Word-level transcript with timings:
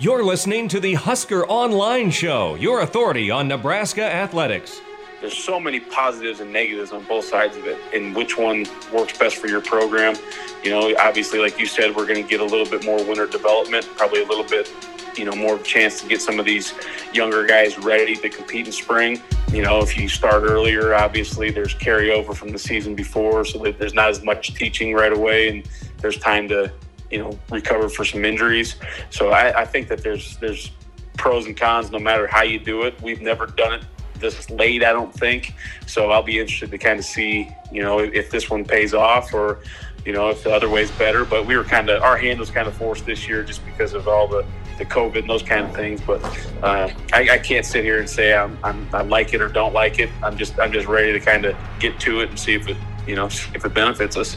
You're 0.00 0.24
listening 0.24 0.66
to 0.68 0.80
the 0.80 0.94
Husker 0.94 1.46
Online 1.46 2.10
Show, 2.10 2.54
your 2.54 2.80
authority 2.80 3.30
on 3.30 3.48
Nebraska 3.48 4.02
athletics. 4.02 4.80
There's 5.20 5.36
so 5.36 5.60
many 5.60 5.78
positives 5.78 6.40
and 6.40 6.50
negatives 6.50 6.90
on 6.90 7.04
both 7.04 7.26
sides 7.26 7.54
of 7.58 7.66
it, 7.66 7.78
and 7.92 8.16
which 8.16 8.38
one 8.38 8.64
works 8.94 9.18
best 9.18 9.36
for 9.36 9.46
your 9.46 9.60
program. 9.60 10.16
You 10.64 10.70
know, 10.70 10.96
obviously, 10.98 11.38
like 11.38 11.60
you 11.60 11.66
said, 11.66 11.94
we're 11.94 12.06
going 12.06 12.22
to 12.22 12.26
get 12.26 12.40
a 12.40 12.44
little 12.44 12.64
bit 12.64 12.82
more 12.82 12.96
winter 13.04 13.26
development, 13.26 13.86
probably 13.98 14.22
a 14.22 14.26
little 14.26 14.44
bit, 14.44 14.72
you 15.18 15.26
know, 15.26 15.32
more 15.32 15.58
chance 15.58 16.00
to 16.00 16.08
get 16.08 16.22
some 16.22 16.38
of 16.38 16.46
these 16.46 16.72
younger 17.12 17.44
guys 17.44 17.76
ready 17.76 18.16
to 18.16 18.30
compete 18.30 18.64
in 18.64 18.72
spring. 18.72 19.20
You 19.52 19.60
know, 19.60 19.80
if 19.80 19.98
you 19.98 20.08
start 20.08 20.44
earlier, 20.44 20.94
obviously 20.94 21.50
there's 21.50 21.74
carryover 21.74 22.34
from 22.34 22.52
the 22.52 22.58
season 22.58 22.94
before, 22.94 23.44
so 23.44 23.58
that 23.64 23.78
there's 23.78 23.92
not 23.92 24.08
as 24.08 24.22
much 24.22 24.54
teaching 24.54 24.94
right 24.94 25.12
away, 25.12 25.50
and 25.50 25.68
there's 25.98 26.16
time 26.16 26.48
to 26.48 26.72
you 27.10 27.18
know 27.18 27.38
recover 27.50 27.88
for 27.88 28.04
some 28.04 28.24
injuries. 28.24 28.76
So 29.10 29.30
I, 29.30 29.62
I 29.62 29.64
think 29.64 29.88
that 29.88 30.02
there's 30.02 30.36
there's 30.38 30.70
pros 31.16 31.46
and 31.46 31.56
cons 31.56 31.90
no 31.90 31.98
matter 31.98 32.26
how 32.26 32.42
you 32.42 32.58
do 32.58 32.82
it. 32.82 33.00
We've 33.02 33.20
never 33.20 33.46
done 33.46 33.74
it 33.74 33.84
this 34.20 34.48
late, 34.50 34.84
I 34.84 34.92
don't 34.92 35.12
think. 35.12 35.54
So 35.86 36.10
I'll 36.10 36.22
be 36.22 36.38
interested 36.38 36.70
to 36.70 36.78
kind 36.78 36.98
of 36.98 37.04
see, 37.04 37.50
you 37.72 37.82
know, 37.82 37.98
if 37.98 38.30
this 38.30 38.48
one 38.50 38.64
pays 38.64 38.94
off 38.94 39.34
or, 39.34 39.60
you 40.04 40.12
know, 40.12 40.28
if 40.30 40.44
the 40.44 40.52
other 40.52 40.68
way's 40.68 40.90
better. 40.92 41.24
But 41.24 41.46
we 41.46 41.56
were 41.56 41.64
kind 41.64 41.88
of, 41.88 42.02
our 42.02 42.16
hand 42.16 42.38
was 42.38 42.50
kind 42.50 42.68
of 42.68 42.74
forced 42.74 43.06
this 43.06 43.26
year 43.26 43.42
just 43.42 43.64
because 43.64 43.94
of 43.94 44.06
all 44.06 44.28
the, 44.28 44.44
the 44.78 44.84
COVID 44.84 45.20
and 45.20 45.30
those 45.30 45.42
kind 45.42 45.64
of 45.64 45.74
things. 45.74 46.00
But 46.00 46.22
uh, 46.62 46.90
I, 47.12 47.30
I, 47.30 47.38
can't 47.38 47.66
sit 47.66 47.84
here 47.84 47.98
and 47.98 48.08
say 48.08 48.34
I'm, 48.34 48.58
I'm, 48.62 48.88
I 48.94 49.02
like 49.02 49.34
it 49.34 49.40
or 49.40 49.48
don't 49.48 49.72
like 49.72 49.98
it. 49.98 50.10
I'm 50.22 50.36
just, 50.36 50.58
I'm 50.58 50.72
just 50.72 50.86
ready 50.86 51.12
to 51.12 51.20
kind 51.20 51.44
of 51.44 51.56
get 51.80 51.98
to 52.00 52.20
it 52.20 52.30
and 52.30 52.38
see 52.38 52.54
if 52.54 52.68
it, 52.68 52.76
you 53.06 53.16
know, 53.16 53.26
if 53.26 53.64
it 53.64 53.74
benefits 53.74 54.16
us. 54.16 54.36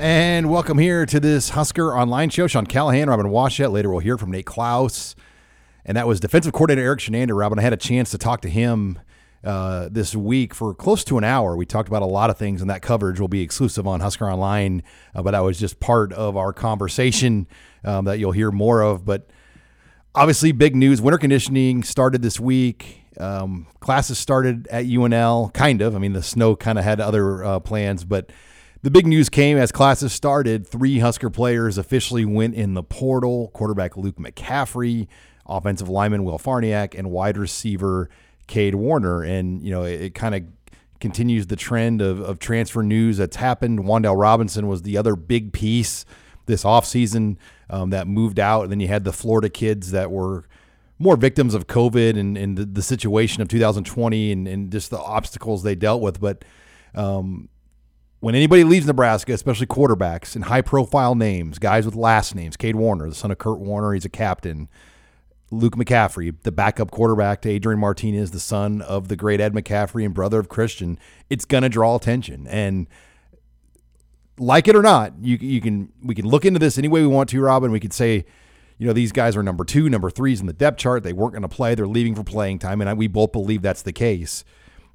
And 0.00 0.48
welcome 0.48 0.78
here 0.78 1.04
to 1.06 1.18
this 1.18 1.48
Husker 1.48 1.92
Online 1.92 2.30
Show. 2.30 2.46
Sean 2.46 2.66
Callahan, 2.66 3.08
Robin 3.10 3.26
Washut. 3.26 3.72
Later, 3.72 3.90
we'll 3.90 3.98
hear 3.98 4.16
from 4.16 4.30
Nate 4.30 4.46
Klaus. 4.46 5.16
And 5.84 5.96
that 5.96 6.06
was 6.06 6.20
defensive 6.20 6.52
coordinator 6.52 6.86
Erik 6.86 7.00
Chinander. 7.00 7.36
Robin, 7.36 7.58
I 7.58 7.62
had 7.62 7.72
a 7.72 7.76
chance 7.76 8.12
to 8.12 8.18
talk 8.18 8.40
to 8.42 8.48
him 8.48 9.00
uh, 9.42 9.88
this 9.90 10.14
week 10.14 10.54
for 10.54 10.72
close 10.72 11.02
to 11.02 11.18
an 11.18 11.24
hour. 11.24 11.56
We 11.56 11.66
talked 11.66 11.88
about 11.88 12.02
a 12.02 12.06
lot 12.06 12.30
of 12.30 12.38
things, 12.38 12.60
and 12.60 12.70
that 12.70 12.80
coverage 12.80 13.18
will 13.18 13.26
be 13.26 13.42
exclusive 13.42 13.88
on 13.88 13.98
Husker 13.98 14.30
Online. 14.30 14.84
Uh, 15.16 15.22
but 15.22 15.32
that 15.32 15.40
was 15.40 15.58
just 15.58 15.80
part 15.80 16.12
of 16.12 16.36
our 16.36 16.52
conversation 16.52 17.48
um, 17.82 18.04
that 18.04 18.20
you'll 18.20 18.30
hear 18.30 18.52
more 18.52 18.82
of. 18.82 19.04
But 19.04 19.28
obviously, 20.14 20.52
big 20.52 20.76
news 20.76 21.02
winter 21.02 21.18
conditioning 21.18 21.82
started 21.82 22.22
this 22.22 22.38
week. 22.38 23.02
Um, 23.18 23.66
classes 23.80 24.16
started 24.16 24.68
at 24.68 24.84
UNL, 24.84 25.52
kind 25.52 25.82
of. 25.82 25.96
I 25.96 25.98
mean, 25.98 26.12
the 26.12 26.22
snow 26.22 26.54
kind 26.54 26.78
of 26.78 26.84
had 26.84 27.00
other 27.00 27.42
uh, 27.42 27.58
plans, 27.58 28.04
but 28.04 28.30
the 28.82 28.90
big 28.90 29.06
news 29.06 29.28
came 29.28 29.58
as 29.58 29.72
classes 29.72 30.12
started. 30.12 30.66
Three 30.66 31.00
Husker 31.00 31.30
players 31.30 31.78
officially 31.78 32.24
went 32.24 32.54
in 32.54 32.74
the 32.74 32.82
portal 32.82 33.48
quarterback 33.48 33.96
Luke 33.96 34.16
McCaffrey, 34.16 35.08
offensive 35.46 35.88
lineman 35.88 36.24
Will 36.24 36.38
Farniok, 36.38 36.96
and 36.96 37.10
wide 37.10 37.36
receiver 37.36 38.08
Kade 38.46 38.74
Warner. 38.74 39.22
And, 39.22 39.62
you 39.62 39.70
know, 39.70 39.82
it, 39.82 40.00
it 40.00 40.14
kind 40.14 40.34
of 40.34 40.44
continues 41.00 41.46
the 41.48 41.56
trend 41.56 42.00
of, 42.00 42.20
of 42.20 42.38
transfer 42.38 42.82
news 42.82 43.16
that's 43.18 43.36
happened. 43.36 43.80
Wan'Dale 43.80 44.20
Robinson 44.20 44.68
was 44.68 44.82
the 44.82 44.96
other 44.96 45.16
big 45.16 45.52
piece 45.52 46.04
this 46.46 46.64
offseason 46.64 47.36
um, 47.70 47.90
that 47.90 48.06
moved 48.06 48.38
out. 48.38 48.62
And 48.62 48.72
then 48.72 48.80
you 48.80 48.88
had 48.88 49.04
the 49.04 49.12
Florida 49.12 49.48
kids 49.48 49.90
that 49.90 50.10
were 50.10 50.44
more 50.98 51.16
victims 51.16 51.54
of 51.54 51.66
COVID 51.66 52.18
and, 52.18 52.36
and 52.36 52.56
the, 52.56 52.64
the 52.64 52.82
situation 52.82 53.42
of 53.42 53.48
2020 53.48 54.32
and, 54.32 54.48
and 54.48 54.72
just 54.72 54.90
the 54.90 54.98
obstacles 54.98 55.62
they 55.62 55.74
dealt 55.74 56.00
with. 56.00 56.20
But, 56.20 56.44
um, 56.94 57.48
when 58.20 58.34
anybody 58.34 58.64
leaves 58.64 58.86
Nebraska, 58.86 59.32
especially 59.32 59.66
quarterbacks 59.66 60.34
and 60.34 60.44
high 60.44 60.62
profile 60.62 61.14
names, 61.14 61.58
guys 61.58 61.84
with 61.84 61.94
last 61.94 62.34
names, 62.34 62.56
Kade 62.56 62.74
Warner, 62.74 63.08
the 63.08 63.14
son 63.14 63.30
of 63.30 63.38
Kurt 63.38 63.60
Warner, 63.60 63.92
he's 63.92 64.04
a 64.04 64.10
captain. 64.10 64.68
Luke 65.50 65.76
McCaffrey, 65.76 66.34
the 66.42 66.52
backup 66.52 66.90
quarterback 66.90 67.40
to 67.42 67.48
Adrian 67.48 67.80
Martinez, 67.80 68.32
the 68.32 68.40
son 68.40 68.82
of 68.82 69.08
the 69.08 69.16
great 69.16 69.40
Ed 69.40 69.54
McCaffrey 69.54 70.04
and 70.04 70.12
brother 70.12 70.38
of 70.38 70.50
Christian, 70.50 70.98
it's 71.30 71.46
going 71.46 71.62
to 71.62 71.70
draw 71.70 71.96
attention. 71.96 72.46
And 72.48 72.86
like 74.38 74.68
it 74.68 74.76
or 74.76 74.82
not, 74.82 75.14
you 75.22 75.36
you 75.40 75.60
can 75.60 75.90
we 76.02 76.14
can 76.14 76.26
look 76.26 76.44
into 76.44 76.58
this 76.58 76.76
any 76.76 76.88
way 76.88 77.00
we 77.00 77.06
want 77.06 77.30
to, 77.30 77.40
Robin. 77.40 77.70
We 77.70 77.80
could 77.80 77.94
say, 77.94 78.26
you 78.76 78.86
know, 78.86 78.92
these 78.92 79.10
guys 79.10 79.36
are 79.36 79.42
number 79.42 79.64
two, 79.64 79.88
number 79.88 80.10
threes 80.10 80.40
in 80.40 80.46
the 80.46 80.52
depth 80.52 80.78
chart. 80.78 81.02
They 81.02 81.12
weren't 81.12 81.32
going 81.32 81.42
to 81.42 81.48
play. 81.48 81.74
They're 81.74 81.86
leaving 81.86 82.14
for 82.14 82.24
playing 82.24 82.58
time, 82.58 82.80
and 82.80 82.90
I, 82.90 82.94
we 82.94 83.06
both 83.06 83.32
believe 83.32 83.62
that's 83.62 83.82
the 83.82 83.92
case. 83.92 84.44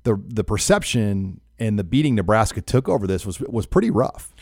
The 0.03 0.21
the 0.27 0.43
perception 0.43 1.41
and 1.63 1.79
the 1.79 1.83
beating 1.83 2.15
Nebraska 2.15 2.61
took 2.61 2.89
over 2.89 3.07
this 3.07 3.25
was 3.25 3.39
was 3.39 3.65
pretty 3.65 3.89
rough. 3.89 4.33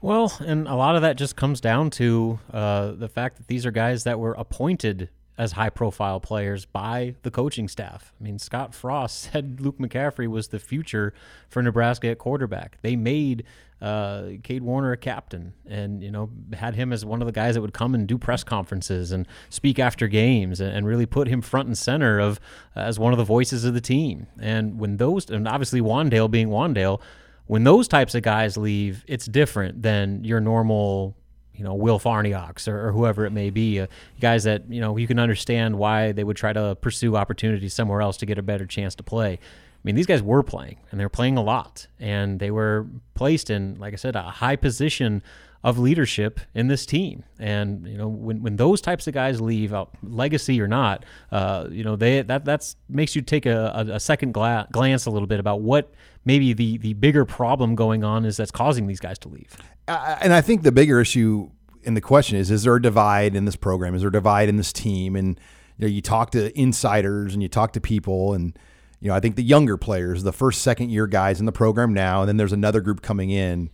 Well, 0.00 0.32
and 0.44 0.66
a 0.66 0.74
lot 0.74 0.96
of 0.96 1.02
that 1.02 1.16
just 1.16 1.36
comes 1.36 1.60
down 1.60 1.90
to 1.90 2.40
uh, 2.52 2.92
the 2.92 3.08
fact 3.08 3.36
that 3.36 3.46
these 3.46 3.64
are 3.64 3.70
guys 3.70 4.02
that 4.04 4.18
were 4.18 4.32
appointed 4.32 5.10
as 5.38 5.52
high 5.52 5.70
profile 5.70 6.18
players 6.18 6.64
by 6.64 7.14
the 7.22 7.30
coaching 7.30 7.68
staff. 7.68 8.12
I 8.20 8.24
mean, 8.24 8.38
Scott 8.38 8.74
Frost 8.74 9.20
said 9.32 9.60
Luke 9.60 9.78
McCaffrey 9.78 10.26
was 10.26 10.48
the 10.48 10.58
future 10.58 11.14
for 11.48 11.62
Nebraska 11.62 12.08
at 12.08 12.18
quarterback. 12.18 12.78
They 12.82 12.96
made 12.96 13.44
uh, 13.82 14.22
Kade 14.42 14.60
Warner 14.60 14.92
a 14.92 14.96
captain 14.96 15.54
and, 15.66 16.04
you 16.04 16.12
know, 16.12 16.30
had 16.52 16.76
him 16.76 16.92
as 16.92 17.04
one 17.04 17.20
of 17.20 17.26
the 17.26 17.32
guys 17.32 17.56
that 17.56 17.60
would 17.60 17.74
come 17.74 17.96
and 17.96 18.06
do 18.06 18.16
press 18.16 18.44
conferences 18.44 19.10
and 19.10 19.26
speak 19.50 19.80
after 19.80 20.06
games 20.06 20.60
and, 20.60 20.72
and 20.72 20.86
really 20.86 21.04
put 21.04 21.26
him 21.26 21.42
front 21.42 21.66
and 21.66 21.76
center 21.76 22.20
of 22.20 22.38
uh, 22.76 22.80
as 22.80 23.00
one 23.00 23.12
of 23.12 23.18
the 23.18 23.24
voices 23.24 23.64
of 23.64 23.74
the 23.74 23.80
team. 23.80 24.28
And 24.38 24.78
when 24.78 24.98
those, 24.98 25.28
and 25.28 25.48
obviously 25.48 25.80
Wan'Dale 25.80 26.30
being 26.30 26.48
Wan'Dale, 26.48 27.00
when 27.46 27.64
those 27.64 27.88
types 27.88 28.14
of 28.14 28.22
guys 28.22 28.56
leave, 28.56 29.04
it's 29.08 29.26
different 29.26 29.82
than 29.82 30.22
your 30.22 30.40
normal 30.40 31.16
you 31.54 31.64
know 31.64 31.74
Will 31.74 31.98
Farniok 31.98 32.66
or, 32.66 32.88
or, 32.88 32.92
whoever 32.92 33.26
it 33.26 33.30
may 33.30 33.50
be, 33.50 33.80
uh, 33.80 33.86
guys 34.20 34.44
that 34.44 34.62
you 34.70 34.80
know 34.80 34.96
you 34.96 35.06
can 35.06 35.18
understand 35.18 35.76
why 35.76 36.12
they 36.12 36.24
would 36.24 36.36
try 36.36 36.52
to 36.52 36.76
pursue 36.80 37.14
opportunities 37.16 37.74
somewhere 37.74 38.00
else 38.00 38.16
to 38.18 38.26
get 38.26 38.38
a 38.38 38.42
better 38.42 38.64
chance 38.64 38.94
to 38.94 39.02
play. 39.02 39.38
I 39.82 39.88
mean, 39.88 39.96
these 39.96 40.06
guys 40.06 40.22
were 40.22 40.44
playing 40.44 40.76
and 40.90 41.00
they're 41.00 41.08
playing 41.08 41.36
a 41.36 41.42
lot, 41.42 41.88
and 41.98 42.38
they 42.38 42.52
were 42.52 42.86
placed 43.14 43.50
in, 43.50 43.78
like 43.80 43.92
I 43.92 43.96
said, 43.96 44.14
a 44.14 44.22
high 44.22 44.54
position 44.54 45.22
of 45.64 45.78
leadership 45.78 46.40
in 46.54 46.68
this 46.68 46.84
team. 46.86 47.24
And 47.38 47.86
you 47.86 47.96
know, 47.96 48.08
when, 48.08 48.42
when 48.42 48.56
those 48.56 48.80
types 48.80 49.06
of 49.06 49.14
guys 49.14 49.40
leave, 49.40 49.72
uh, 49.72 49.86
legacy 50.02 50.60
or 50.60 50.68
not, 50.68 51.04
uh, 51.30 51.68
you 51.70 51.84
know, 51.84 51.96
they 51.96 52.22
that 52.22 52.44
that's 52.44 52.76
makes 52.88 53.14
you 53.14 53.22
take 53.22 53.46
a, 53.46 53.72
a, 53.74 53.94
a 53.94 54.00
second 54.00 54.32
gla- 54.32 54.68
glance 54.72 55.06
a 55.06 55.10
little 55.10 55.28
bit 55.28 55.40
about 55.40 55.60
what 55.60 55.92
maybe 56.24 56.52
the 56.52 56.78
the 56.78 56.94
bigger 56.94 57.24
problem 57.24 57.74
going 57.74 58.04
on 58.04 58.24
is 58.24 58.36
that's 58.36 58.50
causing 58.50 58.86
these 58.86 59.00
guys 59.00 59.18
to 59.20 59.28
leave. 59.28 59.56
Uh, 59.88 60.16
and 60.20 60.32
I 60.32 60.40
think 60.40 60.62
the 60.62 60.72
bigger 60.72 61.00
issue 61.00 61.50
in 61.82 61.94
the 61.94 62.00
question 62.00 62.38
is: 62.38 62.50
Is 62.50 62.64
there 62.64 62.76
a 62.76 62.82
divide 62.82 63.36
in 63.36 63.44
this 63.44 63.56
program? 63.56 63.94
Is 63.94 64.02
there 64.02 64.08
a 64.08 64.12
divide 64.12 64.48
in 64.48 64.56
this 64.56 64.72
team? 64.72 65.14
And 65.16 65.38
you 65.78 65.86
know, 65.86 65.92
you 65.92 66.02
talk 66.02 66.30
to 66.32 66.56
insiders 66.58 67.34
and 67.34 67.42
you 67.42 67.48
talk 67.48 67.72
to 67.74 67.80
people, 67.80 68.34
and 68.34 68.58
you 69.02 69.08
know, 69.08 69.14
I 69.14 69.20
think 69.20 69.36
the 69.36 69.42
younger 69.42 69.76
players, 69.76 70.22
the 70.22 70.32
first, 70.32 70.62
second 70.62 70.90
year 70.90 71.06
guys 71.06 71.40
in 71.40 71.46
the 71.46 71.52
program 71.52 71.92
now, 71.92 72.22
and 72.22 72.28
then 72.28 72.36
there's 72.38 72.52
another 72.52 72.80
group 72.80 73.02
coming 73.02 73.30
in. 73.30 73.68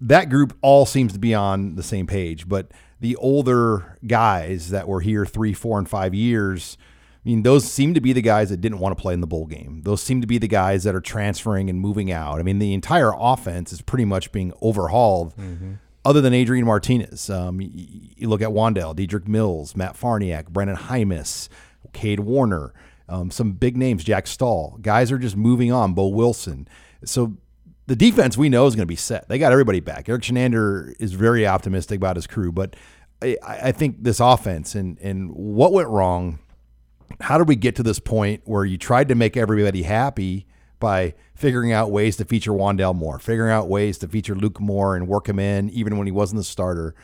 That 0.00 0.30
group 0.30 0.56
all 0.62 0.86
seems 0.86 1.12
to 1.14 1.18
be 1.18 1.34
on 1.34 1.74
the 1.74 1.82
same 1.82 2.06
page, 2.06 2.48
but 2.48 2.70
the 3.00 3.16
older 3.16 3.98
guys 4.06 4.70
that 4.70 4.86
were 4.86 5.00
here 5.00 5.26
three, 5.26 5.52
four, 5.52 5.78
and 5.78 5.88
five 5.88 6.14
years 6.14 6.76
I 7.24 7.28
mean, 7.28 7.42
those 7.42 7.70
seem 7.70 7.92
to 7.94 8.00
be 8.00 8.14
the 8.14 8.22
guys 8.22 8.48
that 8.48 8.62
didn't 8.62 8.78
want 8.78 8.96
to 8.96 9.00
play 9.00 9.12
in 9.12 9.20
the 9.20 9.26
bowl 9.26 9.44
game. 9.44 9.82
Those 9.84 10.02
seem 10.02 10.22
to 10.22 10.26
be 10.26 10.38
the 10.38 10.48
guys 10.48 10.84
that 10.84 10.94
are 10.94 11.02
transferring 11.02 11.68
and 11.68 11.78
moving 11.78 12.10
out. 12.10 12.40
I 12.40 12.42
mean, 12.42 12.58
the 12.58 12.72
entire 12.72 13.12
offense 13.14 13.74
is 13.74 13.82
pretty 13.82 14.06
much 14.06 14.32
being 14.32 14.54
overhauled, 14.62 15.36
mm-hmm. 15.36 15.74
other 16.02 16.22
than 16.22 16.32
Adrian 16.32 16.64
Martinez. 16.64 17.28
Um, 17.28 17.60
you, 17.60 17.70
you, 18.16 18.28
look 18.28 18.40
at 18.40 18.48
Wan'Dale, 18.48 18.96
Dedrick 18.96 19.28
Mills, 19.28 19.76
Matt 19.76 20.00
Farniok, 20.00 20.44
Brenden 20.44 20.76
Jaimes, 20.76 21.50
Kade 21.92 22.20
Warner, 22.20 22.72
um, 23.10 23.30
some 23.30 23.52
big 23.52 23.76
names, 23.76 24.04
Jack 24.04 24.26
Stoll. 24.26 24.78
Guys 24.80 25.12
are 25.12 25.18
just 25.18 25.36
moving 25.36 25.70
on, 25.72 25.92
Bo 25.92 26.08
Wilson. 26.08 26.66
So 27.04 27.36
the 27.86 27.96
defense 27.96 28.38
we 28.38 28.48
know 28.48 28.66
is 28.66 28.74
going 28.74 28.86
to 28.86 28.86
be 28.86 28.96
set. 28.96 29.28
They 29.28 29.38
got 29.38 29.52
everybody 29.52 29.80
back. 29.80 30.08
Erik 30.08 30.22
Chinander 30.22 30.94
is 30.98 31.12
very 31.12 31.46
optimistic 31.46 31.96
about 31.96 32.16
his 32.16 32.26
crew, 32.26 32.52
but 32.52 32.76
I, 33.22 33.36
I 33.42 33.72
think 33.72 34.02
this 34.02 34.20
offense 34.20 34.74
and, 34.74 34.98
and 35.00 35.30
what 35.32 35.72
went 35.72 35.88
wrong– 35.88 36.38
how 37.20 37.38
did 37.38 37.48
we 37.48 37.56
get 37.56 37.76
to 37.76 37.82
this 37.82 37.98
point 37.98 38.42
where 38.44 38.64
you 38.64 38.78
tried 38.78 39.08
to 39.08 39.14
make 39.14 39.36
everybody 39.36 39.82
happy 39.82 40.46
by 40.78 41.14
figuring 41.34 41.72
out 41.72 41.90
ways 41.90 42.16
to 42.16 42.24
feature 42.24 42.52
Wan'Dale 42.52 42.94
more, 42.94 43.18
figuring 43.18 43.52
out 43.52 43.68
ways 43.68 43.98
to 43.98 44.08
feature 44.08 44.34
Luke 44.34 44.60
more 44.60 44.96
and 44.96 45.08
work 45.08 45.28
him 45.28 45.38
in 45.38 45.68
even 45.70 45.98
when 45.98 46.06
he 46.06 46.12
wasn't 46.12 46.38
the 46.38 46.44
starter. 46.44 46.94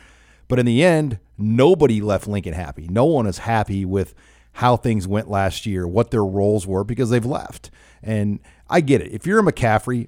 But 0.47 0.59
in 0.59 0.65
the 0.65 0.83
end, 0.83 1.19
nobody 1.37 2.01
left 2.01 2.27
Lincoln 2.27 2.53
happy. 2.53 2.87
No 2.87 3.05
one 3.05 3.27
is 3.27 3.39
happy 3.39 3.85
with 3.85 4.15
how 4.57 4.77
things 4.77 5.07
went 5.07 5.29
last 5.29 5.65
year, 5.65 5.87
what 5.87 6.11
their 6.11 6.25
roles 6.25 6.65
were 6.65 6.83
because 6.83 7.09
they've 7.09 7.25
left. 7.25 7.69
And 8.01 8.39
I 8.69 8.81
get 8.81 9.01
it. 9.01 9.11
If 9.11 9.25
you're 9.25 9.39
a 9.39 9.43
McCaffrey, 9.43 10.07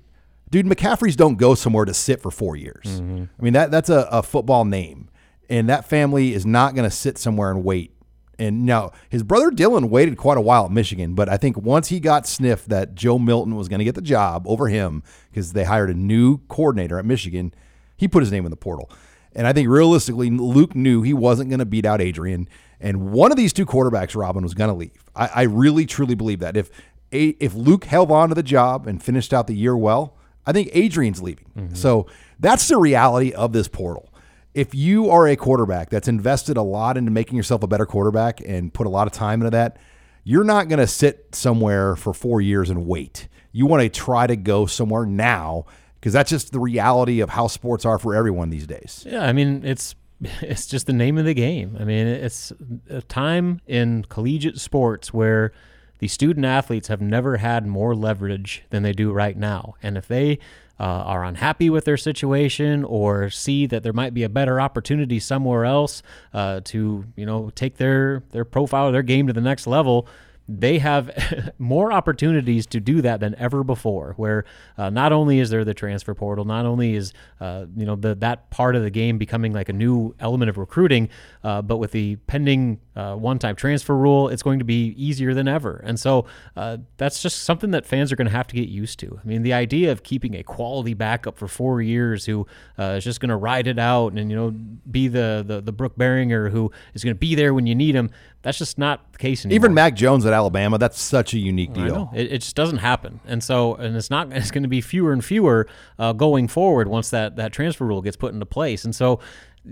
dude, 0.49 0.65
McCaffreys 0.65 1.15
don't 1.15 1.37
go 1.37 1.55
somewhere 1.55 1.85
to 1.85 1.93
sit 1.93 2.21
for 2.21 2.31
four 2.31 2.55
years. 2.55 2.85
Mm-hmm. 2.85 3.23
I 3.39 3.43
mean, 3.43 3.53
that 3.53 3.71
that's 3.71 3.89
a, 3.89 4.07
a 4.11 4.23
football 4.23 4.65
name. 4.65 5.09
And 5.49 5.69
that 5.69 5.85
family 5.85 6.33
is 6.33 6.45
not 6.45 6.75
going 6.75 6.87
to 6.87 6.95
sit 6.95 7.17
somewhere 7.17 7.49
and 7.49 7.63
wait 7.63 7.93
and 8.39 8.65
now 8.65 8.91
his 9.09 9.21
brother 9.21 9.51
Dylan 9.51 9.89
waited 9.89 10.17
quite 10.17 10.37
a 10.37 10.41
while 10.41 10.65
at 10.65 10.71
Michigan, 10.71 11.13
but 11.13 11.27
I 11.27 11.35
think 11.35 11.57
once 11.57 11.89
he 11.89 11.99
got 11.99 12.25
sniffed 12.25 12.69
that 12.69 12.95
Joe 12.95 13.19
Milton 13.19 13.55
was 13.55 13.67
going 13.67 13.79
to 13.79 13.85
get 13.85 13.95
the 13.95 14.01
job 14.01 14.47
over 14.47 14.69
him 14.69 15.03
because 15.29 15.51
they 15.51 15.65
hired 15.65 15.89
a 15.89 15.93
new 15.93 16.37
coordinator 16.47 16.97
at 16.97 17.05
Michigan, 17.05 17.53
he 17.97 18.07
put 18.07 18.23
his 18.23 18.31
name 18.31 18.45
in 18.45 18.49
the 18.49 18.57
portal. 18.57 18.89
And 19.35 19.45
I 19.45 19.53
think 19.53 19.69
realistically, 19.69 20.29
Luke 20.29 20.75
knew 20.75 21.01
he 21.01 21.13
wasn't 21.13 21.49
going 21.49 21.59
to 21.59 21.65
beat 21.65 21.85
out 21.85 22.01
Adrian. 22.01 22.47
And 22.79 23.11
one 23.11 23.31
of 23.31 23.37
these 23.37 23.53
two 23.53 23.65
quarterbacks, 23.65 24.15
Robin, 24.15 24.43
was 24.43 24.53
going 24.53 24.69
to 24.69 24.75
leave. 24.75 25.03
I, 25.15 25.29
I, 25.35 25.41
really, 25.43 25.85
truly 25.85 26.15
believe 26.15 26.39
that. 26.39 26.57
If 26.57 26.71
if 27.11 27.55
Luke 27.55 27.85
held 27.85 28.11
on 28.11 28.29
to 28.29 28.35
the 28.35 28.43
job 28.43 28.85
and 28.87 29.01
finished 29.01 29.33
out 29.33 29.47
the 29.47 29.55
year 29.55 29.75
well, 29.75 30.15
I 30.45 30.51
think 30.51 30.69
Adrian's 30.73 31.21
leaving. 31.21 31.45
Mm-hmm. 31.57 31.75
So 31.75 32.07
that's 32.39 32.67
the 32.67 32.77
reality 32.77 33.33
of 33.33 33.51
this 33.51 33.67
portal. 33.67 34.13
If 34.53 34.73
you 34.73 35.09
are 35.09 35.27
a 35.27 35.35
quarterback 35.35 35.89
that's 35.89 36.07
invested 36.07 36.57
a 36.57 36.61
lot 36.61 36.97
into 36.97 37.11
making 37.11 37.37
yourself 37.37 37.63
a 37.63 37.67
better 37.67 37.85
quarterback 37.85 38.41
and 38.41 38.73
put 38.73 38.87
a 38.87 38.89
lot 38.89 39.07
of 39.07 39.13
time 39.13 39.41
into 39.41 39.51
that, 39.51 39.77
you're 40.23 40.43
not 40.43 40.67
going 40.67 40.79
to 40.79 40.87
sit 40.87 41.33
somewhere 41.33 41.95
for 41.95 42.13
four 42.13 42.41
years 42.41 42.69
and 42.69 42.85
wait. 42.85 43.27
You 43.51 43.65
want 43.65 43.83
to 43.83 43.89
try 43.89 44.27
to 44.27 44.35
go 44.35 44.65
somewhere 44.65 45.05
now 45.05 45.65
because 45.99 46.13
that's 46.13 46.29
just 46.29 46.51
the 46.51 46.59
reality 46.59 47.19
of 47.19 47.29
how 47.29 47.47
sports 47.47 47.85
are 47.85 47.99
for 47.99 48.15
everyone 48.15 48.49
these 48.49 48.67
days. 48.67 49.05
Yeah, 49.07 49.23
I 49.23 49.33
mean 49.33 49.63
it's 49.65 49.95
it's 50.21 50.67
just 50.67 50.87
the 50.87 50.93
name 50.93 51.17
of 51.17 51.25
the 51.25 51.33
game. 51.33 51.77
I 51.79 51.83
mean 51.83 52.07
it's 52.07 52.53
a 52.89 53.01
time 53.01 53.61
in 53.67 54.05
collegiate 54.09 54.59
sports 54.59 55.13
where 55.13 55.51
the 55.99 56.07
student 56.07 56.45
athletes 56.45 56.87
have 56.87 57.01
never 57.01 57.37
had 57.37 57.65
more 57.65 57.93
leverage 57.93 58.63
than 58.69 58.83
they 58.83 58.93
do 58.93 59.11
right 59.11 59.37
now, 59.37 59.75
and 59.83 59.97
if 59.97 60.07
they 60.07 60.39
uh, 60.79 60.83
are 60.83 61.25
unhappy 61.25 61.69
with 61.69 61.83
their 61.83 61.97
situation 61.97 62.85
or 62.85 63.29
see 63.29 63.65
that 63.65 63.83
there 63.83 63.91
might 63.91 64.13
be 64.13 64.23
a 64.23 64.29
better 64.29 64.61
opportunity 64.61 65.19
somewhere 65.19 65.65
else 65.65 66.01
uh, 66.33 66.61
to 66.63 67.03
you 67.15 67.25
know 67.25 67.49
take 67.55 67.77
their 67.77 68.23
their 68.31 68.45
profile 68.45 68.91
their 68.91 69.03
game 69.03 69.27
to 69.27 69.33
the 69.33 69.41
next 69.41 69.67
level 69.67 70.07
they 70.49 70.79
have 70.79 71.53
more 71.59 71.93
opportunities 71.93 72.65
to 72.65 72.79
do 72.79 73.01
that 73.03 73.19
than 73.19 73.35
ever 73.35 73.63
before. 73.63 74.13
Where 74.17 74.45
uh, 74.77 74.89
not 74.89 75.11
only 75.11 75.39
is 75.39 75.51
there 75.51 75.63
the 75.63 75.75
transfer 75.75 76.15
portal, 76.15 76.43
not 76.43 76.65
only 76.65 76.95
is 76.95 77.13
uh, 77.39 77.65
you 77.77 77.85
know 77.85 77.95
the, 77.95 78.15
that 78.15 78.49
part 78.49 78.75
of 78.75 78.81
the 78.81 78.89
game 78.89 79.19
becoming 79.19 79.53
like 79.53 79.69
a 79.69 79.73
new 79.73 80.15
element 80.19 80.49
of 80.49 80.57
recruiting, 80.57 81.09
uh, 81.43 81.61
but 81.61 81.77
with 81.77 81.91
the 81.91 82.15
pending 82.27 82.79
uh, 82.95 83.15
one-time 83.15 83.55
transfer 83.55 83.95
rule, 83.95 84.27
it's 84.27 84.41
going 84.41 84.59
to 84.59 84.65
be 84.65 84.95
easier 84.97 85.33
than 85.33 85.47
ever. 85.47 85.81
And 85.85 85.99
so 85.99 86.25
uh, 86.57 86.77
that's 86.97 87.21
just 87.21 87.43
something 87.43 87.71
that 87.71 87.85
fans 87.85 88.11
are 88.11 88.15
going 88.15 88.27
to 88.27 88.33
have 88.33 88.47
to 88.47 88.55
get 88.55 88.67
used 88.67 88.99
to. 88.99 89.19
I 89.23 89.27
mean, 89.27 89.43
the 89.43 89.53
idea 89.53 89.91
of 89.91 90.03
keeping 90.03 90.35
a 90.35 90.43
quality 90.43 90.95
backup 90.95 91.37
for 91.37 91.47
four 91.47 91.81
years 91.81 92.25
who 92.25 92.47
uh, 92.77 92.95
is 92.97 93.03
just 93.03 93.19
going 93.19 93.29
to 93.29 93.35
ride 93.35 93.67
it 93.67 93.77
out 93.77 94.13
and 94.13 94.31
you 94.31 94.35
know 94.35 94.49
be 94.89 95.07
the 95.07 95.43
the, 95.45 95.61
the 95.61 95.71
Brook 95.71 95.95
Berringer 95.95 96.49
who 96.49 96.71
is 96.95 97.03
going 97.03 97.15
to 97.15 97.19
be 97.19 97.35
there 97.35 97.53
when 97.53 97.67
you 97.67 97.75
need 97.75 97.93
him 97.93 98.09
that's 98.41 98.57
just 98.57 98.77
not 98.77 99.11
the 99.11 99.17
case 99.17 99.45
anymore. 99.45 99.55
Even 99.55 99.73
Mac 99.73 99.95
Jones 99.95 100.25
at 100.25 100.33
Alabama, 100.33 100.77
that's 100.77 100.99
such 100.99 101.33
a 101.33 101.39
unique 101.39 101.73
deal. 101.73 102.09
It, 102.13 102.31
it, 102.31 102.37
just 102.39 102.55
doesn't 102.55 102.77
happen, 102.77 103.19
and 103.25 103.43
so 103.43 103.75
and 103.75 103.95
it's 103.95 104.09
not. 104.09 104.31
It's 104.31 104.51
going 104.51 104.63
to 104.63 104.69
be 104.69 104.81
fewer 104.81 105.11
and 105.11 105.23
fewer 105.23 105.67
uh, 105.97 106.13
going 106.13 106.47
forward 106.47 106.87
once 106.87 107.09
that 107.09 107.35
that 107.35 107.51
transfer 107.51 107.85
rule 107.85 108.01
gets 108.01 108.15
put 108.15 108.33
into 108.33 108.45
place. 108.45 108.85
And 108.85 108.95
so, 108.95 109.19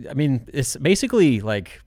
I 0.09 0.13
mean, 0.13 0.47
it's 0.51 0.75
basically 0.75 1.39
like 1.39 1.81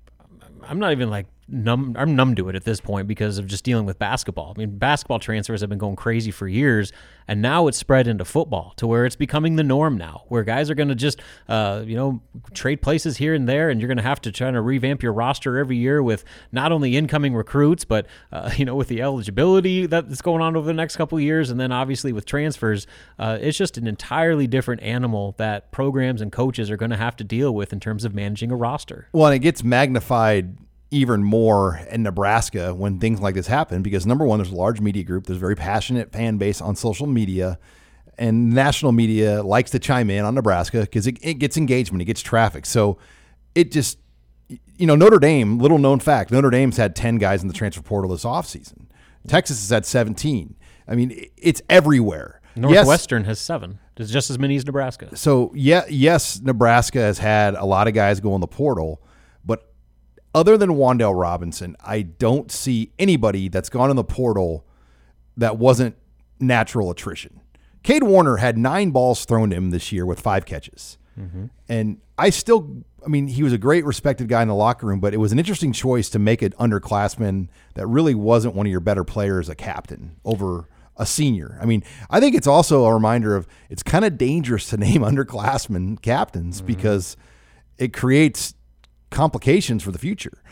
I'm 0.63 0.79
not 0.79 0.93
even 0.93 1.11
like 1.11 1.27
numb. 1.51 1.95
I'm 1.99 2.15
numb 2.17 2.35
to 2.37 2.49
it 2.49 2.55
at 2.57 2.65
this 2.65 2.81
point 2.81 3.09
because 3.09 3.39
of 3.39 3.47
just 3.47 3.65
dealing 3.65 3.87
with 3.87 3.99
basketball. 3.99 4.55
I 4.57 4.59
mean, 4.59 4.79
basketball 4.79 5.19
transfers 5.19 5.61
have 5.61 5.71
been 5.71 5.79
going 5.79 5.97
crazy 5.97 6.31
for 6.31 6.49
years, 6.49 6.93
and 7.29 7.43
now 7.43 7.67
it's 7.67 7.79
spread 7.79 8.07
into 8.07 8.25
football 8.25 8.73
to 8.77 8.87
where 8.87 9.05
it's 9.05 9.17
becoming 9.17 9.57
the 9.57 9.63
norm 9.63 9.97
now, 9.97 10.25
where 10.29 10.43
guys 10.43 10.71
are 10.71 10.75
going 10.75 10.89
to 10.89 10.95
just, 10.95 11.21
uh, 11.49 11.83
you 11.85 11.97
know, 11.97 12.23
trade 12.55 12.83
places 12.83 13.17
here 13.17 13.35
and 13.35 13.49
there, 13.49 13.71
and 13.71 13.81
you're 13.81 13.89
going 13.89 13.97
to 13.97 14.03
have 14.03 14.21
to 14.23 14.33
try 14.33 14.51
to 14.51 14.61
revamp 14.61 15.03
your 15.03 15.13
roster 15.13 15.59
every 15.59 15.77
year 15.77 16.03
with 16.03 16.25
not 16.53 16.73
only 16.73 16.97
incoming 16.97 17.35
recruits, 17.35 17.85
but 17.85 18.07
uh, 18.33 18.51
you 18.57 18.65
know, 18.65 18.75
with 18.75 18.89
the 18.89 19.03
eligibility 19.03 19.87
that's 19.87 20.23
going 20.23 20.43
on 20.43 20.57
over 20.57 20.67
the 20.67 20.75
next 20.75 20.97
couple 20.97 21.19
of 21.19 21.23
years, 21.23 21.51
and 21.51 21.61
then 21.61 21.73
obviously 21.73 22.13
with 22.13 22.27
transfers, 22.27 22.87
uh, 23.19 23.39
it's 23.41 23.59
just 23.59 23.77
an 23.77 23.87
entirely 23.87 24.47
different 24.47 24.83
animal 24.83 25.35
that 25.39 25.73
programs 25.73 26.21
and 26.21 26.33
coaches 26.33 26.71
are 26.71 26.77
going 26.77 26.91
to 26.91 26.97
have 26.97 27.17
to 27.17 27.25
deal 27.25 27.55
with 27.55 27.73
in 27.73 27.81
terms 27.81 28.05
of 28.05 28.15
managing 28.15 28.51
a 28.51 28.57
roster. 28.57 29.09
Well, 29.13 29.27
and 29.27 29.35
it 29.35 29.41
gets 29.41 29.63
magnified 29.63 30.57
even 30.91 31.23
more 31.23 31.81
in 31.91 32.03
Nebraska 32.03 32.75
when 32.75 32.99
things 32.99 33.21
like 33.21 33.35
this 33.35 33.47
happen 33.47 33.83
because 33.83 34.07
number 34.07 34.25
one, 34.25 34.39
there's 34.39 34.51
a 34.51 34.57
large 34.57 34.81
media 34.81 35.05
group, 35.05 35.27
there's 35.27 35.37
a 35.37 35.41
very 35.41 35.55
passionate 35.57 36.13
fan 36.13 36.37
base 36.37 36.61
on 36.61 36.75
social 36.75 37.07
media, 37.07 37.59
and 38.19 38.53
national 38.53 38.93
media 38.93 39.43
likes 39.43 39.71
to 39.71 39.79
chime 39.79 40.11
in 40.11 40.25
on 40.25 40.35
Nebraska 40.35 40.81
because 40.81 41.07
it, 41.07 41.19
it 41.23 41.35
gets 41.35 41.57
engagement, 41.57 42.03
it 42.03 42.07
gets 42.07 42.21
traffic. 42.21 42.67
So 42.67 42.99
it 43.55 43.71
just, 43.71 43.99
you 44.49 44.87
know, 44.87 44.97
Notre 44.97 45.19
Dame, 45.19 45.59
little 45.59 45.79
known 45.79 46.01
fact, 46.01 46.33
Notre 46.33 46.51
Dame's 46.51 46.77
had 46.77 46.97
10 46.97 47.19
guys 47.19 47.43
in 47.43 47.49
the 47.49 47.55
transfer 47.55 47.83
portal 47.83 48.11
this 48.11 48.25
offseason. 48.25 48.87
Texas 49.29 49.61
has 49.61 49.71
had 49.71 49.87
17. 49.87 50.57
I 50.89 50.95
mean, 50.97 51.27
it's 51.37 51.63
everywhere. 51.69 52.41
Northwestern 52.57 53.23
yes, 53.23 53.29
has 53.29 53.41
seven. 53.41 53.79
It's 53.97 54.11
just 54.11 54.31
as 54.31 54.39
many 54.39 54.57
as 54.57 54.67
Nebraska. 54.67 55.15
So 55.17 55.53
yeah, 55.55 55.85
yes, 55.89 56.41
Nebraska 56.41 56.99
has 56.99 57.19
had 57.19 57.55
a 57.55 57.65
lot 57.65 57.87
of 57.87 57.95
guys 57.95 58.19
go 58.19 58.35
in 58.35 58.41
the 58.41 58.49
portal, 58.49 59.03
other 60.35 60.57
than 60.57 60.71
Wan'Dale 60.71 61.19
Robinson, 61.19 61.77
I 61.81 62.03
don't 62.03 62.51
see 62.51 62.93
anybody 62.99 63.49
that's 63.49 63.69
gone 63.69 63.91
in 63.91 63.97
the 63.97 64.05
portal 64.05 64.65
that 65.37 65.57
wasn't 65.57 65.97
natural 66.39 66.91
attrition. 66.91 67.41
Kade 67.83 68.03
Warner 68.03 68.37
had 68.37 68.59
nine 68.59 68.91
balls 68.91 69.25
thrown 69.25 69.51
to 69.51 69.57
him 69.57 69.71
this 69.71 69.91
year 69.91 70.05
with 70.05 70.21
five 70.21 70.45
catches. 70.45 70.99
Mm-hmm. 71.19 71.47
And 71.69 72.01
I 72.19 72.31
still, 72.31 72.85
I 73.05 73.09
mean, 73.09 73.29
he 73.29 73.43
was 73.43 73.53
a 73.53 73.59
great 73.59 73.85
respected 73.85 74.29
guy 74.29 74.43
in 74.43 74.49
the 74.49 74.55
locker 74.55 74.87
room, 74.87 75.01
but 75.01 75.15
it 75.15 75.17
was 75.17 75.33
an 75.33 75.39
interesting 75.39 75.73
choice 75.73 76.09
to 76.11 76.19
make 76.19 76.43
an 76.43 76.53
underclassman 76.53 77.49
that 77.75 77.87
really 77.87 78.15
wasn't 78.15 78.55
one 78.55 78.67
of 78.67 78.71
your 78.71 78.81
better 78.81 79.05
players 79.05 79.49
a 79.49 79.55
captain 79.55 80.17
over 80.25 80.69
a 80.97 81.07
senior. 81.07 81.59
I 81.61 81.65
mean, 81.65 81.83
I 82.11 82.21
think 82.21 82.35
it's 82.35 82.47
also 82.47 82.85
a 82.85 82.93
reminder 82.93 83.35
of 83.35 83.47
it's 83.71 83.83
kind 83.83 84.05
of 84.05 84.19
dangerous 84.19 84.69
to 84.71 84.77
name 84.77 85.01
underclassmen 85.03 86.01
captains 86.03 86.59
mm-hmm. 86.59 86.67
because 86.67 87.17
it 87.79 87.95
creates 87.95 88.55
complications 89.11 89.83
for 89.83 89.91
the 89.91 89.99
future. 89.99 90.43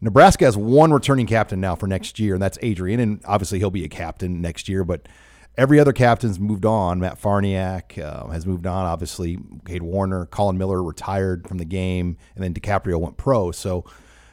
Nebraska 0.00 0.44
has 0.44 0.56
one 0.56 0.92
returning 0.92 1.26
captain 1.26 1.60
now 1.60 1.76
for 1.76 1.86
next 1.86 2.18
year, 2.18 2.34
and 2.34 2.42
that's 2.42 2.58
Adrian, 2.60 2.98
and 2.98 3.20
obviously 3.24 3.58
he'll 3.58 3.70
be 3.70 3.84
a 3.84 3.88
captain 3.88 4.40
next 4.40 4.68
year. 4.68 4.82
But 4.82 5.08
every 5.56 5.78
other 5.78 5.92
captain's 5.92 6.40
moved 6.40 6.64
on. 6.64 6.98
Matt 6.98 7.20
Farniok 7.20 8.02
uh, 8.02 8.26
has 8.28 8.46
moved 8.46 8.66
on. 8.66 8.84
Obviously, 8.86 9.36
Kade 9.36 9.82
Warner, 9.82 10.26
Collin 10.26 10.58
Miller 10.58 10.82
retired 10.82 11.46
from 11.46 11.58
the 11.58 11.64
game, 11.64 12.16
and 12.34 12.42
then 12.42 12.54
DiCaprio 12.54 12.98
went 12.98 13.16
pro. 13.16 13.52
So 13.52 13.84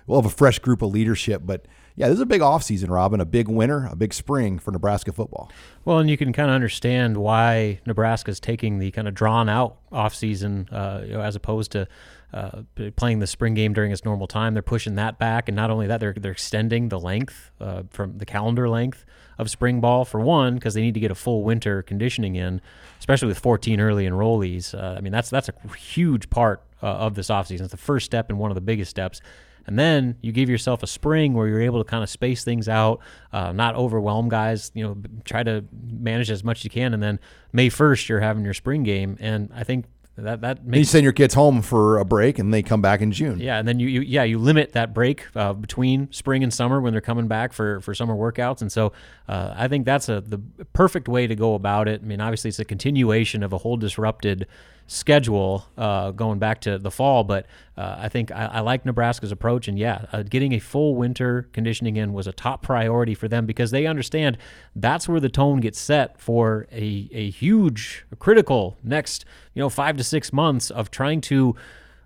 we'll 0.07 0.21
have 0.21 0.31
a 0.31 0.35
fresh 0.35 0.59
group 0.59 0.81
of 0.81 0.91
leadership. 0.91 1.43
But 1.45 1.67
yeah, 1.95 2.07
this 2.07 2.15
is 2.15 2.21
a 2.21 2.25
big 2.25 2.41
offseason, 2.41 2.89
Robin, 2.89 3.19
a 3.19 3.25
big 3.25 3.47
winter, 3.47 3.87
a 3.91 3.95
big 3.95 4.13
spring 4.13 4.57
for 4.57 4.71
Nebraska 4.71 5.11
football. 5.11 5.51
Well, 5.85 5.99
and 5.99 6.09
you 6.09 6.17
can 6.17 6.31
kind 6.33 6.49
of 6.49 6.55
understand 6.55 7.17
why 7.17 7.81
Nebraska 7.85 8.31
is 8.31 8.39
taking 8.39 8.79
the 8.79 8.89
kind 8.91 9.07
of 9.07 9.13
drawn 9.13 9.49
out 9.49 9.77
offseason 9.91 10.71
uh, 10.71 11.01
you 11.05 11.13
know, 11.13 11.21
as 11.21 11.35
opposed 11.35 11.73
to 11.73 11.87
uh, 12.33 12.61
playing 12.95 13.19
the 13.19 13.27
spring 13.27 13.53
game 13.53 13.73
during 13.73 13.91
its 13.91 14.05
normal 14.05 14.27
time. 14.27 14.53
They're 14.53 14.61
pushing 14.61 14.95
that 14.95 15.17
back, 15.17 15.49
and 15.49 15.55
not 15.55 15.71
only 15.71 15.87
that, 15.87 16.00
they're 16.00 16.13
they're 16.13 16.31
extending 16.31 16.89
the 16.89 17.00
length 17.00 17.51
uh, 17.59 17.83
from 17.89 18.17
the 18.17 18.25
calendar 18.25 18.69
length 18.69 19.05
of 19.38 19.50
spring 19.50 19.79
ball 19.81 20.05
for 20.05 20.19
one 20.19 20.55
because 20.55 20.74
they 20.74 20.81
need 20.81 20.93
to 20.93 21.00
get 21.00 21.12
a 21.12 21.15
full 21.15 21.43
winter 21.43 21.81
conditioning 21.81 22.36
in, 22.36 22.62
especially 23.00 23.29
with 23.29 23.39
14 23.39 23.79
early 23.79 24.05
enrollees. 24.05 24.74
Uh, 24.74 24.95
I 24.98 25.01
mean, 25.01 25.13
that's 25.13 25.29
that's 25.29 25.50
a 25.50 25.75
huge 25.75 26.29
part 26.29 26.62
uh, 26.83 26.88
of 26.88 27.15
this 27.15 27.29
offseason. 27.29 27.62
It's 27.62 27.71
the 27.71 27.77
first 27.77 28.05
step 28.05 28.29
and 28.29 28.38
one 28.38 28.51
of 28.51 28.55
the 28.55 28.62
biggest 28.62 28.91
steps. 28.91 29.21
And 29.65 29.77
then 29.77 30.17
you 30.21 30.31
give 30.31 30.50
yourself 30.50 30.81
a 30.81 30.88
spring 30.88 31.36
where 31.36 31.48
you're 31.48 31.62
able 31.62 31.83
to 31.83 31.88
kind 31.88 32.01
of 32.03 32.09
space 32.09 32.43
things 32.43 32.67
out, 32.67 33.01
uh, 33.31 33.51
not 33.51 33.75
overwhelm 33.75 34.27
guys. 34.27 34.71
You 34.74 34.83
know, 34.83 34.98
try 35.25 35.43
to 35.43 35.63
manage 35.71 36.31
as 36.31 36.43
much 36.43 36.62
as 36.62 36.63
you 36.63 36.71
can. 36.71 36.93
And 36.93 37.03
then 37.03 37.19
May 37.53 37.69
1st, 37.69 38.09
you're 38.09 38.19
having 38.19 38.43
your 38.43 38.55
spring 38.55 38.81
game. 38.81 39.15
And 39.19 39.51
I 39.53 39.63
think 39.63 39.86
that 40.23 40.41
that 40.41 40.65
makes, 40.65 40.77
you 40.79 40.83
send 40.85 41.03
your 41.03 41.13
kids 41.13 41.33
home 41.33 41.61
for 41.61 41.97
a 41.97 42.05
break 42.05 42.39
and 42.39 42.53
they 42.53 42.61
come 42.61 42.81
back 42.81 43.01
in 43.01 43.11
June. 43.11 43.39
Yeah, 43.39 43.59
and 43.59 43.67
then 43.67 43.79
you, 43.79 43.88
you 43.88 44.01
yeah 44.01 44.23
you 44.23 44.38
limit 44.38 44.73
that 44.73 44.93
break 44.93 45.25
uh, 45.35 45.53
between 45.53 46.11
spring 46.11 46.43
and 46.43 46.53
summer 46.53 46.81
when 46.81 46.93
they're 46.93 47.01
coming 47.01 47.27
back 47.27 47.53
for 47.53 47.81
for 47.81 47.93
summer 47.93 48.15
workouts, 48.15 48.61
and 48.61 48.71
so 48.71 48.91
uh, 49.27 49.53
I 49.55 49.67
think 49.67 49.85
that's 49.85 50.09
a 50.09 50.21
the 50.21 50.39
perfect 50.73 51.07
way 51.07 51.27
to 51.27 51.35
go 51.35 51.53
about 51.53 51.88
it. 51.88 52.01
I 52.03 52.05
mean, 52.05 52.21
obviously 52.21 52.49
it's 52.49 52.59
a 52.59 52.65
continuation 52.65 53.43
of 53.43 53.53
a 53.53 53.57
whole 53.57 53.77
disrupted 53.77 54.47
schedule 54.89 55.65
uh, 55.77 56.10
going 56.12 56.39
back 56.39 56.60
to 56.62 56.79
the 56.79 56.89
fall. 56.89 57.24
But 57.24 57.46
uh, 57.77 57.98
I 58.00 58.10
think 58.10 58.31
I, 58.31 58.46
I, 58.46 58.60
like 58.62 58.86
Nebraska's 58.86 59.31
approach, 59.31 59.67
and 59.67 59.77
yeah, 59.77 60.05
uh, 60.12 60.24
getting 60.24 60.53
a 60.53 60.60
full 60.60 60.96
winter 60.96 61.48
conditioning 61.53 61.96
in 61.96 62.12
was 62.12 62.25
a 62.25 62.34
top 62.34 62.63
priority 62.63 63.13
for 63.13 63.27
them 63.27 63.46
because 63.46 63.72
they 63.72 63.86
understand 63.86 64.38
that's 64.75 65.08
where 65.08 65.19
the 65.19 65.29
tone 65.29 65.60
gets 65.60 65.79
set 65.79 66.19
for 66.19 66.67
a 66.72 67.08
a 67.13 67.29
huge, 67.29 68.05
critical 68.17 68.77
next 68.84 69.25
you 69.53 69.62
know 69.62 69.69
five 69.69 69.96
to 69.98 70.03
six 70.03 70.34
months 70.34 70.72
of 70.72 70.89
trying 70.89 71.22
to 71.22 71.55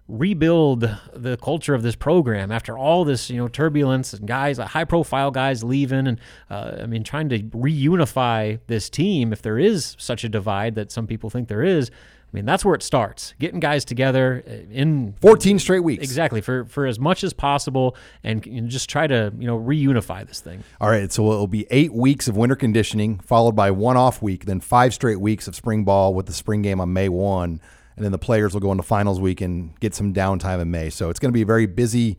rebuild 0.10 0.82
the 1.14 1.38
culture 1.38 1.74
of 1.74 1.82
this 1.82 1.96
program 1.96 2.52
after 2.52 2.78
all 2.78 3.06
this 3.06 3.30
you 3.30 3.38
know 3.38 3.48
turbulence 3.48 4.12
and 4.12 4.28
guys 4.28 4.58
high 4.58 4.84
profile 4.84 5.32
guys 5.32 5.64
leaving 5.64 6.08
and 6.08 6.20
uh, 6.50 6.76
i 6.82 6.86
mean 6.86 7.06
trying 7.06 7.30
to 7.30 7.40
reunify 7.40 8.60
this 8.68 8.90
team 8.90 9.32
if 9.32 9.42
there 9.42 9.58
is 9.58 9.96
such 9.98 10.26
a 10.26 10.30
divide 10.30 10.76
that 10.76 10.92
some 10.92 11.08
people 11.08 11.30
think 11.30 11.48
there 11.48 11.64
is 11.64 11.90
I 12.34 12.36
mean, 12.36 12.46
that's 12.46 12.66
where 12.66 12.74
it 12.74 12.82
starts. 12.82 13.36
Getting 13.40 13.60
guys 13.60 13.86
together 13.86 14.44
uh, 14.48 14.52
in 14.72 15.14
14 15.22 15.60
straight 15.60 15.82
weeks. 15.82 16.04
Exactly. 16.04 16.42
For 16.42 16.66
for 16.66 16.88
as 16.88 17.00
much 17.00 17.24
as 17.24 17.32
possible 17.32 17.96
and, 18.24 18.44
and 18.48 18.70
just 18.70 18.90
try 18.90 19.06
to, 19.06 19.32
you 19.38 19.46
know, 19.46 19.60
reunify 19.60 20.28
this 20.28 20.40
thing. 20.40 20.64
All 20.82 20.90
right, 20.90 21.12
so 21.12 21.32
it'll 21.32 21.46
be 21.46 21.68
8 21.70 21.94
weeks 21.94 22.28
of 22.28 22.36
winter 22.36 22.56
conditioning 22.56 23.20
followed 23.20 23.56
by 23.56 23.70
one 23.70 23.98
off 23.98 24.22
week, 24.22 24.46
then 24.46 24.60
5 24.60 24.94
straight 24.96 25.20
weeks 25.20 25.48
of 25.48 25.56
spring 25.56 25.84
ball 25.84 26.16
with 26.16 26.26
the 26.26 26.34
spring 26.34 26.64
game 26.64 26.82
on 26.82 26.92
May 26.92 27.08
1. 27.08 27.62
and 27.96 28.04
then 28.04 28.12
the 28.12 28.18
players 28.18 28.54
will 28.54 28.62
go 28.62 28.72
into 28.72 28.84
finals 28.84 29.20
week 29.20 29.40
and 29.40 29.80
get 29.80 29.94
some 29.94 30.12
downtime 30.12 30.60
in 30.60 30.72
May. 30.72 30.90
So 30.90 31.12
it's 31.12 31.20
going 31.20 31.30
to 31.30 31.34
be 31.34 31.44
a 31.44 31.46
very 31.46 31.68
busy 31.68 32.18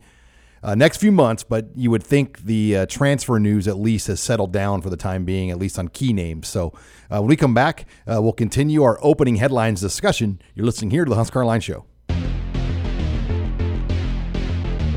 uh, 0.65 0.73
next 0.73 0.97
few 0.97 1.11
months, 1.11 1.43
but 1.43 1.67
you 1.75 1.91
would 1.91 2.01
think 2.01 2.39
the 2.39 2.75
uh, 2.75 2.85
transfer 2.87 3.39
news 3.39 3.67
at 3.67 3.77
least 3.77 4.07
has 4.07 4.19
settled 4.19 4.51
down 4.51 4.81
for 4.81 4.89
the 4.89 4.97
time 4.97 5.23
being, 5.23 5.51
at 5.51 5.59
least 5.59 5.77
on 5.77 5.87
key 5.87 6.11
names. 6.11 6.47
So 6.47 6.73
uh, 7.11 7.19
when 7.19 7.27
we 7.27 7.35
come 7.35 7.53
back, 7.53 7.85
uh, 8.07 8.19
we'll 8.19 8.33
continue 8.33 8.81
our 8.81 8.97
opening 9.03 9.35
headlines 9.35 9.79
discussion. 9.79 10.41
You're 10.55 10.65
listening 10.65 10.89
here 10.89 11.05
to 11.05 11.09
the 11.09 11.15
Husker 11.15 11.43
Online 11.43 11.61
Show. 11.61 11.85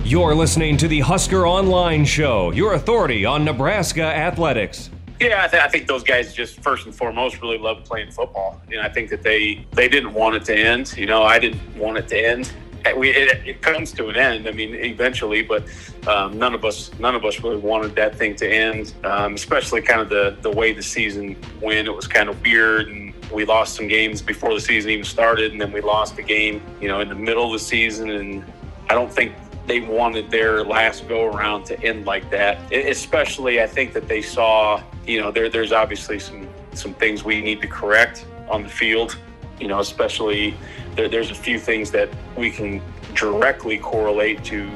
You're 0.05 0.35
listening 0.35 0.79
to 0.79 0.89
the 0.89 1.01
Husker 1.01 1.47
Online 1.47 2.07
Show, 2.07 2.51
your 2.53 2.73
authority 2.73 3.27
on 3.27 3.45
Nebraska 3.45 4.05
athletics. 4.05 4.89
Yeah, 5.21 5.45
I, 5.45 5.49
th- 5.49 5.63
I, 5.63 5.69
think 5.69 5.87
those 5.87 6.03
guys 6.03 6.33
just 6.33 6.63
first 6.63 6.87
and 6.87 6.95
foremost 6.95 7.43
really 7.43 7.59
love 7.59 7.85
playing 7.85 8.13
football, 8.13 8.59
and 8.73 8.81
I 8.81 8.89
think 8.89 9.11
that 9.11 9.23
they 9.23 9.67
they 9.73 9.89
didn't 9.89 10.15
want 10.15 10.37
it 10.37 10.45
to 10.47 10.57
end. 10.57 10.97
You 10.97 11.07
know, 11.07 11.25
I 11.25 11.39
didn't 11.39 11.77
want 11.77 11.99
it 11.99 12.09
to 12.09 12.17
end. 12.17 12.53
We, 12.97 13.11
it, 13.11 13.47
it 13.47 13.63
comes 13.63 13.93
to 13.93 14.09
an 14.09 14.17
end. 14.17 14.49
I 14.49 14.53
mean, 14.53 14.75
eventually, 14.75 15.43
but 15.43 15.65
um, 16.07 16.39
none 16.39 16.55
of 16.55 16.65
us 16.65 16.91
none 16.99 17.15
of 17.15 17.25
us 17.25 17.41
really 17.43 17.57
wanted 17.57 17.95
that 17.97 18.17
thing 18.17 18.35
to 18.37 18.49
end. 18.49 18.95
Um, 19.05 19.35
especially 19.35 19.83
kind 19.83 20.01
of 20.01 20.09
the 20.09 20.37
the 20.43 20.51
way 20.51 20.73
the 20.73 20.83
season 20.83 21.37
went. 21.61 21.87
It 21.89 21.93
was 21.95 22.07
kind 22.07 22.29
of 22.29 22.41
weird, 22.43 22.89
and 22.89 23.13
we 23.31 23.45
lost 23.45 23.75
some 23.75 23.89
games 23.89 24.23
before 24.23 24.55
the 24.55 24.61
season 24.61 24.91
even 24.91 25.05
started, 25.05 25.53
and 25.53 25.61
then 25.61 25.73
we 25.73 25.81
lost 25.81 26.19
a 26.19 26.23
game, 26.23 26.63
you 26.81 26.89
know, 26.89 27.01
in 27.01 27.09
the 27.09 27.15
middle 27.15 27.47
of 27.47 27.53
the 27.53 27.59
season, 27.59 28.11
and 28.11 28.45
I 28.89 28.95
don't 28.95 29.13
think 29.13 29.35
they 29.67 29.81
wanted 29.81 30.31
their 30.31 30.65
last 30.65 31.07
go 31.09 31.27
around 31.27 31.65
to 31.65 31.81
end 31.83 32.07
like 32.07 32.31
that. 32.31 32.73
Especially, 32.73 33.63
I 33.63 33.67
think 33.67 33.93
that 33.93 34.09
they 34.09 34.23
saw, 34.23 34.83
you 35.07 35.21
know, 35.21 35.31
there, 35.31 35.49
there's 35.49 35.73
obviously 35.73 36.19
some 36.19 36.49
some 36.73 36.95
things 36.95 37.25
we 37.25 37.41
need 37.41 37.61
to 37.61 37.67
correct 37.67 38.25
on 38.49 38.63
the 38.63 38.69
field. 38.69 39.17
You 39.61 39.69
know, 39.69 39.81
especially 39.81 40.55
there, 40.99 41.09
there's 41.09 41.31
a 41.31 41.35
few 41.35 41.61
things 41.61 41.93
that 41.93 42.11
we 42.37 42.51
can 42.51 42.83
directly 43.15 43.79
correlate 43.79 44.43
to 44.43 44.69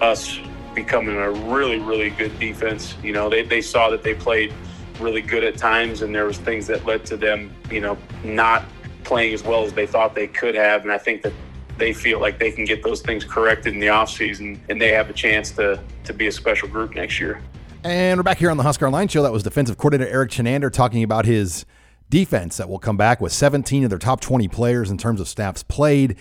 us 0.00 0.40
becoming 0.74 1.16
a 1.16 1.30
really, 1.30 1.78
really 1.78 2.10
good 2.10 2.36
defense. 2.40 2.96
You 3.04 3.12
know, 3.12 3.30
they, 3.30 3.44
they 3.44 3.60
saw 3.62 3.88
that 3.90 4.02
they 4.02 4.14
played 4.14 4.52
really 4.98 5.22
good 5.22 5.44
at 5.44 5.56
times, 5.56 6.02
and 6.02 6.12
there 6.12 6.26
was 6.26 6.38
things 6.38 6.66
that 6.66 6.84
led 6.84 7.06
to 7.06 7.16
them, 7.16 7.54
you 7.70 7.80
know, 7.80 7.96
not 8.24 8.64
playing 9.04 9.32
as 9.32 9.44
well 9.44 9.64
as 9.64 9.72
they 9.72 9.86
thought 9.86 10.14
they 10.14 10.26
could 10.26 10.56
have. 10.56 10.82
And 10.82 10.90
I 10.90 10.98
think 10.98 11.22
that 11.22 11.32
they 11.78 11.92
feel 11.92 12.20
like 12.20 12.40
they 12.40 12.50
can 12.50 12.64
get 12.64 12.82
those 12.82 13.00
things 13.00 13.24
corrected 13.24 13.72
in 13.72 13.80
the 13.80 13.86
offseason 13.86 14.58
and 14.68 14.80
they 14.80 14.92
have 14.92 15.08
a 15.08 15.14
chance 15.14 15.52
to, 15.52 15.80
to 16.04 16.12
be 16.12 16.26
a 16.26 16.32
special 16.32 16.68
group 16.68 16.94
next 16.94 17.18
year. 17.18 17.40
And 17.84 18.18
we're 18.18 18.24
back 18.24 18.36
here 18.36 18.50
on 18.50 18.58
the 18.58 18.62
Husker 18.62 18.84
Online 18.86 19.08
Show. 19.08 19.22
That 19.22 19.32
was 19.32 19.42
defensive 19.42 19.78
coordinator 19.78 20.10
Erik 20.10 20.30
Chinander 20.30 20.70
talking 20.70 21.02
about 21.02 21.24
his 21.24 21.64
defense 22.10 22.56
that 22.56 22.68
will 22.68 22.78
come 22.78 22.96
back 22.96 23.20
with 23.20 23.32
17 23.32 23.84
of 23.84 23.90
their 23.90 23.98
top 23.98 24.20
20 24.20 24.48
players 24.48 24.90
in 24.90 24.98
terms 24.98 25.20
of 25.20 25.28
snaps 25.28 25.62
played. 25.62 26.16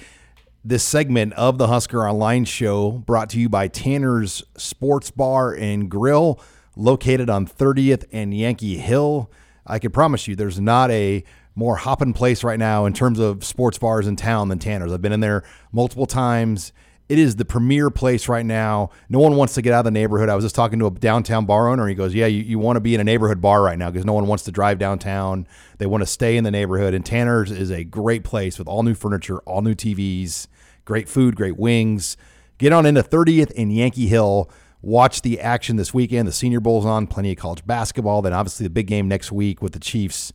This 0.63 0.83
segment 0.83 1.33
of 1.33 1.57
the 1.57 1.67
Husker 1.67 2.07
Online 2.07 2.45
Show 2.45 2.91
brought 2.91 3.29
to 3.31 3.39
you 3.39 3.49
by 3.49 3.67
Tanner's 3.67 4.43
Sports 4.55 5.09
Bar 5.09 5.53
and 5.55 5.89
Grill, 5.89 6.39
located 6.75 7.29
on 7.29 7.47
30th 7.47 8.05
and 8.11 8.33
Yankee 8.33 8.77
Hill. 8.77 9.31
I 9.65 9.79
can 9.79 9.91
promise 9.91 10.27
you 10.27 10.35
there's 10.35 10.59
not 10.59 10.91
a 10.91 11.23
more 11.55 11.75
hopping 11.75 12.13
place 12.13 12.43
right 12.43 12.59
now 12.59 12.85
in 12.85 12.93
terms 12.93 13.19
of 13.19 13.43
sports 13.43 13.77
bars 13.77 14.07
in 14.07 14.15
town 14.15 14.49
than 14.49 14.59
Tanner's. 14.59 14.93
I've 14.93 15.01
been 15.01 15.11
in 15.11 15.19
there 15.19 15.43
multiple 15.71 16.05
times. 16.05 16.71
It 17.09 17.17
is 17.17 17.35
the 17.37 17.45
premier 17.45 17.89
place 17.89 18.29
right 18.29 18.45
now. 18.45 18.91
No 19.09 19.17
one 19.17 19.35
wants 19.35 19.55
to 19.55 19.63
get 19.63 19.73
out 19.73 19.79
of 19.79 19.85
the 19.85 19.91
neighborhood. 19.91 20.29
I 20.29 20.35
was 20.35 20.45
just 20.45 20.53
talking 20.53 20.77
to 20.77 20.85
a 20.85 20.91
downtown 20.91 21.45
bar 21.45 21.67
owner. 21.67 21.87
He 21.87 21.95
goes, 21.95 22.13
Yeah, 22.13 22.27
you, 22.27 22.43
you 22.43 22.59
want 22.59 22.77
to 22.77 22.81
be 22.81 22.93
in 22.93 23.01
a 23.01 23.03
neighborhood 23.03 23.41
bar 23.41 23.63
right 23.63 23.79
now 23.79 23.89
because 23.89 24.05
no 24.05 24.13
one 24.13 24.27
wants 24.27 24.43
to 24.43 24.51
drive 24.51 24.77
downtown. 24.77 25.47
They 25.79 25.87
want 25.87 26.03
to 26.03 26.05
stay 26.05 26.37
in 26.37 26.43
the 26.43 26.51
neighborhood. 26.51 26.93
And 26.93 27.03
Tanner's 27.03 27.49
is 27.49 27.71
a 27.71 27.83
great 27.83 28.23
place 28.23 28.59
with 28.59 28.67
all 28.67 28.83
new 28.83 28.93
furniture, 28.93 29.39
all 29.39 29.63
new 29.63 29.73
TVs, 29.73 30.47
great 30.85 31.09
food, 31.09 31.35
great 31.35 31.57
wings. 31.57 32.15
Get 32.59 32.73
on 32.73 32.85
into 32.85 33.01
30th 33.01 33.53
and 33.57 33.73
Yankee 33.73 34.07
Hill. 34.07 34.47
Watch 34.83 35.23
the 35.23 35.39
action 35.39 35.77
this 35.77 35.93
weekend. 35.93 36.27
The 36.27 36.31
Senior 36.31 36.59
Bowl's 36.59 36.85
on, 36.85 37.07
plenty 37.07 37.31
of 37.31 37.37
college 37.37 37.65
basketball. 37.65 38.21
Then 38.21 38.33
obviously 38.33 38.65
the 38.65 38.69
big 38.69 38.85
game 38.85 39.07
next 39.07 39.31
week 39.31 39.63
with 39.63 39.73
the 39.73 39.79
Chiefs. 39.79 40.31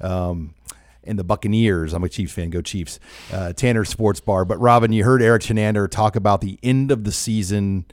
Um, 0.00 0.54
and 1.06 1.18
the 1.18 1.24
Buccaneers. 1.24 1.92
I'm 1.92 2.04
a 2.04 2.08
Chiefs 2.08 2.32
fan. 2.32 2.50
Go 2.50 2.60
Chiefs. 2.60 2.98
Uh, 3.32 3.52
Tanner 3.52 3.84
Sports 3.84 4.20
Bar. 4.20 4.44
But 4.44 4.58
Robin, 4.58 4.92
you 4.92 5.04
heard 5.04 5.22
Erik 5.22 5.42
Chinander 5.42 5.90
talk 5.90 6.16
about 6.16 6.40
the 6.40 6.58
end 6.62 6.90
of 6.90 7.04
the 7.04 7.12
season, 7.12 7.86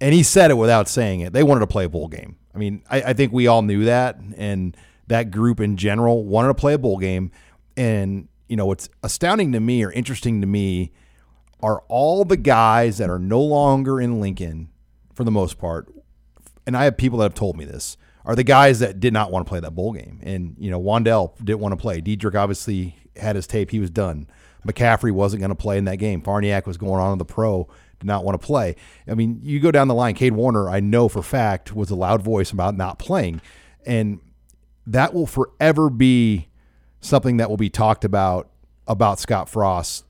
and 0.00 0.14
he 0.14 0.22
said 0.22 0.50
it 0.50 0.54
without 0.54 0.88
saying 0.88 1.20
it. 1.20 1.32
They 1.32 1.42
wanted 1.42 1.60
to 1.60 1.66
play 1.66 1.84
a 1.84 1.88
bowl 1.88 2.08
game. 2.08 2.36
I 2.54 2.58
mean, 2.58 2.82
I, 2.90 3.02
I 3.02 3.12
think 3.12 3.32
we 3.32 3.46
all 3.46 3.62
knew 3.62 3.84
that, 3.84 4.18
and 4.36 4.76
that 5.06 5.30
group 5.30 5.60
in 5.60 5.76
general 5.76 6.24
wanted 6.24 6.48
to 6.48 6.54
play 6.54 6.74
a 6.74 6.78
bowl 6.78 6.98
game. 6.98 7.30
And 7.76 8.28
you 8.48 8.56
know, 8.56 8.66
what's 8.66 8.88
astounding 9.02 9.52
to 9.52 9.60
me 9.60 9.84
or 9.84 9.92
interesting 9.92 10.40
to 10.40 10.46
me 10.46 10.92
are 11.60 11.82
all 11.88 12.24
the 12.24 12.36
guys 12.36 12.98
that 12.98 13.10
are 13.10 13.18
no 13.18 13.40
longer 13.40 14.00
in 14.00 14.20
Lincoln, 14.20 14.70
for 15.12 15.24
the 15.24 15.30
most 15.30 15.58
part. 15.58 15.92
And 16.66 16.76
I 16.76 16.84
have 16.84 16.96
people 16.96 17.18
that 17.18 17.24
have 17.24 17.34
told 17.34 17.56
me 17.56 17.64
this 17.64 17.96
are 18.28 18.36
the 18.36 18.44
guys 18.44 18.80
that 18.80 19.00
did 19.00 19.14
not 19.14 19.32
want 19.32 19.46
to 19.46 19.48
play 19.48 19.58
that 19.58 19.74
bowl 19.74 19.92
game. 19.92 20.20
And, 20.22 20.54
you 20.58 20.70
know, 20.70 20.80
Wan'Dale 20.80 21.34
didn't 21.42 21.60
want 21.60 21.72
to 21.72 21.76
play. 21.76 22.02
Dedrick 22.02 22.34
obviously 22.34 22.94
had 23.16 23.34
his 23.36 23.46
tape. 23.46 23.70
He 23.70 23.80
was 23.80 23.88
done. 23.90 24.28
McCaffrey 24.66 25.10
wasn't 25.10 25.40
going 25.40 25.48
to 25.48 25.56
play 25.56 25.78
in 25.78 25.86
that 25.86 25.96
game. 25.96 26.20
Farniok 26.20 26.66
was 26.66 26.76
going 26.76 27.00
on 27.00 27.16
the 27.16 27.24
pro, 27.24 27.66
did 27.98 28.06
not 28.06 28.24
want 28.24 28.38
to 28.38 28.46
play. 28.46 28.76
I 29.08 29.14
mean, 29.14 29.40
you 29.42 29.60
go 29.60 29.70
down 29.70 29.88
the 29.88 29.94
line, 29.94 30.14
Kade 30.14 30.32
Warner, 30.32 30.68
I 30.68 30.78
know 30.80 31.08
for 31.08 31.22
fact, 31.22 31.74
was 31.74 31.88
a 31.88 31.94
loud 31.94 32.20
voice 32.20 32.50
about 32.50 32.76
not 32.76 32.98
playing. 32.98 33.40
And 33.86 34.20
that 34.86 35.14
will 35.14 35.26
forever 35.26 35.88
be 35.88 36.48
something 37.00 37.38
that 37.38 37.48
will 37.48 37.56
be 37.56 37.70
talked 37.70 38.04
about 38.04 38.50
about 38.86 39.18
Scott 39.18 39.48
Frost 39.48 40.04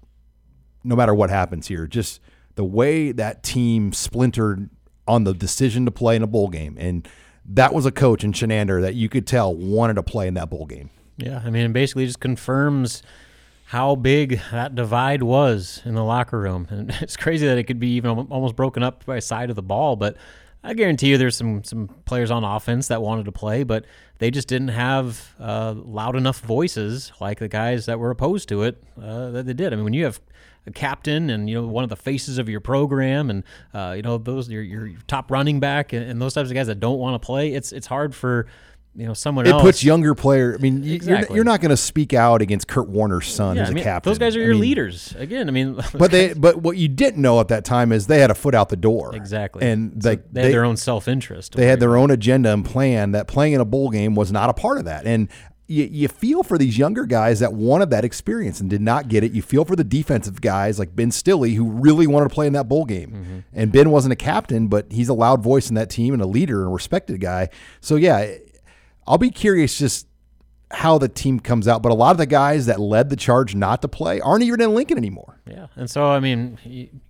no 0.83 0.97
matter 0.97 1.15
what 1.15 1.31
happens 1.31 1.69
here. 1.69 1.87
Just 1.87 2.21
the 2.57 2.65
way 2.65 3.13
that 3.13 3.45
team 3.45 3.93
splintered 3.93 4.71
on 5.07 5.23
the 5.23 5.35
decision 5.35 5.85
to 5.85 5.93
play 5.93 6.17
in 6.17 6.23
a 6.23 6.27
bowl 6.27 6.49
game. 6.49 6.77
And 6.81 7.07
that 7.49 7.73
was 7.73 7.87
a 7.87 7.91
coach 7.91 8.25
in 8.25 8.33
Chinander 8.33 8.81
that 8.83 8.95
you 8.95 9.09
could 9.09 9.27
tell 9.27 9.55
wanted 9.55 9.95
to 9.95 10.03
play 10.03 10.29
in 10.29 10.35
that 10.35 10.51
bowl 10.51 10.67
game. 10.67 10.91
Yeah, 11.17 11.43
I 11.45 11.51
mean, 11.51 11.67
it 11.67 11.73
basically 11.73 12.07
just 12.07 12.21
confirms 12.21 13.03
how 13.67 13.95
big 13.97 14.41
that 14.51 14.75
divide 14.75 15.23
was 15.23 15.83
in 15.85 15.95
the 15.95 16.05
locker 16.05 16.39
room, 16.39 16.67
and 16.71 16.91
it's 17.01 17.17
crazy 17.17 17.47
that 17.47 17.59
it 17.59 17.65
could 17.65 17.81
be 17.81 17.91
even 17.95 18.11
almost 18.31 18.57
broken 18.57 18.83
up 18.83 19.05
by 19.05 19.19
side 19.19 19.51
of 19.51 19.57
the 19.57 19.63
ball. 19.63 19.97
But 19.97 20.17
I 20.63 20.75
guarantee 20.75 21.11
you, 21.11 21.19
there's 21.19 21.37
some 21.37 21.63
some 21.63 21.89
players 22.05 22.31
on 22.31 22.45
offense 22.45 22.89
that 22.89 23.01
wanted 23.01 23.27
to 23.27 23.33
play, 23.33 23.63
but 23.63 23.85
they 24.19 24.31
just 24.31 24.49
didn't 24.49 24.69
have 24.69 25.35
uh, 25.39 25.75
loud 25.77 26.17
enough 26.17 26.41
voices 26.41 27.13
like 27.21 27.39
the 27.39 27.49
guys 27.49 27.87
that 27.87 27.99
were 27.99 28.11
opposed 28.11 28.49
to 28.49 28.65
it 28.65 28.83
uh, 29.01 29.31
that 29.31 29.47
they 29.47 29.53
did. 29.53 29.73
I 29.73 29.77
mean, 29.77 29.85
when 29.85 29.95
you 29.95 30.05
have 30.05 30.21
a 30.67 30.73
captain 30.73 31.31
and 31.31 31.49
you 31.49 31.55
know 31.55 31.67
one 31.67 31.85
of 31.85 31.91
the 31.91 31.97
faces 31.97 32.39
of 32.39 32.49
your 32.49 32.61
program 32.61 33.31
and 33.31 33.45
uh, 33.73 33.95
you 33.97 34.03
know 34.03 34.19
those 34.19 34.49
your, 34.49 34.63
your 34.63 34.91
top 35.07 35.31
running 35.31 35.61
back 35.61 35.93
and, 35.93 36.09
and, 36.09 36.21
those 36.21 36.35
types 36.35 36.51
of 36.51 36.55
guys 36.55 36.67
that 36.67 36.79
don't 36.79 36.99
want 36.99 37.21
to 37.21 37.25
play 37.25 37.55
it's 37.55 37.73
it's 37.73 37.87
hard 37.87 38.15
for 38.15 38.47
you 38.99 39.07
know 39.07 39.15
someone 39.15 39.47
it 39.47 39.51
else. 39.51 39.63
puts 39.63 39.85
younger 39.85 40.15
player 40.15 40.57
i 40.59 40.61
mean 40.61 40.83
exactly. 40.83 41.29
you're, 41.29 41.37
you're 41.37 41.45
not 41.45 41.61
going 41.61 41.71
to 41.71 41.77
speak 41.77 42.13
out 42.13 42.43
against 42.43 42.67
kurt 42.67 42.89
warner's 42.89 43.33
son 43.33 43.57
yeah, 43.57 43.63
as 43.63 43.69
a 43.69 43.71
I 43.71 43.75
mean, 43.75 43.85
captain 43.85 44.11
those 44.11 44.19
guys 44.19 44.35
are 44.35 44.41
your 44.41 44.51
I 44.51 44.53
mean, 44.53 44.61
leaders 44.61 45.15
again 45.17 45.49
i 45.49 45.53
mean 45.53 45.81
but 45.95 46.11
they 46.11 46.35
but 46.35 46.59
what 46.59 46.77
you 46.77 46.89
didn't 46.89 47.23
know 47.23 47.39
at 47.41 47.49
that 47.49 47.65
time 47.65 47.93
is 47.93 48.09
they 48.09 48.19
had 48.19 48.31
a 48.31 48.35
foot 48.35 48.55
out 48.55 48.69
the 48.69 48.77
door 48.77 49.15
exactly 49.15 49.65
and 49.67 50.03
so 50.03 50.11
they, 50.11 50.23
they, 50.33 50.43
had 50.43 50.53
their 50.53 50.65
own 50.65 50.77
self-interest 50.77 51.55
they 51.55 51.67
had 51.67 51.79
their 51.79 51.97
own 51.97 52.11
agenda 52.11 52.53
and 52.53 52.65
plan 52.65 53.13
that 53.13 53.29
playing 53.29 53.53
in 53.53 53.61
a 53.61 53.65
bowl 53.65 53.91
game 53.91 54.17
was 54.17 54.33
not 54.33 54.51
a 54.51 54.55
part 54.55 54.79
of 54.79 54.85
that 54.85 55.07
and 55.07 55.29
you, 55.69 55.85
you 55.85 56.09
feel 56.09 56.43
for 56.43 56.57
these 56.57 56.79
younger 56.79 57.05
guys 57.05 57.41
that 57.41 57.53
wanted 57.53 57.91
that 57.91 58.05
experience 58.05 58.59
and 58.59 58.71
did 58.71 58.81
not 58.81 59.09
get 59.09 59.23
it. 59.23 59.33
You 59.33 59.43
feel 59.43 59.67
for 59.67 59.77
the 59.77 59.85
defensive 59.85 60.41
guys 60.41 60.79
like 60.79 60.97
Ben 60.97 61.11
Stille 61.11 61.55
who 61.55 61.71
really 61.71 62.07
wanted 62.07 62.31
to 62.31 62.35
play 62.35 62.47
in 62.47 62.55
that 62.55 62.69
bowl 62.69 62.87
game. 62.87 63.11
Mm-hmm. 63.11 63.39
And 63.53 63.71
Ben 63.71 63.91
wasn't 63.91 64.15
a 64.15 64.17
captain, 64.17 64.69
but 64.69 64.91
he's 64.91 65.11
a 65.11 65.15
loud 65.15 65.43
voice 65.43 65.69
in 65.69 65.75
that 65.75 65.91
team 65.91 66.15
and 66.15 66.23
a 66.23 66.27
leader 66.27 66.61
and 66.61 66.71
a 66.71 66.73
respected 66.73 67.21
guy. 67.21 67.51
So 67.83 67.97
yeah, 67.97 68.37
I'll 69.09 69.19
be 69.19 69.31
curious 69.31 69.79
just 69.79 70.07
how 70.71 70.99
the 70.99 71.09
team 71.09 71.41
comes 71.41 71.67
out. 71.67 71.83
But 71.83 71.93
a 71.93 71.95
lot 71.95 72.11
of 72.13 72.19
the 72.19 72.27
guys 72.27 72.67
that 72.67 72.79
led 72.79 73.09
the 73.11 73.17
charge 73.17 73.55
not 73.55 73.83
to 73.83 73.89
play 73.89 74.21
aren't 74.21 74.45
even 74.45 74.61
in 74.61 74.75
Lincoln 74.75 74.99
anymore. 74.99 75.41
Yeah, 75.47 75.69
and 75.77 75.91
so 75.91 76.07
I 76.07 76.21
mean, 76.21 77.01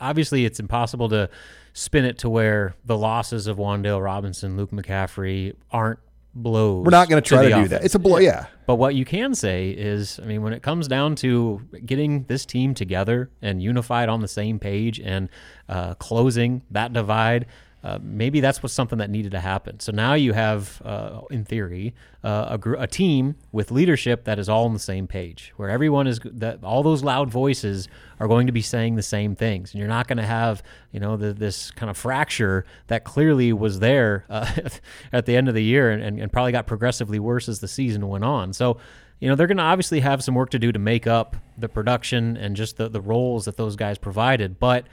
obviously 0.00 0.44
it's 0.44 0.60
impossible 0.60 1.08
to 1.10 1.30
spin 1.72 2.04
it 2.04 2.18
to 2.18 2.28
where 2.28 2.74
the 2.84 2.96
losses 2.96 3.46
of 3.46 3.58
Wan'Dale 3.58 4.02
Robinson, 4.02 4.56
Luke 4.56 4.70
McCaffrey 4.70 5.54
aren't 5.70 5.98
blows. 6.34 6.84
We're 6.84 6.90
not 6.90 7.08
going 7.08 7.22
to 7.22 7.26
try 7.26 7.42
to, 7.42 7.48
do 7.48 7.54
offense. 7.54 7.70
that. 7.70 7.84
It's 7.84 7.94
a 7.94 7.98
blow, 7.98 8.18
yeah. 8.18 8.46
But 8.66 8.76
what 8.76 8.94
you 8.94 9.04
can 9.04 9.34
say 9.34 9.70
is, 9.70 10.20
I 10.22 10.26
mean, 10.26 10.42
when 10.42 10.52
it 10.52 10.62
comes 10.62 10.88
down 10.88 11.16
to 11.16 11.62
getting 11.84 12.24
this 12.24 12.44
team 12.44 12.74
together 12.74 13.30
and 13.42 13.62
unified 13.62 14.08
on 14.08 14.20
the 14.20 14.28
same 14.28 14.58
page 14.58 15.00
and 15.00 15.28
uh, 15.68 15.94
closing 15.94 16.62
that 16.70 16.92
divide, 16.92 17.46
uh, 17.84 17.98
maybe 18.02 18.40
that's 18.40 18.62
what 18.62 18.72
something 18.72 18.98
that 18.98 19.10
needed 19.10 19.30
to 19.30 19.38
happen. 19.38 19.78
So 19.78 19.92
now 19.92 20.14
you 20.14 20.32
have, 20.32 20.82
uh, 20.84 21.20
in 21.30 21.44
theory, 21.44 21.94
uh, 22.24 22.46
a, 22.50 22.58
gr- 22.58 22.74
a, 22.74 22.86
team 22.86 23.36
with 23.52 23.70
leadership 23.70 24.24
that 24.24 24.38
is 24.38 24.48
all 24.48 24.64
on 24.64 24.72
the 24.72 24.78
same 24.78 25.06
page, 25.06 25.52
where 25.56 25.70
everyone 25.70 26.06
is 26.06 26.18
that 26.24 26.64
all 26.64 26.82
those 26.82 27.04
loud 27.04 27.30
voices 27.30 27.86
are 28.18 28.26
going 28.26 28.46
to 28.46 28.52
be 28.52 28.62
saying 28.62 28.96
the 28.96 29.02
same 29.02 29.36
things, 29.36 29.72
and 29.72 29.78
you're 29.78 29.88
not 29.88 30.08
going 30.08 30.16
to 30.16 30.26
have 30.26 30.62
you 30.90 30.98
know 30.98 31.16
the, 31.16 31.32
this 31.32 31.70
kind 31.70 31.88
of 31.88 31.96
fracture 31.96 32.64
that 32.88 33.04
clearly 33.04 33.52
was 33.52 33.78
there 33.78 34.24
uh, 34.30 34.50
at 35.12 35.26
the 35.26 35.36
end 35.36 35.48
of 35.48 35.54
the 35.54 35.62
year, 35.62 35.90
and, 35.90 36.02
and, 36.02 36.18
and 36.18 36.32
probably 36.32 36.52
got 36.52 36.66
progressively 36.66 37.20
worse 37.20 37.48
as 37.48 37.60
the 37.60 37.68
season 37.68 38.08
went 38.08 38.24
on. 38.24 38.52
So 38.52 38.78
you 39.20 39.28
know, 39.28 39.34
they're 39.34 39.46
going 39.46 39.56
to 39.56 39.62
obviously 39.62 40.00
have 40.00 40.22
some 40.22 40.34
work 40.34 40.50
to 40.50 40.58
do 40.58 40.72
to 40.72 40.78
make 40.78 41.06
up 41.06 41.36
the 41.56 41.68
production 41.68 42.36
and 42.36 42.54
just 42.54 42.76
the, 42.76 42.88
the 42.88 43.00
roles 43.00 43.46
that 43.46 43.56
those 43.56 43.76
guys 43.76 43.96
provided. 43.96 44.58
But 44.58 44.86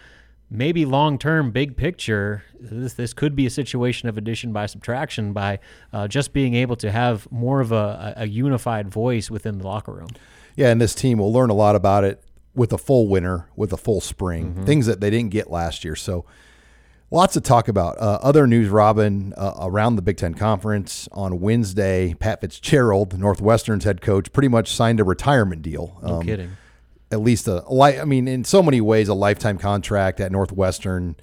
maybe 0.54 0.86
long 0.86 1.18
term, 1.18 1.52
big 1.52 1.76
picture, 1.76 2.44
this, 2.60 2.94
this 2.94 3.14
could 3.14 3.36
be 3.36 3.46
a 3.46 3.50
situation 3.50 4.08
of 4.08 4.18
addition 4.18 4.54
by 4.54 4.68
subtraction 4.68 5.34
by 5.34 5.60
uh, 5.92 6.08
just 6.08 6.32
being 6.32 6.54
able 6.54 6.76
to 6.78 6.92
have 6.92 7.30
more 7.32 7.60
of 7.60 7.72
a, 7.72 8.14
a 8.18 8.28
unified 8.28 8.88
voice 8.90 9.30
within 9.32 9.58
the 9.58 9.66
locker 9.66 9.92
room. 9.92 10.10
Yeah, 10.56 10.70
and 10.70 10.80
this 10.80 10.94
team 10.96 11.18
will 11.18 11.34
learn 11.34 11.50
a 11.50 11.54
lot 11.56 11.76
about 11.76 12.04
it 12.04 12.24
with 12.56 12.72
a 12.72 12.78
full 12.78 13.08
winter, 13.08 13.48
with 13.56 13.74
a 13.74 13.78
full 13.78 14.00
spring, 14.00 14.54
Mm-hmm. 14.54 14.66
things 14.66 14.86
that 14.86 15.02
they 15.02 15.10
didn't 15.10 15.32
get 15.32 15.50
last 15.50 15.84
year. 15.84 15.96
So 15.96 16.26
lots 17.10 17.34
to 17.34 17.42
talk 17.42 17.68
about. 17.68 17.98
Uh, 18.00 18.20
other 18.22 18.46
news, 18.46 18.70
Robin, 18.70 19.34
uh, 19.36 19.54
around 19.62 19.96
the 19.96 20.04
Big 20.04 20.18
Ten 20.18 20.36
Conference 20.36 21.10
on 21.12 21.40
Wednesday, 21.40 22.14
Pat 22.20 22.42
Fitzgerald, 22.42 23.18
Northwestern's 23.18 23.84
head 23.86 24.02
coach, 24.02 24.32
pretty 24.32 24.48
much 24.50 24.72
signed 24.72 25.00
a 25.00 25.04
retirement 25.04 25.64
deal. 25.64 26.00
No 26.04 26.16
Um, 26.18 26.24
kidding. 26.24 26.52
At 27.14 27.22
least 27.22 27.48
a, 27.48 27.60
life. 27.72 28.00
I 28.02 28.06
mean, 28.06 28.28
in 28.28 28.44
so 28.44 28.64
many 28.64 28.82
ways, 28.82 29.08
a 29.08 29.14
lifetime 29.14 29.58
contract 29.58 30.20
at 30.20 30.32
Northwestern. 30.32 31.16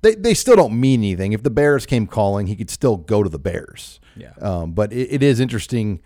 They, 0.00 0.14
they 0.14 0.34
still 0.34 0.56
don't 0.56 0.78
mean 0.78 1.00
anything. 1.00 1.32
If 1.32 1.42
the 1.42 1.50
Bears 1.50 1.86
came 1.86 2.06
calling, 2.06 2.46
he 2.46 2.56
could 2.56 2.70
still 2.70 2.96
go 2.96 3.22
to 3.22 3.28
the 3.28 3.38
Bears. 3.38 4.00
Yeah. 4.16 4.32
Um, 4.40 4.72
but 4.72 4.92
it, 4.92 5.14
it 5.14 5.22
is 5.22 5.40
interesting 5.40 6.00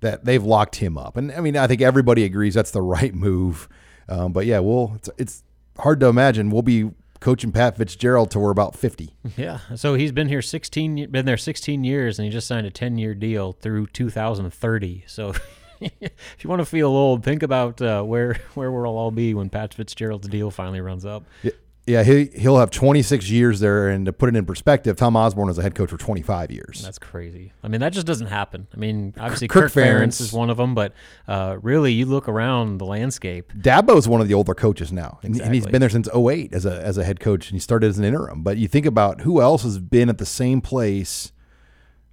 that 0.00 0.24
they've 0.24 0.42
locked 0.42 0.76
him 0.76 0.96
up, 0.96 1.16
and 1.16 1.30
I 1.32 1.40
mean, 1.40 1.56
I 1.56 1.66
think 1.66 1.80
everybody 1.80 2.24
agrees 2.24 2.54
that's 2.54 2.70
the 2.70 2.82
right 2.96 3.14
move. 3.14 3.68
Um, 4.08 4.32
but 4.32 4.46
yeah, 4.46 4.60
well, 4.60 4.92
it's, 4.96 5.10
it's 5.18 5.44
hard 5.78 6.00
to 6.00 6.06
imagine 6.06 6.50
we'll 6.50 6.62
be 6.62 6.90
coaching 7.20 7.50
Pat 7.52 7.76
Fitzgerald 7.76 8.30
till 8.30 8.40
we're 8.42 8.50
about 8.50 8.74
fifty. 8.74 9.14
Yeah. 9.36 9.58
So 9.76 9.94
he's 9.94 10.12
been 10.12 10.28
here 10.28 10.42
16, 10.42 11.10
been 11.10 11.26
there 11.26 11.36
16 11.36 11.84
years, 11.84 12.18
and 12.18 12.24
he 12.26 12.32
just 12.32 12.46
signed 12.46 12.66
a 12.66 12.70
10 12.70 12.96
year 12.98 13.14
deal 13.14 13.52
through 13.52 13.88
2030. 13.88 15.04
So 15.06 15.34
if 16.00 16.44
you 16.44 16.50
want 16.50 16.60
to 16.60 16.66
feel 16.66 16.88
old, 16.88 17.24
think 17.24 17.42
about 17.42 17.80
uh, 17.80 18.02
where 18.02 18.34
where 18.54 18.70
we'll 18.70 18.86
all 18.86 19.10
be 19.10 19.34
when 19.34 19.48
Pat 19.50 19.74
Fitzgerald's 19.74 20.28
deal 20.28 20.50
finally 20.50 20.80
runs 20.80 21.04
up. 21.04 21.24
Yeah, 21.42 21.52
Yeah, 21.86 22.02
he 22.02 22.26
he'll 22.36 22.58
have 22.58 22.70
twenty 22.70 23.02
six 23.02 23.30
years 23.30 23.60
there, 23.60 23.88
and 23.88 24.04
to 24.06 24.12
put 24.12 24.28
it 24.28 24.36
in 24.36 24.44
perspective, 24.44 24.96
Tom 24.96 25.16
Osborne 25.16 25.46
was 25.48 25.56
a 25.58 25.62
head 25.62 25.74
coach 25.74 25.88
for 25.90 25.96
twenty 25.96 26.20
five 26.22 26.50
years. 26.50 26.82
That's 26.82 26.98
crazy. 26.98 27.52
I 27.62 27.68
mean, 27.68 27.80
that 27.80 27.94
just 27.94 28.06
doesn't 28.06 28.26
happen. 28.26 28.66
I 28.74 28.76
mean, 28.76 29.14
obviously 29.18 29.48
Kirk 29.48 29.72
Kirk, 29.72 29.84
Ferentz 29.84 30.20
is 30.20 30.32
one 30.32 30.50
of 30.50 30.56
them, 30.58 30.74
but 30.74 30.92
uh, 31.26 31.56
really, 31.62 31.92
you 31.92 32.04
look 32.06 32.28
around 32.28 32.78
the 32.78 32.84
landscape. 32.86 33.52
Dabo's 33.56 34.06
one 34.06 34.20
of 34.20 34.28
the 34.28 34.34
older 34.34 34.54
coaches 34.54 34.92
now, 34.92 35.18
and, 35.22 35.34
and 35.40 35.54
he's 35.54 35.64
Exactly. 35.64 35.72
been 35.72 35.80
there 35.80 35.88
since 35.88 36.08
08 36.14 36.52
as 36.52 36.66
a 36.66 36.82
as 36.84 36.98
a 36.98 37.04
head 37.04 37.20
coach, 37.20 37.48
and 37.48 37.54
he 37.56 37.60
started 37.60 37.88
as 37.88 37.98
an 37.98 38.04
interim. 38.04 38.42
But 38.42 38.58
you 38.58 38.68
think 38.68 38.84
about 38.84 39.22
who 39.22 39.40
else 39.40 39.62
has 39.62 39.78
been 39.78 40.08
at 40.10 40.18
the 40.18 40.26
same 40.26 40.60
place 40.60 41.32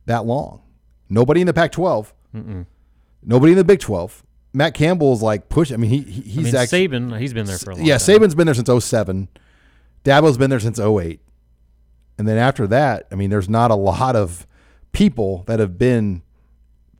that 0.06 0.26
long? 0.26 0.62
Nobody 1.10 1.42
in 1.42 1.48
the 1.48 1.54
Pac-12. 1.54 2.14
Nobody 3.26 3.54
in 3.54 3.58
the 3.58 3.64
Big 3.64 3.80
12. 3.80 4.24
Matt 4.54 4.74
Campbell's 4.74 5.22
like 5.22 5.50
push. 5.50 5.72
I 5.72 5.76
mean, 5.76 5.90
he, 5.90 6.02
he 6.02 6.22
I 6.22 6.24
he's 6.24 6.46
mean, 6.46 6.56
actually 6.56 6.88
Saban, 6.88 7.20
he's 7.20 7.34
been 7.34 7.46
there 7.46 7.58
for 7.58 7.72
a 7.72 7.76
long 7.76 7.86
yeah. 7.86 7.98
time. 7.98 8.20
Saban's 8.20 8.36
been 8.36 8.46
there 8.46 8.54
since 8.54 8.86
07. 8.86 9.28
Dabo's 10.04 10.38
been 10.38 10.50
there 10.50 10.60
since 10.60 10.80
08. 10.80 11.20
and 12.18 12.28
then 12.28 12.38
after 12.38 12.68
that, 12.68 13.08
I 13.12 13.16
mean, 13.16 13.30
there's 13.30 13.50
not 13.50 13.72
a 13.72 13.76
lot 13.76 14.16
of 14.16 14.48
people 14.92 15.44
that 15.48 15.60
have 15.60 15.78
been 15.78 16.22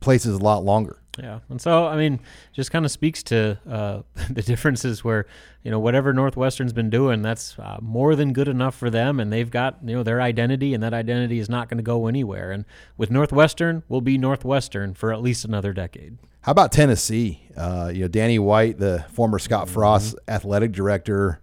places 0.00 0.34
a 0.34 0.38
lot 0.38 0.64
longer. 0.64 1.00
Yeah, 1.18 1.40
and 1.48 1.60
so 1.60 1.86
I 1.86 1.96
mean, 1.96 2.20
just 2.52 2.70
kind 2.70 2.84
of 2.84 2.90
speaks 2.90 3.22
to 3.24 3.58
uh, 3.68 4.02
the 4.30 4.42
differences 4.42 5.02
where 5.02 5.26
you 5.62 5.70
know 5.70 5.78
whatever 5.78 6.12
Northwestern's 6.12 6.72
been 6.72 6.90
doing, 6.90 7.22
that's 7.22 7.58
uh, 7.58 7.78
more 7.80 8.14
than 8.14 8.32
good 8.32 8.48
enough 8.48 8.76
for 8.76 8.90
them, 8.90 9.20
and 9.20 9.32
they've 9.32 9.50
got 9.50 9.78
you 9.84 9.96
know 9.96 10.02
their 10.02 10.20
identity, 10.20 10.74
and 10.74 10.82
that 10.82 10.94
identity 10.94 11.38
is 11.38 11.48
not 11.48 11.68
going 11.68 11.78
to 11.78 11.84
go 11.84 12.06
anywhere. 12.06 12.52
And 12.52 12.64
with 12.96 13.10
Northwestern, 13.10 13.82
we'll 13.88 14.00
be 14.00 14.18
Northwestern 14.18 14.94
for 14.94 15.12
at 15.12 15.22
least 15.22 15.44
another 15.44 15.72
decade. 15.72 16.18
How 16.42 16.52
about 16.52 16.70
Tennessee? 16.70 17.42
Uh, 17.56 17.90
you 17.92 18.02
know, 18.02 18.08
Danny 18.08 18.38
White, 18.38 18.78
the 18.78 19.04
former 19.12 19.38
Scott 19.38 19.68
Frost 19.68 20.16
athletic 20.28 20.72
director, 20.72 21.40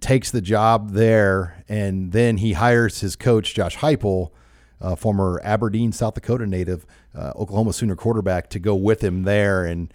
takes 0.00 0.30
the 0.30 0.42
job 0.42 0.90
there, 0.90 1.64
and 1.68 2.12
then 2.12 2.36
he 2.36 2.52
hires 2.52 3.00
his 3.00 3.16
coach 3.16 3.54
Josh 3.54 3.78
Heupel, 3.78 4.30
uh, 4.80 4.96
former 4.96 5.40
Aberdeen, 5.42 5.92
South 5.92 6.14
Dakota 6.14 6.46
native, 6.46 6.84
uh, 7.14 7.32
Oklahoma 7.36 7.72
Sooner 7.72 7.96
quarterback, 7.96 8.48
to 8.50 8.58
go 8.58 8.74
with 8.74 9.02
him 9.02 9.22
there. 9.22 9.64
And 9.64 9.92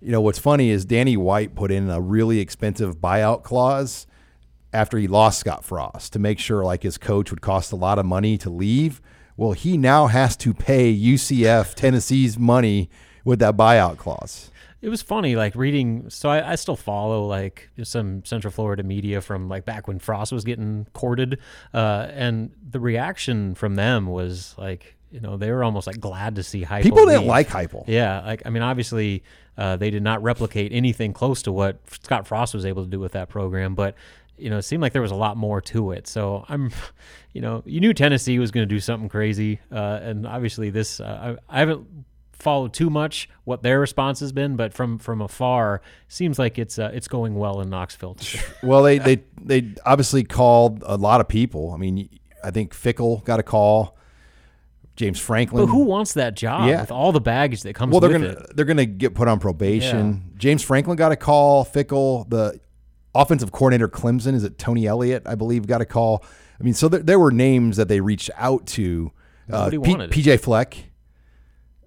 you 0.00 0.12
know 0.12 0.20
what's 0.20 0.38
funny 0.38 0.70
is 0.70 0.84
Danny 0.84 1.16
White 1.16 1.54
put 1.54 1.70
in 1.70 1.90
a 1.90 2.00
really 2.00 2.40
expensive 2.40 2.98
buyout 2.98 3.42
clause 3.42 4.06
after 4.72 4.98
he 4.98 5.08
lost 5.08 5.40
Scott 5.40 5.64
Frost 5.64 6.12
to 6.12 6.18
make 6.18 6.38
sure 6.38 6.64
like 6.64 6.82
his 6.82 6.98
coach 6.98 7.30
would 7.30 7.40
cost 7.40 7.72
a 7.72 7.76
lot 7.76 7.98
of 7.98 8.06
money 8.06 8.38
to 8.38 8.50
leave. 8.50 9.00
Well, 9.36 9.52
he 9.52 9.76
now 9.76 10.06
has 10.06 10.36
to 10.38 10.52
pay 10.52 10.94
UCF 10.94 11.74
Tennessee's 11.74 12.38
money 12.38 12.90
with 13.24 13.38
that 13.40 13.56
buyout 13.56 13.96
clause. 13.96 14.50
It 14.82 14.88
was 14.88 15.02
funny, 15.02 15.36
like 15.36 15.54
reading. 15.54 16.08
So 16.08 16.30
I, 16.30 16.52
I 16.52 16.54
still 16.54 16.76
follow 16.76 17.26
like 17.26 17.70
some 17.82 18.24
Central 18.24 18.50
Florida 18.50 18.82
media 18.82 19.20
from 19.20 19.48
like 19.48 19.64
back 19.64 19.86
when 19.86 19.98
Frost 19.98 20.32
was 20.32 20.44
getting 20.44 20.86
courted, 20.94 21.38
uh, 21.74 22.08
and 22.10 22.52
the 22.66 22.80
reaction 22.80 23.54
from 23.54 23.74
them 23.74 24.06
was 24.06 24.54
like, 24.56 24.96
you 25.10 25.20
know, 25.20 25.36
they 25.36 25.50
were 25.50 25.64
almost 25.64 25.86
like 25.86 25.98
glad 25.98 26.36
to 26.36 26.42
see 26.42 26.64
Heupel. 26.64 26.82
People 26.82 27.06
didn't 27.06 27.20
leave. 27.22 27.28
like 27.28 27.48
Heupel. 27.48 27.84
Yeah, 27.86 28.20
like 28.20 28.42
I 28.46 28.50
mean, 28.50 28.62
obviously, 28.62 29.22
uh, 29.58 29.76
they 29.76 29.90
did 29.90 30.02
not 30.02 30.22
replicate 30.22 30.72
anything 30.72 31.12
close 31.12 31.42
to 31.42 31.52
what 31.52 31.80
Scott 32.02 32.26
Frost 32.26 32.54
was 32.54 32.64
able 32.64 32.84
to 32.84 32.90
do 32.90 33.00
with 33.00 33.12
that 33.12 33.28
program, 33.28 33.74
but 33.74 33.94
you 34.38 34.48
know, 34.48 34.58
it 34.58 34.62
seemed 34.62 34.82
like 34.82 34.92
there 34.92 35.02
was 35.02 35.10
a 35.10 35.16
lot 35.16 35.36
more 35.36 35.60
to 35.60 35.90
it. 35.92 36.06
So 36.06 36.44
I'm, 36.48 36.70
you 37.32 37.40
know, 37.40 37.62
you 37.66 37.80
knew 37.80 37.92
Tennessee 37.92 38.38
was 38.38 38.50
going 38.50 38.66
to 38.66 38.74
do 38.74 38.80
something 38.80 39.08
crazy, 39.08 39.60
uh, 39.70 40.00
and 40.02 40.26
obviously 40.26 40.70
this, 40.70 41.00
uh, 41.00 41.36
I, 41.48 41.56
I 41.56 41.60
haven't 41.60 41.86
followed 42.32 42.72
too 42.72 42.88
much 42.88 43.28
what 43.44 43.62
their 43.62 43.78
response 43.80 44.20
has 44.20 44.32
been, 44.32 44.56
but 44.56 44.72
from 44.72 44.98
from 44.98 45.20
afar, 45.20 45.82
seems 46.08 46.38
like 46.38 46.58
it's 46.58 46.78
uh, 46.78 46.90
it's 46.94 47.08
going 47.08 47.34
well 47.34 47.60
in 47.60 47.68
Knoxville. 47.68 48.16
Well, 48.62 48.82
they 48.82 48.98
they 48.98 49.22
they 49.42 49.74
obviously 49.84 50.22
called 50.24 50.82
a 50.86 50.96
lot 50.96 51.20
of 51.20 51.28
people. 51.28 51.72
I 51.72 51.76
mean, 51.76 52.08
I 52.44 52.50
think 52.50 52.74
Fickell 52.74 53.24
got 53.24 53.40
a 53.40 53.42
call. 53.42 53.96
James 55.00 55.18
Franklin. 55.18 55.64
But 55.64 55.72
who 55.72 55.84
wants 55.84 56.12
that 56.12 56.36
job 56.36 56.68
Yeah. 56.68 56.82
with 56.82 56.90
all 56.92 57.10
the 57.10 57.20
baggage 57.22 57.62
that 57.62 57.74
comes 57.74 57.90
Well, 57.90 58.00
they're 58.00 58.10
with 58.10 58.20
gonna 58.22 58.32
it? 58.50 58.56
they're 58.56 58.64
gonna 58.66 58.84
get 58.84 59.14
put 59.14 59.28
on 59.28 59.38
probation. 59.40 60.32
James 60.36 60.62
Franklin 60.62 60.96
got 60.96 61.10
a 61.10 61.16
call. 61.16 61.64
Fickell, 61.64 62.28
the 62.28 62.60
offensive 63.14 63.50
coordinator 63.50 63.88
Clemson, 63.88 64.34
is 64.34 64.44
it 64.44 64.58
Tony 64.58 64.86
Elliott? 64.86 65.22
I 65.26 65.34
believe 65.34 65.66
got 65.66 65.80
a 65.80 65.86
call. 65.86 66.22
I 66.60 66.62
mean, 66.62 66.74
so 66.74 66.88
there, 66.88 67.00
there 67.02 67.18
were 67.18 67.30
names 67.32 67.78
that 67.78 67.88
they 67.88 68.00
reached 68.00 68.30
out 68.36 68.66
to. 68.68 69.10
Uh, 69.50 69.70
P- 69.70 69.78
PJ 69.78 70.38
Fleck, 70.38 70.76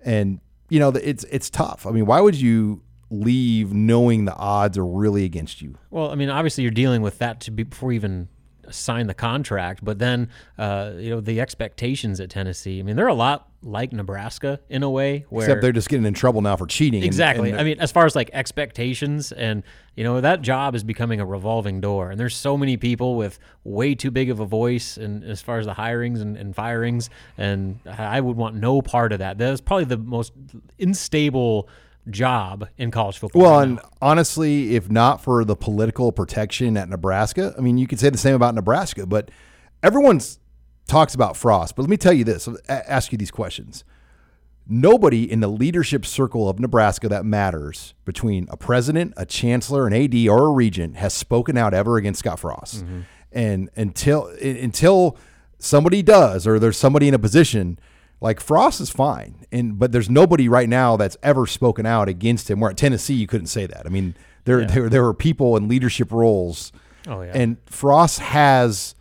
and 0.03 0.39
you 0.69 0.79
know 0.79 0.89
it's 0.89 1.23
it's 1.25 1.49
tough. 1.49 1.85
I 1.85 1.91
mean, 1.91 2.05
why 2.05 2.19
would 2.19 2.35
you 2.35 2.81
leave 3.09 3.71
knowing 3.73 4.25
the 4.25 4.35
odds 4.35 4.77
are 4.77 4.85
really 4.85 5.23
against 5.23 5.61
you? 5.61 5.75
Well, 5.91 6.09
I 6.11 6.15
mean, 6.15 6.29
obviously 6.29 6.63
you're 6.63 6.71
dealing 6.71 7.01
with 7.03 7.19
that 7.19 7.39
to 7.41 7.51
be 7.51 7.63
before 7.63 7.91
even 7.93 8.27
sign 8.69 9.07
the 9.07 9.13
contract, 9.13 9.83
but 9.83 9.99
then 9.99 10.29
uh, 10.57 10.91
you 10.97 11.09
know 11.09 11.21
the 11.21 11.39
expectations 11.41 12.19
at 12.19 12.29
Tennessee. 12.29 12.79
I 12.79 12.83
mean, 12.83 12.95
they're 12.95 13.07
a 13.07 13.13
lot 13.13 13.49
like 13.61 13.93
Nebraska 13.93 14.59
in 14.69 14.83
a 14.83 14.89
way, 14.89 15.25
where 15.29 15.45
Except 15.45 15.61
they're 15.61 15.71
just 15.71 15.87
getting 15.87 16.05
in 16.05 16.13
trouble 16.13 16.41
now 16.41 16.55
for 16.57 16.65
cheating. 16.67 16.99
and- 16.99 17.05
exactly. 17.05 17.51
and- 17.51 17.59
I 17.59 17.63
mean, 17.63 17.79
as 17.79 17.91
far 17.91 18.05
as 18.05 18.15
like 18.15 18.29
expectations, 18.33 19.31
and 19.31 19.63
you 19.95 20.03
know 20.03 20.21
that 20.21 20.41
job 20.41 20.75
is 20.75 20.83
becoming 20.83 21.19
a 21.19 21.25
revolving 21.25 21.79
door, 21.81 22.11
and 22.11 22.19
there's 22.19 22.35
so 22.35 22.57
many 22.57 22.77
people 22.77 23.15
with 23.15 23.39
way 23.63 23.95
too 23.95 24.11
big 24.11 24.29
of 24.29 24.39
a 24.39 24.45
voice, 24.45 24.97
and 24.97 25.23
as 25.23 25.41
far 25.41 25.59
as 25.59 25.65
the 25.65 25.73
hirings 25.73 26.21
and, 26.21 26.35
and 26.37 26.55
firings, 26.55 27.09
and 27.37 27.79
I 27.85 28.19
would 28.19 28.35
want 28.37 28.55
no 28.55 28.81
part 28.81 29.13
of 29.13 29.19
that. 29.19 29.37
That's 29.37 29.61
probably 29.61 29.85
the 29.85 29.97
most 29.97 30.33
unstable 30.79 31.67
job 32.09 32.67
in 32.77 32.91
college 32.91 33.17
football. 33.17 33.41
Well, 33.41 33.57
right 33.57 33.67
and 33.67 33.79
honestly, 34.01 34.75
if 34.75 34.89
not 34.89 35.21
for 35.21 35.45
the 35.45 35.55
political 35.55 36.11
protection 36.11 36.77
at 36.77 36.89
Nebraska, 36.89 37.53
I 37.57 37.61
mean, 37.61 37.77
you 37.77 37.87
could 37.87 37.99
say 37.99 38.09
the 38.09 38.17
same 38.17 38.35
about 38.35 38.55
Nebraska, 38.55 39.05
but 39.05 39.31
everyone's 39.81 40.39
talks 40.87 41.15
about 41.15 41.37
Frost. 41.37 41.75
But 41.75 41.83
let 41.83 41.89
me 41.89 41.97
tell 41.97 42.13
you 42.13 42.23
this: 42.23 42.47
I'll 42.47 42.57
ask 42.67 43.11
you 43.11 43.17
these 43.17 43.31
questions. 43.31 43.83
Nobody 44.65 45.29
in 45.29 45.41
the 45.41 45.49
leadership 45.49 46.05
circle 46.05 46.47
of 46.47 46.57
Nebraska 46.57 47.09
that 47.09 47.25
matters 47.25 47.93
between 48.05 48.47
a 48.49 48.55
president, 48.55 49.13
a 49.17 49.25
chancellor, 49.25 49.87
an 49.87 49.93
AD, 49.93 50.15
or 50.29 50.47
a 50.47 50.51
regent 50.51 50.95
has 50.95 51.13
spoken 51.13 51.57
out 51.57 51.73
ever 51.73 51.97
against 51.97 52.19
Scott 52.19 52.39
Frost. 52.39 52.85
Mm-hmm. 52.85 53.01
And 53.33 53.69
until 53.75 54.27
until 54.41 55.17
somebody 55.59 56.01
does, 56.01 56.47
or 56.47 56.59
there's 56.59 56.77
somebody 56.77 57.07
in 57.07 57.13
a 57.13 57.19
position 57.19 57.77
like 58.23 58.39
Frost 58.39 58.79
is 58.81 58.89
fine, 58.89 59.45
and 59.51 59.77
but 59.77 59.91
there's 59.91 60.09
nobody 60.09 60.47
right 60.47 60.69
now 60.69 60.95
that's 60.97 61.17
ever 61.21 61.45
spoken 61.45 61.85
out 61.85 62.07
against 62.07 62.49
him. 62.49 62.59
Where 62.61 62.71
at 62.71 62.77
Tennessee, 62.77 63.13
you 63.15 63.27
couldn't 63.27 63.47
say 63.47 63.65
that. 63.67 63.85
I 63.85 63.89
mean, 63.89 64.15
there 64.45 64.65
there, 64.65 64.89
there 64.89 65.03
were 65.03 65.13
people 65.13 65.57
in 65.57 65.67
leadership 65.67 66.11
roles, 66.11 66.71
Oh, 67.05 67.21
yeah. 67.21 67.33
and 67.35 67.57
Frost 67.65 68.19
has 68.19 68.95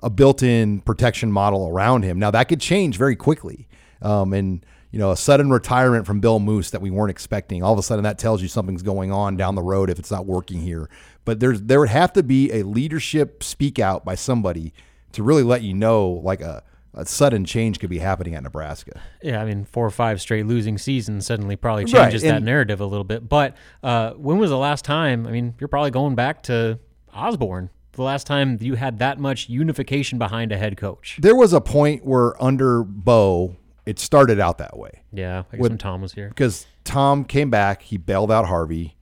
a 0.00 0.10
built-in 0.10 0.80
protection 0.82 1.32
model 1.32 1.66
around 1.68 2.02
him. 2.02 2.18
Now 2.18 2.30
that 2.30 2.44
could 2.48 2.60
change 2.60 2.98
very 2.98 3.16
quickly, 3.16 3.66
um, 4.02 4.32
and 4.34 4.64
you 4.92 4.98
know, 4.98 5.10
a 5.10 5.16
sudden 5.16 5.50
retirement 5.50 6.06
from 6.06 6.20
Bill 6.20 6.38
Moos 6.38 6.70
that 6.70 6.80
we 6.80 6.90
weren't 6.90 7.10
expecting. 7.10 7.62
All 7.62 7.72
of 7.72 7.78
a 7.78 7.82
sudden, 7.82 8.04
that 8.04 8.18
tells 8.18 8.40
you 8.40 8.48
something's 8.48 8.82
going 8.82 9.10
on 9.10 9.36
down 9.36 9.54
the 9.54 9.62
road 9.62 9.90
if 9.90 9.98
it's 9.98 10.10
not 10.10 10.26
working 10.26 10.60
here. 10.60 10.88
But 11.24 11.40
there's 11.40 11.62
there 11.62 11.80
would 11.80 11.88
have 11.88 12.12
to 12.12 12.22
be 12.22 12.52
a 12.52 12.62
leadership 12.62 13.42
speak 13.42 13.78
out 13.78 14.04
by 14.04 14.14
somebody 14.16 14.72
to 15.12 15.22
really 15.22 15.42
let 15.42 15.62
you 15.62 15.72
know, 15.74 16.08
like 16.10 16.40
a 16.42 16.62
a 16.96 17.04
sudden 17.06 17.44
change 17.44 17.78
could 17.78 17.90
be 17.90 17.98
happening 17.98 18.34
at 18.34 18.42
Nebraska. 18.42 19.00
Yeah, 19.22 19.40
I 19.42 19.44
mean, 19.44 19.64
four 19.64 19.84
or 19.86 19.90
five 19.90 20.20
straight 20.20 20.46
losing 20.46 20.78
seasons 20.78 21.26
suddenly 21.26 21.54
probably 21.56 21.84
changes 21.84 22.22
Right, 22.22 22.30
that 22.30 22.42
narrative 22.42 22.80
a 22.80 22.86
little 22.86 23.04
bit. 23.04 23.28
But 23.28 23.56
uh, 23.82 24.12
when 24.12 24.38
was 24.38 24.50
the 24.50 24.56
last 24.58 24.84
time? 24.84 25.26
I 25.26 25.30
mean, 25.30 25.54
you're 25.60 25.68
probably 25.68 25.90
going 25.90 26.14
back 26.14 26.42
to 26.44 26.78
Osborne. 27.14 27.70
The 27.92 28.02
last 28.02 28.26
time 28.26 28.58
you 28.60 28.74
had 28.74 28.98
that 28.98 29.18
much 29.18 29.48
unification 29.48 30.18
behind 30.18 30.52
a 30.52 30.56
head 30.58 30.76
coach. 30.76 31.18
There 31.20 31.34
was 31.36 31.52
a 31.54 31.60
point 31.62 32.04
where 32.04 32.40
under 32.42 32.82
Bo, 32.82 33.56
it 33.86 33.98
started 33.98 34.38
out 34.40 34.58
that 34.58 34.76
way 34.76 35.02
Yeah, 35.12 35.44
I 35.50 35.56
guess 35.56 35.60
With- 35.62 35.72
when 35.72 35.78
Tom 35.78 36.02
was 36.02 36.12
here. 36.12 36.28
because 36.28 36.66
Tom 36.84 37.24
came 37.24 37.50
back, 37.50 37.82
he 37.82 37.96
bailed 37.96 38.30
out 38.30 38.46
Harvey, 38.46 38.96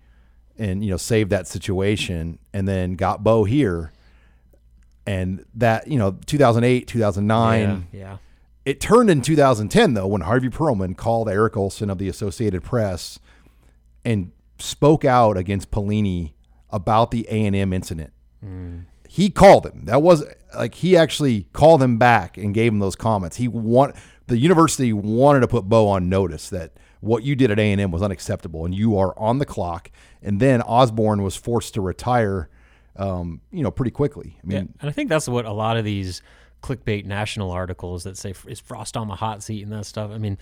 and 0.56 0.84
you 0.84 0.90
know 0.90 0.96
saved 0.96 1.30
that 1.30 1.48
situation, 1.48 2.38
and 2.52 2.68
then 2.68 2.94
got 2.94 3.24
Bo 3.24 3.42
here, 3.44 3.92
and 5.06 5.44
that 5.54 5.88
you 5.88 5.98
know 5.98 6.18
2008, 6.26 6.86
2009. 6.86 7.88
Yeah, 7.92 7.98
yeah. 7.98 8.16
It 8.64 8.80
turned 8.80 9.10
in 9.10 9.20
2010 9.20 9.94
though 9.94 10.06
when 10.06 10.22
Harvey 10.22 10.48
Perlman 10.48 10.96
called 10.96 11.28
Eric 11.28 11.56
Olson 11.56 11.90
of 11.90 11.98
the 11.98 12.08
Associated 12.08 12.62
Press 12.62 13.18
and 14.04 14.32
spoke 14.58 15.04
out 15.04 15.36
against 15.36 15.70
Pelini 15.70 16.32
about 16.70 17.10
the 17.10 17.26
A 17.30 17.46
and 17.46 17.54
M 17.54 17.72
incident. 17.72 18.12
Hmm. 18.40 18.80
He 19.08 19.30
called 19.30 19.66
him. 19.66 19.84
That 19.84 20.02
was 20.02 20.24
like 20.56 20.74
he 20.76 20.96
actually 20.96 21.46
called 21.52 21.82
him 21.82 21.98
back 21.98 22.36
and 22.36 22.54
gave 22.54 22.72
him 22.72 22.78
those 22.78 22.96
comments. 22.96 23.36
He 23.36 23.48
want 23.48 23.94
the 24.26 24.38
university 24.38 24.92
wanted 24.92 25.40
to 25.40 25.48
put 25.48 25.68
Bo 25.68 25.88
on 25.88 26.08
notice 26.08 26.48
that 26.50 26.72
what 27.00 27.22
you 27.22 27.36
did 27.36 27.50
at 27.50 27.58
A 27.58 27.72
and 27.72 27.80
M 27.80 27.90
was 27.90 28.02
unacceptable, 28.02 28.64
and 28.64 28.74
you 28.74 28.96
are 28.96 29.16
on 29.18 29.38
the 29.38 29.44
clock. 29.44 29.90
And 30.22 30.40
then 30.40 30.62
Osborne 30.62 31.22
was 31.22 31.36
forced 31.36 31.74
to 31.74 31.82
retire, 31.82 32.48
um, 32.96 33.40
you 33.50 33.62
know, 33.62 33.70
pretty 33.70 33.90
quickly. 33.90 34.36
I 34.42 34.46
mean, 34.46 34.56
Yeah, 34.56 34.64
and 34.80 34.90
I 34.90 34.92
think 34.92 35.08
that's 35.08 35.28
what 35.28 35.44
a 35.44 35.52
lot 35.52 35.76
of 35.76 35.84
these 35.84 36.22
clickbait 36.62 37.04
national 37.04 37.50
articles 37.50 38.04
that 38.04 38.16
say 38.16 38.34
is 38.46 38.60
Frost 38.60 38.96
on 38.96 39.08
the 39.08 39.16
hot 39.16 39.42
seat 39.42 39.62
and 39.62 39.72
that 39.72 39.84
stuff. 39.86 40.10
I 40.10 40.18
mean, 40.18 40.38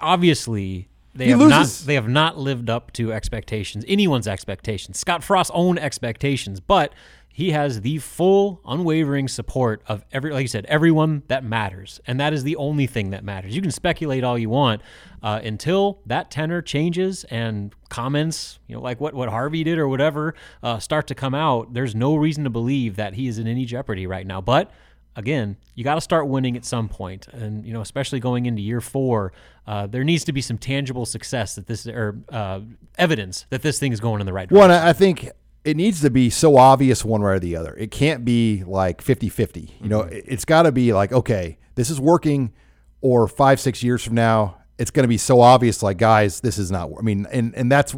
obviously 0.00 0.88
they 1.14 1.24
He 1.26 1.30
have 1.30 1.40
loses. 1.40 1.82
not 1.82 1.86
they 1.86 1.94
have 1.94 2.08
not 2.08 2.38
lived 2.38 2.70
up 2.70 2.92
to 2.94 3.12
expectations, 3.12 3.84
anyone's 3.88 4.28
expectations. 4.28 4.98
Scott 4.98 5.22
Frost's 5.22 5.50
own 5.54 5.78
expectations, 5.78 6.60
but 6.60 6.92
he 7.38 7.52
has 7.52 7.82
the 7.82 7.98
full 7.98 8.60
unwavering 8.66 9.28
support 9.28 9.80
of 9.86 10.04
every 10.10 10.32
like 10.32 10.42
you 10.42 10.48
said 10.48 10.66
everyone 10.66 11.22
that 11.28 11.44
matters. 11.44 12.00
And 12.04 12.18
that 12.18 12.32
is 12.32 12.42
the 12.42 12.56
only 12.56 12.88
thing 12.88 13.10
that 13.10 13.22
matters. 13.22 13.54
You 13.54 13.62
can 13.62 13.70
speculate 13.70 14.24
all 14.24 14.36
you 14.36 14.50
want 14.50 14.82
uh, 15.22 15.38
until 15.44 16.00
that 16.04 16.32
tenor 16.32 16.60
changes 16.60 17.22
and 17.30 17.72
comments 17.90 18.58
you 18.66 18.74
know 18.74 18.82
like 18.82 19.00
what 19.00 19.14
what 19.14 19.28
harvey 19.28 19.62
did 19.62 19.78
or 19.78 19.86
whatever 19.86 20.34
uh, 20.64 20.80
start 20.80 21.06
to 21.06 21.14
come 21.14 21.32
out 21.32 21.72
there's 21.74 21.94
no 21.94 22.16
reason 22.16 22.42
to 22.42 22.50
believe 22.50 22.96
that 22.96 23.14
he 23.14 23.28
is 23.28 23.38
in 23.38 23.46
any 23.46 23.64
jeopardy 23.64 24.04
right 24.04 24.26
now. 24.26 24.40
But 24.40 24.72
again, 25.14 25.58
you 25.76 25.84
got 25.84 25.94
to 25.94 26.00
start 26.00 26.26
winning 26.26 26.56
at 26.56 26.64
some 26.64 26.88
point, 26.88 27.28
and 27.28 27.64
you 27.64 27.72
know, 27.72 27.82
especially 27.82 28.18
going 28.18 28.46
into 28.46 28.62
year 28.62 28.80
four, 28.80 29.32
uh, 29.64 29.86
there 29.86 30.02
needs 30.02 30.24
to 30.24 30.32
be 30.32 30.40
some 30.40 30.58
tangible 30.58 31.06
success 31.06 31.54
that 31.54 31.68
this 31.68 31.86
or 31.86 32.18
uh, 32.30 32.62
evidence 32.98 33.46
that 33.50 33.62
this 33.62 33.78
thing 33.78 33.92
is 33.92 34.00
going 34.00 34.18
in 34.18 34.26
the 34.26 34.32
right 34.32 34.48
direction. 34.48 34.70
One, 34.70 34.72
I 34.72 34.92
think 34.92 35.30
it 35.64 35.76
needs 35.76 36.00
to 36.02 36.10
be 36.10 36.30
so 36.30 36.56
obvious 36.56 37.04
one 37.04 37.20
way 37.22 37.32
or 37.32 37.38
the 37.38 37.56
other. 37.56 37.74
It 37.76 37.90
can't 37.90 38.24
be 38.24 38.62
like 38.66 39.00
50 39.02 39.28
50. 39.28 39.74
You 39.82 39.88
know, 39.88 40.00
it- 40.02 40.24
it's 40.26 40.44
got 40.44 40.62
to 40.62 40.72
be 40.72 40.92
like, 40.92 41.12
okay, 41.12 41.58
this 41.74 41.90
is 41.90 42.00
working, 42.00 42.52
or 43.00 43.28
five, 43.28 43.60
six 43.60 43.82
years 43.82 44.02
from 44.02 44.14
now, 44.14 44.56
it's 44.78 44.90
going 44.90 45.04
to 45.04 45.08
be 45.08 45.18
so 45.18 45.40
obvious, 45.40 45.82
like, 45.82 45.98
guys, 45.98 46.40
this 46.40 46.58
is 46.58 46.70
not, 46.70 46.90
I 46.98 47.02
mean, 47.02 47.26
and, 47.30 47.54
and 47.54 47.70
that's, 47.70 47.94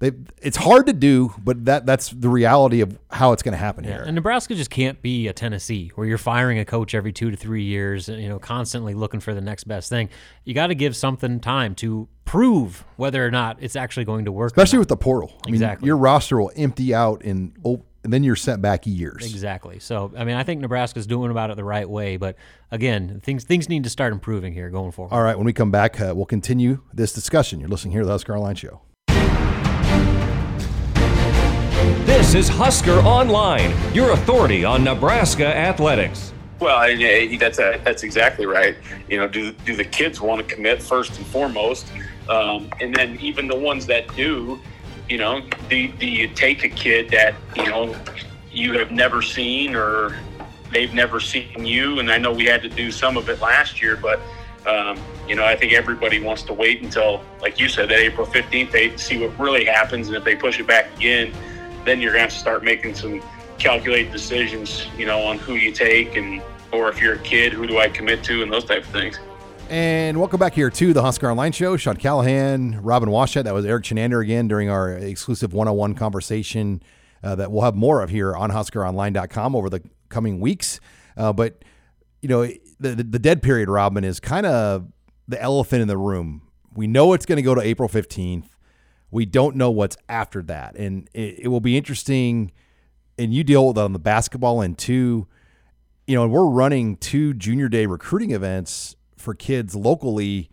they, 0.00 0.10
it's 0.42 0.56
hard 0.56 0.86
to 0.86 0.92
do, 0.92 1.32
but 1.38 1.64
that 1.66 1.86
that's 1.86 2.10
the 2.10 2.28
reality 2.28 2.80
of 2.80 2.98
how 3.10 3.32
it's 3.32 3.42
going 3.42 3.52
to 3.52 3.58
happen 3.58 3.84
here. 3.84 4.02
And 4.04 4.14
Nebraska 4.14 4.54
just 4.54 4.70
can't 4.70 5.00
be 5.00 5.28
a 5.28 5.32
Tennessee 5.32 5.92
where 5.94 6.06
you're 6.06 6.18
firing 6.18 6.58
a 6.58 6.64
coach 6.64 6.94
every 6.94 7.12
two 7.12 7.30
to 7.30 7.36
three 7.36 7.62
years, 7.62 8.08
and, 8.08 8.20
you 8.22 8.28
know, 8.28 8.38
constantly 8.38 8.94
looking 8.94 9.20
for 9.20 9.34
the 9.34 9.40
next 9.40 9.64
best 9.64 9.88
thing. 9.88 10.08
You 10.44 10.52
got 10.52 10.66
to 10.66 10.74
give 10.74 10.96
something 10.96 11.40
time 11.40 11.74
to 11.76 12.08
prove 12.24 12.84
whether 12.96 13.24
or 13.24 13.30
not 13.30 13.58
it's 13.60 13.76
actually 13.76 14.04
going 14.04 14.24
to 14.24 14.32
work. 14.32 14.50
Especially 14.50 14.78
with 14.78 14.88
the 14.88 14.96
portal. 14.96 15.32
I 15.46 15.48
mean, 15.48 15.54
Exactly. 15.54 15.86
your 15.86 15.96
roster 15.96 16.38
will 16.40 16.50
empty 16.56 16.92
out 16.94 17.22
in, 17.22 17.54
oh, 17.64 17.82
and 18.02 18.12
then 18.12 18.22
you're 18.24 18.36
sent 18.36 18.60
back 18.60 18.86
years. 18.86 19.24
Exactly. 19.24 19.78
So, 19.78 20.12
I 20.16 20.24
mean, 20.24 20.36
I 20.36 20.42
think 20.42 20.60
Nebraska's 20.60 21.06
doing 21.06 21.30
about 21.30 21.50
it 21.50 21.56
the 21.56 21.64
right 21.64 21.88
way, 21.88 22.16
but 22.18 22.36
again, 22.70 23.20
things 23.24 23.44
things 23.44 23.68
need 23.68 23.84
to 23.84 23.90
start 23.90 24.12
improving 24.12 24.52
here 24.52 24.68
going 24.68 24.92
forward. 24.92 25.14
All 25.14 25.22
right, 25.22 25.36
when 25.36 25.46
we 25.46 25.52
come 25.54 25.70
back, 25.70 26.00
uh, 26.00 26.12
we'll 26.14 26.26
continue 26.26 26.82
this 26.92 27.12
discussion. 27.14 27.60
You're 27.60 27.70
listening 27.70 27.92
here 27.92 28.02
to 28.02 28.06
the 28.06 28.12
Husker 28.12 28.36
Online 28.36 28.56
Show. 28.56 28.82
This 32.06 32.34
is 32.34 32.48
Husker 32.48 32.98
Online, 33.00 33.74
your 33.92 34.12
authority 34.12 34.64
on 34.64 34.82
Nebraska 34.84 35.46
athletics. 35.46 36.32
Well, 36.58 36.82
and, 36.82 37.02
uh, 37.02 37.38
that's 37.38 37.58
a, 37.58 37.78
that's 37.84 38.04
exactly 38.04 38.46
right. 38.46 38.74
You 39.08 39.18
know, 39.18 39.28
do 39.28 39.52
do 39.52 39.76
the 39.76 39.84
kids 39.84 40.18
want 40.18 40.46
to 40.46 40.54
commit 40.54 40.82
first 40.82 41.18
and 41.18 41.26
foremost, 41.26 41.86
um, 42.30 42.70
and 42.80 42.94
then 42.94 43.18
even 43.20 43.48
the 43.48 43.56
ones 43.56 43.84
that 43.86 44.14
do, 44.16 44.58
you 45.10 45.18
know, 45.18 45.42
do, 45.68 45.88
do 45.88 46.06
you 46.06 46.28
take 46.28 46.64
a 46.64 46.70
kid 46.70 47.10
that 47.10 47.34
you 47.54 47.66
know 47.66 47.94
you 48.50 48.78
have 48.78 48.90
never 48.90 49.20
seen 49.20 49.74
or 49.74 50.16
they've 50.72 50.94
never 50.94 51.20
seen 51.20 51.66
you? 51.66 51.98
And 51.98 52.10
I 52.10 52.16
know 52.16 52.32
we 52.32 52.46
had 52.46 52.62
to 52.62 52.68
do 52.70 52.90
some 52.90 53.18
of 53.18 53.28
it 53.28 53.40
last 53.40 53.82
year, 53.82 53.96
but 53.96 54.20
um, 54.66 54.98
you 55.28 55.34
know, 55.34 55.44
I 55.44 55.54
think 55.54 55.74
everybody 55.74 56.18
wants 56.18 56.42
to 56.44 56.54
wait 56.54 56.82
until, 56.82 57.22
like 57.42 57.60
you 57.60 57.68
said, 57.68 57.90
that 57.90 57.98
April 57.98 58.26
fifteenth, 58.26 58.72
they 58.72 58.96
see 58.96 59.18
what 59.18 59.38
really 59.38 59.66
happens, 59.66 60.08
and 60.08 60.16
if 60.16 60.24
they 60.24 60.34
push 60.34 60.58
it 60.58 60.66
back 60.66 60.86
again, 60.96 61.30
then 61.84 62.00
you're 62.00 62.12
going 62.12 62.28
to 62.28 62.34
start 62.34 62.64
making 62.64 62.94
some 62.94 63.22
calculated 63.58 64.12
decisions, 64.12 64.86
you 64.96 65.06
know, 65.06 65.22
on 65.22 65.38
who 65.38 65.54
you 65.54 65.72
take 65.72 66.16
and 66.16 66.42
or 66.72 66.88
if 66.88 67.00
you're 67.00 67.14
a 67.14 67.18
kid, 67.18 67.52
who 67.52 67.66
do 67.66 67.78
I 67.78 67.88
commit 67.88 68.24
to 68.24 68.42
and 68.42 68.52
those 68.52 68.64
type 68.64 68.82
of 68.82 68.90
things. 68.90 69.18
And 69.70 70.18
welcome 70.18 70.38
back 70.38 70.54
here 70.54 70.68
to 70.68 70.92
the 70.92 71.02
Husker 71.02 71.30
Online 71.30 71.52
Show. 71.52 71.76
Sean 71.76 71.96
Callahan, 71.96 72.82
Robin 72.82 73.08
Washut. 73.08 73.44
That 73.44 73.54
was 73.54 73.64
Erik 73.64 73.84
Chinander 73.84 74.22
again 74.22 74.46
during 74.46 74.68
our 74.68 74.90
exclusive 74.90 75.54
one 75.54 75.68
on 75.68 75.76
one 75.76 75.94
conversation 75.94 76.82
uh, 77.22 77.34
that 77.36 77.50
we'll 77.50 77.62
have 77.62 77.74
more 77.74 78.02
of 78.02 78.10
here 78.10 78.36
on 78.36 78.50
HuskerOnline.com 78.50 79.56
over 79.56 79.70
the 79.70 79.82
coming 80.10 80.40
weeks. 80.40 80.80
Uh, 81.16 81.32
but, 81.32 81.64
you 82.20 82.28
know, 82.28 82.46
the, 82.78 82.90
the, 82.90 83.04
the 83.04 83.18
dead 83.18 83.42
period, 83.42 83.70
Robin, 83.70 84.04
is 84.04 84.20
kind 84.20 84.44
of 84.44 84.86
the 85.26 85.40
elephant 85.40 85.80
in 85.80 85.88
the 85.88 85.96
room. 85.96 86.42
We 86.74 86.86
know 86.86 87.14
it's 87.14 87.24
going 87.24 87.36
to 87.36 87.42
go 87.42 87.54
to 87.54 87.62
April 87.62 87.88
15th. 87.88 88.44
We 89.14 89.24
don't 89.24 89.56
know 89.56 89.70
what's 89.70 89.96
after 90.08 90.42
that. 90.42 90.76
And 90.76 91.08
it, 91.14 91.40
it 91.40 91.48
will 91.48 91.60
be 91.60 91.76
interesting. 91.76 92.52
And 93.16 93.32
you 93.32 93.44
deal 93.44 93.68
with 93.68 93.78
on 93.78 93.92
the 93.92 93.98
basketball 93.98 94.60
end 94.60 94.76
too 94.76 95.26
you 96.06 96.14
know, 96.14 96.24
and 96.24 96.32
we're 96.32 96.46
running 96.46 96.96
two 96.96 97.34
junior 97.34 97.68
day 97.68 97.86
recruiting 97.86 98.32
events 98.32 98.96
for 99.16 99.34
kids 99.34 99.74
locally 99.74 100.50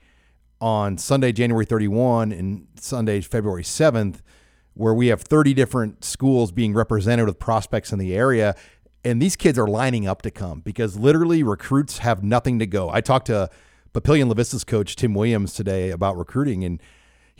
on 0.60 0.97
Sunday, 0.97 1.32
January 1.32 1.65
31 1.65 2.32
and 2.32 2.67
Sunday, 2.80 3.19
February 3.21 3.63
7th, 3.63 4.21
where 4.76 4.93
we 4.93 5.08
have 5.08 5.21
30 5.21 5.54
different 5.54 6.06
schools 6.06 6.52
being 6.52 6.74
represented 6.74 7.26
with 7.26 7.39
prospects 7.39 7.91
in 7.91 8.00
the 8.00 8.15
area. 8.15 8.56
And 9.04 9.21
these 9.21 9.36
kids 9.36 9.58
are 9.58 9.67
lining 9.67 10.08
up 10.08 10.21
to 10.21 10.32
come 10.32 10.62
because 10.62 10.97
literally 10.97 11.43
recruits 11.43 11.97
have 11.97 12.24
nothing 12.24 12.60
to 12.60 12.67
go. 12.67 12.89
I 12.89 13.02
talked 13.02 13.28
to 13.28 13.50
Papillion 13.93 14.28
La 14.28 14.36
Vista's 14.36 14.63
coach, 14.63 14.95
Tim 14.95 15.13
Williams, 15.13 15.54
today 15.54 15.89
about 15.89 16.17
recruiting. 16.17 16.63
And 16.63 16.82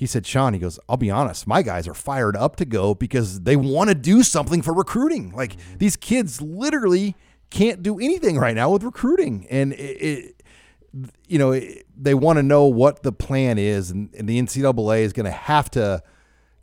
he 0.02 0.08
said, 0.08 0.26
Sean, 0.26 0.54
he 0.54 0.60
goes, 0.60 0.80
I'll 0.90 0.98
be 0.98 1.12
honest, 1.12 1.46
my 1.46 1.62
guys 1.62 1.88
are 1.88 1.94
fired 1.94 2.36
up 2.36 2.56
to 2.56 2.66
go 2.66 2.96
because 2.96 3.42
they 3.42 3.56
want 3.56 3.90
to 3.90 3.94
do 3.94 4.24
something 4.24 4.64
for 4.64 4.74
recruiting. 4.74 5.32
Like 5.32 5.58
these 5.78 5.96
kids 5.96 6.42
literally 6.42 7.16
can't 7.52 7.84
do 7.84 8.00
anything 8.00 8.40
right 8.40 8.56
now 8.56 8.72
with 8.72 8.82
recruiting. 8.82 9.46
And 9.52 9.74
it, 9.74 9.78
it 9.78 10.44
you 11.28 11.38
know, 11.38 11.52
it, 11.52 11.86
they 11.96 12.16
want 12.16 12.38
to 12.38 12.44
know 12.44 12.66
what 12.66 13.04
the 13.04 13.12
plan 13.12 13.60
is. 13.60 13.92
And, 13.92 14.12
and 14.16 14.28
the 14.28 14.42
NCAA 14.42 15.02
is 15.02 15.14
going 15.14 15.28
to 15.28 15.32
have 15.32 15.70
to 15.70 16.02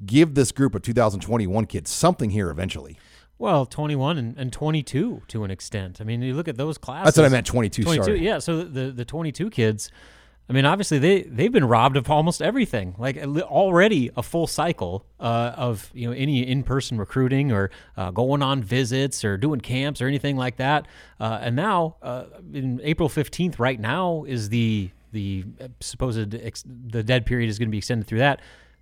give 0.04 0.34
this 0.34 0.50
group 0.50 0.74
of 0.74 0.82
2021 0.82 1.66
kids 1.66 1.92
something 1.92 2.30
here 2.30 2.50
eventually. 2.50 2.98
Well, 3.38 3.66
21 3.66 4.18
and, 4.18 4.36
and 4.36 4.52
22 4.52 5.22
to 5.28 5.44
an 5.44 5.52
extent. 5.52 6.00
I 6.00 6.04
mean, 6.04 6.22
you 6.22 6.34
look 6.34 6.48
at 6.48 6.56
those 6.56 6.76
classes. 6.76 7.04
That's 7.04 7.18
what 7.18 7.26
I 7.26 7.28
meant, 7.28 7.46
22, 7.46 7.84
22 7.84 8.02
sorry. 8.02 8.18
yeah. 8.18 8.40
So 8.40 8.64
the 8.64 8.90
the 8.90 9.04
22 9.04 9.48
kids, 9.50 9.92
I 10.48 10.54
mean, 10.54 10.64
obviously 10.64 10.98
they 10.98 11.22
they've 11.22 11.52
been 11.52 11.66
robbed 11.66 11.96
of 11.96 12.10
almost 12.10 12.40
everything. 12.40 12.94
Like 12.98 13.18
already 13.18 14.10
a 14.16 14.22
full 14.22 14.46
cycle 14.46 15.04
uh, 15.20 15.52
of 15.56 15.90
you 15.92 16.08
know 16.08 16.14
any 16.14 16.46
in 16.46 16.62
person 16.62 16.96
recruiting 16.96 17.52
or 17.52 17.70
uh, 17.96 18.10
going 18.10 18.42
on 18.42 18.62
visits 18.62 19.24
or 19.24 19.36
doing 19.36 19.60
camps 19.60 20.00
or 20.00 20.06
anything 20.06 20.36
like 20.36 20.56
that. 20.56 20.88
Uh, 21.20 21.38
and 21.42 21.54
now 21.54 21.96
uh, 22.02 22.24
in 22.54 22.80
April 22.82 23.10
15th, 23.10 23.58
right 23.58 23.78
now 23.78 24.24
is 24.24 24.48
the 24.48 24.90
the 25.12 25.44
supposed 25.80 26.34
ex- 26.34 26.64
the 26.66 27.02
dead 27.02 27.26
period 27.26 27.48
is 27.48 27.58
going 27.58 27.68
to 27.68 27.72
be 27.72 27.78
extended 27.78 28.06
through 28.06 28.20
that. 28.20 28.40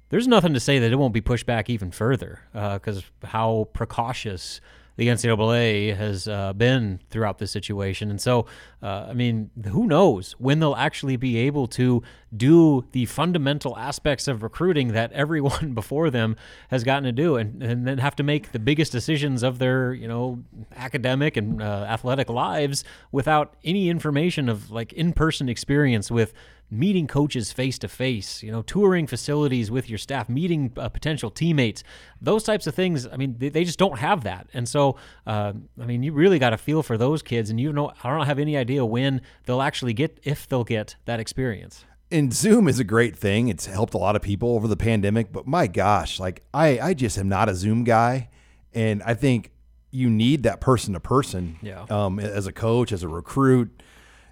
There's 0.08 0.28
nothing 0.28 0.54
to 0.54 0.60
say 0.60 0.78
that 0.78 0.92
it 0.92 0.96
won't 0.96 1.14
be 1.14 1.20
pushed 1.20 1.46
back 1.46 1.68
even 1.68 1.90
further 1.90 2.40
because 2.52 3.02
how 3.24 3.68
precautious 3.72 4.60
the 4.96 5.08
NCAA 5.08 5.96
has 5.96 6.26
uh, 6.26 6.52
been 6.54 7.00
throughout 7.10 7.38
this 7.38 7.50
situation. 7.50 8.10
And 8.10 8.20
so, 8.20 8.46
uh, 8.82 9.06
I 9.08 9.12
mean, 9.12 9.50
who 9.68 9.86
knows 9.86 10.32
when 10.38 10.58
they'll 10.58 10.74
actually 10.74 11.16
be 11.16 11.36
able 11.38 11.66
to 11.68 12.02
do 12.36 12.84
the 12.92 13.06
fundamental 13.06 13.76
aspects 13.76 14.26
of 14.26 14.42
recruiting 14.42 14.88
that 14.88 15.12
everyone 15.26 15.74
before 15.74 16.10
them 16.10 16.36
has 16.70 16.84
gotten 16.84 17.04
to 17.04 17.12
do, 17.12 17.36
and, 17.36 17.62
and 17.62 17.86
then 17.86 17.98
have 17.98 18.16
to 18.16 18.22
make 18.22 18.52
the 18.52 18.58
biggest 18.58 18.92
decisions 18.92 19.42
of 19.42 19.58
their, 19.58 19.92
you 19.92 20.08
know, 20.08 20.42
academic 20.74 21.36
and 21.36 21.62
uh, 21.62 21.86
athletic 21.88 22.28
lives 22.28 22.84
without 23.12 23.54
any 23.64 23.88
information 23.88 24.48
of 24.48 24.70
like 24.70 24.92
in-person 24.92 25.48
experience 25.48 26.10
with 26.10 26.32
meeting 26.70 27.06
coaches 27.06 27.52
face 27.52 27.78
to 27.78 27.88
face, 27.88 28.42
you 28.42 28.50
know, 28.50 28.62
touring 28.62 29.06
facilities 29.06 29.70
with 29.70 29.88
your 29.88 29.98
staff, 29.98 30.28
meeting 30.28 30.72
uh, 30.76 30.88
potential 30.88 31.30
teammates, 31.30 31.84
those 32.20 32.42
types 32.42 32.66
of 32.66 32.74
things. 32.74 33.06
I 33.06 33.16
mean, 33.16 33.36
they, 33.38 33.48
they 33.50 33.64
just 33.64 33.78
don't 33.78 33.98
have 33.98 34.24
that. 34.24 34.48
And 34.52 34.68
so, 34.68 34.96
uh, 35.26 35.52
I 35.80 35.84
mean, 35.86 36.02
you 36.02 36.12
really 36.12 36.38
got 36.38 36.50
to 36.50 36.58
feel 36.58 36.82
for 36.82 36.98
those 36.98 37.22
kids, 37.22 37.50
and 37.50 37.60
you 37.60 37.72
know, 37.72 37.92
I 38.02 38.10
don't 38.16 38.26
have 38.26 38.38
any 38.40 38.56
idea 38.56 38.84
when 38.84 39.20
they'll 39.44 39.62
actually 39.62 39.92
get, 39.92 40.18
if 40.24 40.48
they'll 40.48 40.64
get 40.64 40.96
that 41.04 41.20
experience. 41.20 41.84
And 42.10 42.32
Zoom 42.32 42.68
is 42.68 42.78
a 42.78 42.84
great 42.84 43.16
thing. 43.16 43.48
It's 43.48 43.66
helped 43.66 43.94
a 43.94 43.98
lot 43.98 44.14
of 44.16 44.22
people 44.22 44.50
over 44.54 44.68
the 44.68 44.76
pandemic, 44.76 45.32
but 45.32 45.46
my 45.46 45.66
gosh, 45.66 46.20
like 46.20 46.44
I, 46.54 46.78
I 46.80 46.94
just 46.94 47.18
am 47.18 47.28
not 47.28 47.48
a 47.48 47.54
Zoom 47.54 47.82
guy. 47.84 48.28
And 48.72 49.02
I 49.04 49.14
think 49.14 49.50
you 49.90 50.10
need 50.10 50.42
that 50.42 50.60
person 50.60 50.94
to 50.94 51.00
person 51.00 51.58
Yeah. 51.62 51.84
um, 51.90 52.18
as 52.20 52.46
a 52.46 52.52
coach, 52.52 52.92
as 52.92 53.02
a 53.02 53.08
recruit, 53.08 53.82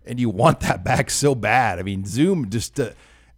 and 0.07 0.21
you 0.21 0.29
want 0.29 0.61
that 0.61 0.85
back 0.85 1.11
so 1.11 1.35
bad. 1.35 1.79
I 1.79 1.83
mean, 1.83 2.05
Zoom 2.05 2.51
just 2.51 2.79
uh, 2.79 2.91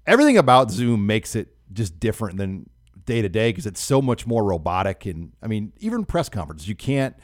everything 0.06 0.38
about 0.38 0.70
Zoom 0.70 1.06
makes 1.06 1.34
it 1.36 1.48
just 1.72 1.98
different 2.00 2.38
than 2.38 2.68
day 3.04 3.22
to 3.22 3.28
day 3.28 3.50
because 3.50 3.66
it's 3.66 3.80
so 3.80 4.02
much 4.02 4.26
more 4.26 4.44
robotic. 4.44 5.06
And 5.06 5.32
I 5.42 5.46
mean, 5.46 5.72
even 5.78 6.04
press 6.04 6.28
conferences, 6.28 6.68
you 6.68 6.74
can't, 6.74 7.16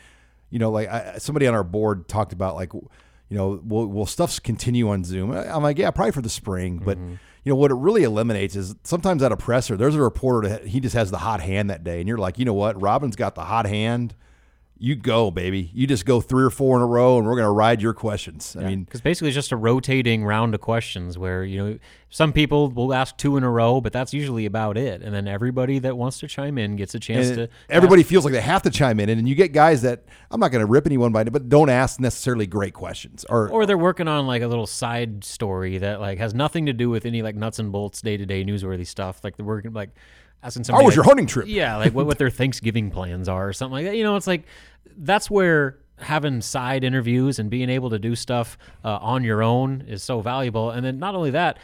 you 0.50 0.59
know, 0.59 0.70
like 0.70 0.88
I, 0.88 1.18
somebody 1.18 1.46
on 1.46 1.55
our 1.55 1.64
board 1.64 2.09
talked 2.09 2.33
about 2.33 2.55
like, 2.55 2.72
you 2.72 2.88
know, 3.31 3.61
will, 3.64 3.87
will 3.87 4.07
stuff's 4.07 4.38
continue 4.38 4.88
on 4.88 5.05
Zoom? 5.05 5.33
I'm 5.33 5.62
like, 5.62 5.78
yeah, 5.78 5.90
probably 5.90 6.12
for 6.12 6.22
the 6.22 6.31
spring, 6.31 6.78
but. 6.85 6.98
You 7.44 7.50
know 7.50 7.57
what 7.57 7.72
it 7.72 7.74
really 7.74 8.05
eliminates 8.05 8.55
is 8.55 8.76
sometimes 8.85 9.20
at 9.20 9.33
a 9.33 9.37
presser, 9.37 9.76
there's 9.76 9.96
a 9.96 10.00
reporter 10.00 10.48
that 10.48 10.64
he 10.64 10.78
just 10.78 10.94
has 10.94 11.11
the 11.11 11.18
hot 11.18 11.40
hand 11.40 11.70
that 11.70 11.83
day, 11.83 11.98
and 11.98 12.09
you're 12.09 12.16
like, 12.16 12.38
you 12.38 12.44
know 12.44 12.55
what, 12.55 12.81
Robin's 12.81 13.16
got 13.16 13.35
the 13.35 13.42
hot 13.42 13.66
hand 13.66 14.14
you 14.83 14.97
go, 14.97 15.31
baby. 15.31 15.71
You 15.73 15.87
just 15.87 16.05
go 16.05 16.21
three 16.21 16.42
or 16.42 16.51
four 16.51 16.77
in 16.77 16.83
a 16.83 16.87
row, 16.87 17.16
and 17.16 17.25
we're 17.25 17.37
going 17.37 17.47
to 17.47 17.53
ride 17.53 17.81
your 17.81 17.95
questions. 17.95 18.57
I 18.59 18.64
mean, 18.64 18.83
because 18.83 19.01
basically 19.01 19.29
it's 19.29 19.37
just 19.37 19.53
a 19.53 19.57
rotating 19.57 20.25
round 20.25 20.57
of 20.57 20.61
questions 20.61 21.16
where 21.16 21.45
you 21.45 21.57
know 21.64 21.79
some 22.11 22.33
people 22.33 22.68
will 22.68 22.92
ask 22.92 23.16
two 23.16 23.37
in 23.37 23.45
a 23.45 23.49
row, 23.51 23.81
but 23.81 23.92
that's 23.92 24.12
usually 24.12 24.45
about 24.45 24.77
it, 24.77 25.01
and 25.01 25.14
then 25.14 25.29
everybody 25.29 25.79
that 25.79 25.97
wants 25.97 26.18
to 26.18 26.27
chime 26.27 26.59
in 26.59 26.75
gets 26.75 26.97
a 26.97 26.99
chance 26.99 27.31
to. 27.31 27.49
everybody 27.68 28.03
feels 28.03 28.25
like 28.25 28.33
they 28.35 28.40
have 28.40 28.62
to 28.62 28.71
chime 28.71 28.99
in, 28.99 29.09
and 29.09 29.29
you 29.29 29.37
get 29.37 29.53
guys 29.53 29.83
that 29.83 30.03
I'm 30.33 30.40
not 30.40 30.51
going 30.51 30.66
to 30.66 30.71
rip 30.71 30.85
anyone 30.85 31.12
by 31.12 31.21
it, 31.21 31.33
but 31.33 31.49
don't 31.49 31.71
ask 31.71 32.01
necessarily 32.01 32.49
great 32.49 32.75
questions. 32.75 33.25
Or, 33.29 33.49
or 33.51 33.66
they're 33.66 33.79
working 33.79 34.09
on 34.09 34.27
like 34.27 34.42
a 34.42 34.49
little 34.49 34.66
side 34.66 35.23
story 35.23 35.79
that 35.79 36.01
like 36.01 36.18
has 36.18 36.35
nothing 36.35 36.66
to 36.66 36.73
do 36.73 36.90
with 36.90 37.07
any 37.07 37.23
like 37.23 37.37
nuts 37.37 37.61
and 37.61 37.71
bolts 37.71 38.03
day 38.03 38.16
to 38.16 38.27
day 38.27 38.45
newsworthy 38.45 38.85
stuff. 38.87 39.23
Like 39.23 39.37
they're 39.37 39.47
working 39.47 39.73
like 39.73 39.90
asking 40.42 40.64
somebody. 40.64 40.83
how 40.83 40.87
was 40.87 40.92
like- 40.92 40.97
your 40.97 41.05
hunting 41.05 41.27
trip? 41.27 41.47
Yeah, 41.49 41.77
like 41.77 41.95
what, 41.95 42.07
what 42.07 42.18
their 42.18 42.31
Thanksgiving 42.40 42.90
plans 42.90 43.29
are 43.29 43.49
or 43.49 43.53
something 43.53 43.75
like 43.75 43.85
that. 43.87 43.97
You 43.97 44.03
know, 44.03 44.16
it's 44.16 44.27
like 44.27 44.45
that's 44.96 45.31
where 45.31 45.78
having 45.98 46.40
side 46.40 46.85
interviews 46.85 47.38
and 47.38 47.48
being 47.48 47.70
able 47.70 47.90
to 47.90 47.98
do 47.98 48.14
stuff 48.14 48.59
uh, 48.85 48.98
on 49.00 49.24
your 49.24 49.42
own 49.42 49.83
is 49.83 50.02
so 50.02 50.20
valuable. 50.20 50.70
And 50.70 50.85
then 50.85 50.98
not 50.98 51.14
only 51.14 51.31
that, 51.31 51.59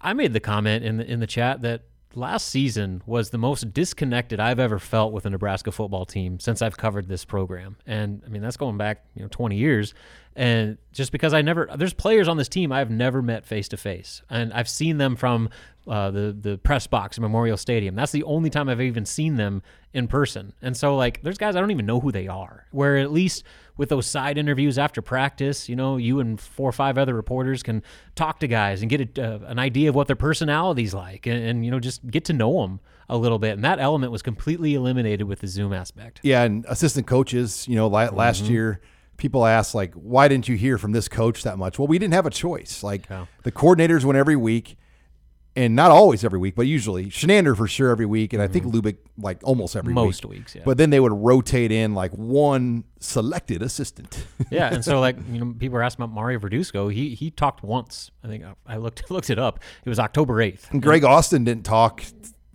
I 0.00 0.12
made 0.12 0.32
the 0.32 0.40
comment 0.40 0.84
in 0.84 0.98
the 0.98 1.10
in 1.10 1.20
the 1.20 1.26
chat 1.26 1.62
that 1.62 1.82
last 2.16 2.48
season 2.48 3.02
was 3.06 3.30
the 3.30 3.38
most 3.38 3.72
disconnected 3.72 4.40
I've 4.40 4.58
ever 4.58 4.78
felt 4.78 5.12
with 5.12 5.26
a 5.26 5.30
Nebraska 5.30 5.72
football 5.72 6.04
team 6.04 6.38
since 6.38 6.62
I've 6.62 6.76
covered 6.76 7.08
this 7.08 7.24
program. 7.24 7.76
And 7.86 8.22
I 8.26 8.28
mean 8.28 8.42
that's 8.42 8.56
going 8.56 8.76
back, 8.76 9.04
you 9.14 9.22
know, 9.22 9.28
20 9.28 9.56
years. 9.56 9.94
And 10.36 10.78
just 10.92 11.12
because 11.12 11.32
I 11.32 11.42
never 11.42 11.68
there's 11.76 11.94
players 11.94 12.28
on 12.28 12.36
this 12.36 12.48
team 12.48 12.72
I've 12.72 12.90
never 12.90 13.22
met 13.22 13.44
face 13.44 13.68
to 13.68 13.76
face. 13.76 14.22
And 14.30 14.52
I've 14.52 14.68
seen 14.68 14.98
them 14.98 15.16
from 15.16 15.48
uh, 15.86 16.10
the 16.10 16.36
the 16.38 16.58
press 16.58 16.86
box 16.86 17.18
at 17.18 17.22
Memorial 17.22 17.56
Stadium. 17.56 17.94
That's 17.94 18.12
the 18.12 18.24
only 18.24 18.50
time 18.50 18.68
I've 18.68 18.80
even 18.80 19.04
seen 19.04 19.36
them 19.36 19.62
in 19.92 20.08
person. 20.08 20.52
And 20.62 20.76
so 20.76 20.96
like 20.96 21.22
there's 21.22 21.38
guys 21.38 21.56
I 21.56 21.60
don't 21.60 21.70
even 21.70 21.86
know 21.86 22.00
who 22.00 22.12
they 22.12 22.28
are. 22.28 22.66
Where 22.70 22.96
at 22.96 23.12
least 23.12 23.44
with 23.76 23.88
those 23.88 24.06
side 24.06 24.38
interviews 24.38 24.78
after 24.78 25.02
practice, 25.02 25.68
you 25.68 25.74
know, 25.76 25.96
you 25.96 26.20
and 26.20 26.40
four 26.40 26.68
or 26.68 26.72
five 26.72 26.96
other 26.96 27.14
reporters 27.14 27.62
can 27.62 27.82
talk 28.14 28.38
to 28.40 28.46
guys 28.46 28.82
and 28.82 28.88
get 28.90 29.18
a, 29.18 29.24
uh, 29.34 29.38
an 29.46 29.58
idea 29.58 29.88
of 29.88 29.94
what 29.94 30.06
their 30.06 30.16
personality's 30.16 30.94
like, 30.94 31.26
and, 31.26 31.42
and 31.44 31.64
you 31.64 31.70
know 31.70 31.80
just 31.80 32.06
get 32.08 32.24
to 32.26 32.32
know 32.32 32.62
them 32.62 32.78
a 33.08 33.16
little 33.16 33.38
bit. 33.38 33.52
And 33.54 33.64
that 33.64 33.80
element 33.80 34.12
was 34.12 34.22
completely 34.22 34.74
eliminated 34.74 35.26
with 35.26 35.40
the 35.40 35.46
Zoom 35.48 35.72
aspect. 35.72 36.20
Yeah, 36.22 36.42
and 36.44 36.64
assistant 36.68 37.06
coaches, 37.06 37.66
you 37.68 37.74
know, 37.74 37.88
la- 37.88 38.10
last 38.10 38.44
Mm-hmm. 38.44 38.52
year, 38.52 38.80
people 39.16 39.44
asked 39.46 39.74
like, 39.74 39.92
"Why 39.94 40.28
didn't 40.28 40.48
you 40.48 40.56
hear 40.56 40.78
from 40.78 40.92
this 40.92 41.08
coach 41.08 41.42
that 41.42 41.58
much?" 41.58 41.78
Well, 41.78 41.88
we 41.88 41.98
didn't 41.98 42.14
have 42.14 42.26
a 42.26 42.30
choice. 42.30 42.82
Like 42.82 43.08
Yeah. 43.10 43.26
the 43.42 43.52
coordinators 43.52 44.04
went 44.04 44.16
every 44.18 44.36
week, 44.36 44.76
and 45.56 45.76
not 45.76 45.90
always 45.90 46.24
every 46.24 46.38
week, 46.38 46.54
but 46.56 46.66
usually 46.66 47.06
Chinander 47.06 47.56
for 47.56 47.68
sure 47.68 47.90
every 47.90 48.06
week, 48.06 48.32
and 48.32 48.42
I 48.42 48.48
think 48.48 48.64
Lubick 48.64 48.96
like 49.18 49.38
almost 49.44 49.76
every 49.76 49.90
Mm-hmm. 49.94 50.04
Most 50.06 50.24
week. 50.24 50.38
weeks, 50.40 50.54
yeah. 50.56 50.62
But 50.64 50.78
then 50.78 50.90
they 50.90 50.98
would 51.00 51.12
rotate 51.12 51.70
in 51.70 51.94
like 51.94 52.10
one 52.12 52.84
selected 53.00 53.62
assistant. 53.62 54.26
yeah, 54.50 54.72
and 54.74 54.84
so 54.84 54.98
like 55.00 55.16
you 55.32 55.38
know, 55.38 55.54
people 55.58 55.74
were 55.74 55.82
asking 55.82 56.04
about 56.04 56.14
Mario 56.14 56.38
Verduzco. 56.38 56.92
He 56.92 57.14
he 57.14 57.30
talked 57.30 57.62
once. 57.62 58.10
I 58.22 58.26
think 58.28 58.44
I 58.66 58.76
looked 58.78 59.10
looked 59.10 59.30
it 59.30 59.38
up. 59.38 59.60
It 59.84 59.88
was 59.88 59.98
October 59.98 60.40
eighth. 60.42 60.70
and 60.72 60.82
Greg 60.82 61.04
Austin 61.04 61.44
didn't 61.44 61.64
talk 61.64 62.02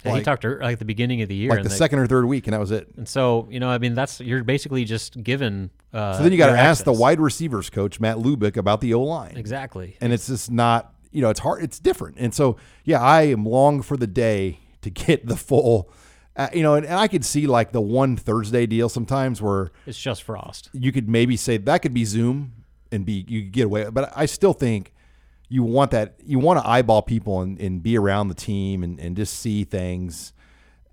he 0.03 0.09
like, 0.09 0.23
talked 0.23 0.45
er- 0.45 0.59
like 0.62 0.73
at 0.73 0.79
the 0.79 0.85
beginning 0.85 1.21
of 1.21 1.27
the 1.27 1.35
year. 1.35 1.49
like 1.49 1.63
the 1.63 1.67
they- 1.69 1.75
second 1.75 1.99
or 1.99 2.07
third 2.07 2.23
week, 2.25 2.47
and 2.47 2.53
that 2.53 2.59
was 2.59 2.71
it. 2.71 2.88
And 2.95 3.07
so 3.07 3.47
you 3.51 3.59
know, 3.59 3.69
I 3.69 3.77
mean, 3.79 3.95
that's 3.95 4.19
you're 4.21 4.43
basically 4.45 4.85
just 4.85 5.21
given. 5.23 5.71
Uh, 5.93 6.17
So 6.17 6.23
then 6.23 6.31
you 6.31 6.38
got 6.38 6.51
to 6.51 6.57
ask 6.59 6.83
the 6.85 6.93
wide 6.93 7.19
receivers 7.19 7.69
coach 7.69 7.99
Matt 7.99 8.17
Lubick 8.17 8.55
about 8.57 8.79
the 8.81 8.93
O 8.93 9.01
line. 9.03 9.35
exactly. 9.38 9.97
and 10.01 10.13
it's 10.13 10.27
just 10.27 10.51
not 10.51 10.93
you 11.12 11.22
know 11.22 11.30
it's 11.30 11.39
hard 11.39 11.63
it's 11.63 11.80
different. 11.80 12.17
And 12.19 12.34
so 12.34 12.58
yeah 12.84 13.02
i 13.02 13.24
am 13.24 13.45
long 13.45 13.82
for 13.82 13.98
the 13.98 14.08
day 14.08 14.60
to 14.82 14.89
get 15.06 15.26
the 15.28 15.36
full 15.36 15.89
uh, 16.36 16.48
you 16.54 16.62
know 16.63 16.76
and, 16.76 16.86
and 16.86 16.95
i 16.95 17.08
could 17.08 17.26
see 17.26 17.48
like 17.48 17.72
the 17.72 17.82
one 17.82 18.15
thursday 18.15 18.65
deal 18.65 18.88
sometimes 18.89 19.41
where 19.41 19.72
It's 19.86 20.00
just 20.00 20.24
Frost. 20.24 20.69
you 20.74 20.91
could 20.91 21.10
maybe 21.10 21.36
say 21.36 21.58
that 21.58 21.80
could 21.82 21.93
be 21.93 22.06
zoom 22.06 22.54
and 22.91 23.06
be 23.06 23.26
you 23.28 23.41
could 23.43 23.52
get 23.52 23.65
away 23.65 23.89
but 23.89 24.12
i 24.15 24.26
still 24.26 24.54
think 24.54 24.93
you 25.52 25.63
want 25.63 25.91
that 25.91 26.15
you 26.24 26.38
want 26.39 26.60
to 26.60 26.67
eyeball 26.67 27.02
people 27.02 27.41
and, 27.41 27.60
and 27.60 27.82
be 27.82 27.98
around 27.98 28.28
the 28.28 28.36
team 28.36 28.84
and, 28.84 29.00
and 29.00 29.15
just 29.17 29.34
see 29.39 29.63
things. 29.63 30.32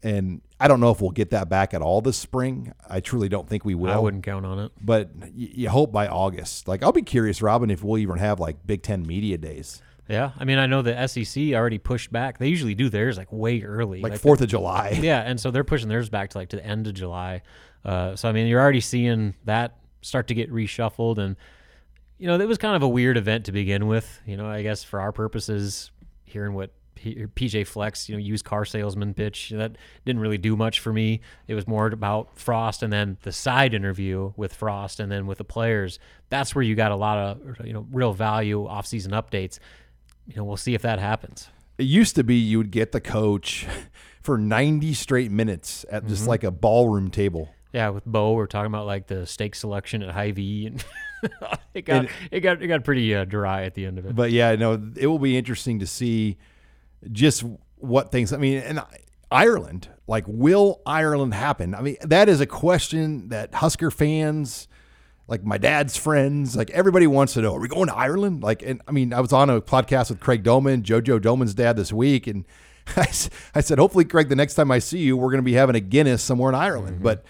And 0.02 0.40
i 0.58 0.66
don't 0.68 0.80
know 0.80 0.90
if 0.90 1.00
we'll 1.02 1.10
get 1.10 1.28
that 1.30 1.48
back 1.50 1.74
at 1.74 1.82
all 1.82 2.00
this 2.00 2.16
spring. 2.16 2.72
I 2.88 3.00
truly 3.00 3.28
don't 3.28 3.46
think 3.46 3.64
we 3.66 3.74
will. 3.74 3.90
I 3.92 3.98
wouldn't 3.98 4.24
count 4.24 4.46
on 4.46 4.58
it. 4.58 4.72
but 4.80 5.10
y- 5.16 5.30
you 5.34 5.68
hope 5.68 5.92
by 5.92 6.06
august. 6.08 6.68
Like 6.68 6.82
i'll 6.82 6.92
be 6.92 7.02
curious 7.02 7.42
robin 7.42 7.70
if 7.70 7.84
we'll 7.84 7.98
even 7.98 8.16
have 8.16 8.40
like 8.40 8.66
big 8.66 8.82
ten 8.82 9.06
media 9.06 9.36
days 9.36 9.82
Yeah, 10.08 10.30
I 10.38 10.44
mean, 10.44 10.58
I 10.58 10.66
know 10.66 10.82
the 10.82 11.06
SEC 11.08 11.52
already 11.52 11.78
pushed 11.78 12.12
back. 12.12 12.38
They 12.38 12.48
usually 12.48 12.74
do 12.74 12.88
theirs 12.88 13.18
like 13.18 13.32
way 13.32 13.62
early, 13.62 14.00
like 14.00 14.20
Fourth 14.20 14.40
of 14.40 14.48
July. 14.48 14.98
Yeah, 15.02 15.20
and 15.20 15.40
so 15.40 15.50
they're 15.50 15.64
pushing 15.64 15.88
theirs 15.88 16.08
back 16.08 16.30
to 16.30 16.38
like 16.38 16.50
to 16.50 16.56
the 16.56 16.64
end 16.66 16.86
of 16.86 16.94
July. 16.94 17.42
Uh, 17.84 18.14
so 18.16 18.28
I 18.28 18.32
mean, 18.32 18.46
you're 18.46 18.60
already 18.60 18.80
seeing 18.80 19.34
that 19.44 19.78
start 20.02 20.28
to 20.28 20.34
get 20.34 20.52
reshuffled, 20.52 21.18
and 21.18 21.36
you 22.18 22.26
know, 22.26 22.38
it 22.38 22.48
was 22.48 22.58
kind 22.58 22.76
of 22.76 22.82
a 22.82 22.88
weird 22.88 23.16
event 23.16 23.46
to 23.46 23.52
begin 23.52 23.86
with. 23.88 24.20
You 24.26 24.36
know, 24.36 24.46
I 24.46 24.62
guess 24.62 24.84
for 24.84 25.00
our 25.00 25.12
purposes, 25.12 25.90
hearing 26.24 26.54
what 26.54 26.70
P- 26.94 27.26
PJ 27.26 27.66
Fleck's, 27.66 28.08
you 28.08 28.14
know, 28.16 28.20
used 28.20 28.44
car 28.44 28.64
salesman 28.64 29.12
pitch 29.12 29.50
that 29.50 29.76
didn't 30.04 30.20
really 30.20 30.38
do 30.38 30.56
much 30.56 30.80
for 30.80 30.92
me. 30.92 31.20
It 31.46 31.54
was 31.54 31.66
more 31.68 31.86
about 31.88 32.38
Frost, 32.38 32.82
and 32.82 32.92
then 32.92 33.18
the 33.22 33.32
side 33.32 33.74
interview 33.74 34.32
with 34.36 34.54
Frost, 34.54 34.98
and 35.00 35.10
then 35.12 35.26
with 35.26 35.38
the 35.38 35.44
players. 35.44 35.98
That's 36.30 36.54
where 36.54 36.62
you 36.62 36.74
got 36.74 36.92
a 36.92 36.96
lot 36.96 37.18
of 37.18 37.66
you 37.66 37.72
know 37.72 37.86
real 37.92 38.12
value 38.12 38.66
off-season 38.66 39.12
updates. 39.12 39.58
You 40.26 40.36
know, 40.36 40.44
we'll 40.44 40.56
see 40.56 40.74
if 40.74 40.82
that 40.82 40.98
happens. 40.98 41.48
It 41.78 41.84
used 41.84 42.16
to 42.16 42.24
be 42.24 42.36
you 42.36 42.58
would 42.58 42.70
get 42.70 42.92
the 42.92 43.00
coach 43.00 43.66
for 44.22 44.38
90 44.38 44.94
straight 44.94 45.30
minutes 45.30 45.84
at 45.90 46.02
Mm-hmm. 46.02 46.08
just 46.08 46.26
like 46.26 46.42
a 46.44 46.50
ballroom 46.50 47.10
table. 47.10 47.50
Yeah, 47.72 47.90
with 47.90 48.04
Bo, 48.06 48.32
we're 48.32 48.46
talking 48.46 48.66
about 48.72 48.86
like 48.86 49.06
the 49.06 49.26
steak 49.26 49.54
selection 49.54 50.02
at 50.02 50.10
Hy-Vee, 50.14 50.66
and 50.66 50.84
it 51.74 51.84
got 51.84 51.96
And- 51.96 52.08
it 52.30 52.40
got 52.40 52.62
it 52.62 52.66
got 52.68 52.84
pretty 52.84 53.14
uh, 53.14 53.24
dry 53.26 53.64
at 53.64 53.74
the 53.74 53.84
end 53.86 53.98
of 53.98 54.06
it. 54.06 54.14
But 54.16 54.30
yeah, 54.32 54.54
no, 54.56 54.80
it 54.96 55.06
will 55.06 55.18
be 55.18 55.36
interesting 55.36 55.80
to 55.80 55.86
see 55.86 56.38
just 57.12 57.44
what 57.76 58.10
things. 58.10 58.32
I 58.32 58.38
mean, 58.38 58.58
and 58.58 58.80
Ireland, 59.30 59.88
like, 60.06 60.24
will 60.26 60.80
Ireland 60.86 61.34
happen? 61.34 61.74
I 61.74 61.82
mean, 61.82 61.96
that 62.02 62.28
is 62.30 62.40
a 62.40 62.46
question 62.46 63.28
that 63.28 63.54
Husker 63.54 63.90
fans, 63.90 64.68
like 65.28 65.44
my 65.44 65.58
dad's 65.58 65.96
friends, 65.96 66.56
like 66.56 66.70
everybody 66.70 67.06
wants 67.06 67.34
to 67.34 67.42
know. 67.42 67.54
Are 67.56 67.60
we 67.60 67.68
going 67.68 67.88
to 67.88 67.94
Ireland? 67.94 68.42
Like, 68.42 68.62
and 68.62 68.80
I 68.86 68.92
mean, 68.92 69.12
I 69.12 69.20
was 69.20 69.32
on 69.32 69.50
a 69.50 69.60
podcast 69.60 70.10
with 70.10 70.20
Craig 70.20 70.44
Domann, 70.44 70.82
JoJo 70.82 71.20
Domann's 71.20 71.54
dad, 71.54 71.76
this 71.76 71.92
week, 71.92 72.26
and 72.26 72.44
I 72.96 73.60
said, 73.60 73.78
hopefully, 73.78 74.04
Craig, 74.04 74.28
the 74.28 74.36
next 74.36 74.54
time 74.54 74.70
I 74.70 74.78
see 74.78 74.98
you, 74.98 75.16
we're 75.16 75.30
going 75.30 75.42
to 75.42 75.42
be 75.42 75.54
having 75.54 75.74
a 75.74 75.80
Guinness 75.80 76.22
somewhere 76.22 76.50
in 76.50 76.54
Ireland. 76.54 76.96
Mm-hmm. 76.96 77.04
But 77.04 77.24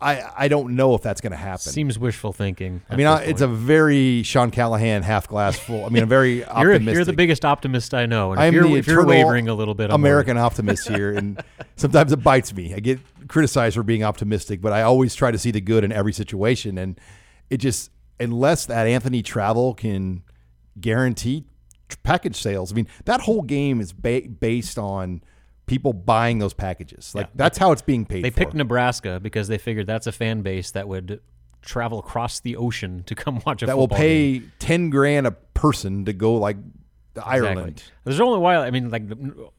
I 0.00 0.30
I 0.36 0.48
don't 0.48 0.76
know 0.76 0.94
if 0.94 1.02
that's 1.02 1.20
going 1.20 1.32
to 1.32 1.36
happen. 1.36 1.58
Seems 1.72 1.98
wishful 1.98 2.32
thinking. 2.32 2.82
I 2.88 2.96
mean, 2.96 3.06
I, 3.06 3.24
it's 3.24 3.40
a 3.40 3.48
very 3.48 4.22
Sean 4.22 4.50
Callahan 4.50 5.02
half 5.02 5.26
glass 5.26 5.58
full. 5.58 5.84
I 5.84 5.88
mean, 5.88 6.04
a 6.04 6.06
very 6.06 6.36
you're, 6.38 6.48
optimistic. 6.48 6.94
you're 6.94 7.04
the 7.04 7.12
biggest 7.14 7.44
optimist 7.44 7.94
I 7.94 8.06
know. 8.06 8.32
And 8.32 8.40
I 8.40 8.46
if 8.46 8.54
you're, 8.54 8.76
if 8.76 8.86
you're 8.86 9.06
wavering 9.06 9.48
a 9.48 9.54
little 9.54 9.74
bit, 9.74 9.90
I'm 9.90 10.00
American 10.00 10.36
worried. 10.36 10.44
optimist 10.44 10.88
here, 10.88 11.12
and 11.12 11.42
sometimes 11.76 12.12
it 12.12 12.22
bites 12.22 12.54
me. 12.54 12.74
I 12.74 12.80
get 12.80 13.00
criticized 13.26 13.74
for 13.74 13.82
being 13.82 14.04
optimistic, 14.04 14.60
but 14.60 14.72
I 14.72 14.82
always 14.82 15.14
try 15.14 15.30
to 15.30 15.38
see 15.38 15.50
the 15.50 15.60
good 15.60 15.82
in 15.82 15.90
every 15.90 16.12
situation, 16.12 16.78
and 16.78 17.00
it 17.50 17.58
just 17.58 17.90
unless 18.20 18.66
that 18.66 18.86
Anthony 18.86 19.22
Travel 19.22 19.74
can 19.74 20.22
guarantee 20.80 21.44
package 22.02 22.36
sales. 22.36 22.72
I 22.72 22.74
mean, 22.74 22.88
that 23.04 23.22
whole 23.22 23.42
game 23.42 23.80
is 23.80 23.92
ba- 23.92 24.28
based 24.28 24.78
on 24.78 25.22
people 25.66 25.92
buying 25.92 26.38
those 26.38 26.54
packages. 26.54 27.14
Like 27.14 27.28
that's 27.34 27.58
how 27.58 27.72
it's 27.72 27.82
being 27.82 28.04
paid. 28.04 28.24
They 28.24 28.30
for. 28.30 28.38
picked 28.38 28.54
Nebraska 28.54 29.20
because 29.20 29.48
they 29.48 29.58
figured 29.58 29.86
that's 29.86 30.06
a 30.06 30.12
fan 30.12 30.42
base 30.42 30.70
that 30.72 30.88
would 30.88 31.20
travel 31.62 31.98
across 31.98 32.40
the 32.40 32.56
ocean 32.56 33.02
to 33.04 33.14
come 33.14 33.40
watch 33.46 33.62
a 33.62 33.66
that 33.66 33.76
will 33.76 33.88
pay 33.88 34.38
game. 34.38 34.52
ten 34.58 34.90
grand 34.90 35.26
a 35.26 35.32
person 35.32 36.04
to 36.04 36.12
go 36.12 36.34
like 36.34 36.56
Exactly. 37.18 37.40
Ireland. 37.48 37.82
There's 38.04 38.20
only 38.20 38.38
why 38.38 38.56
I 38.56 38.70
mean, 38.70 38.90
like 38.90 39.02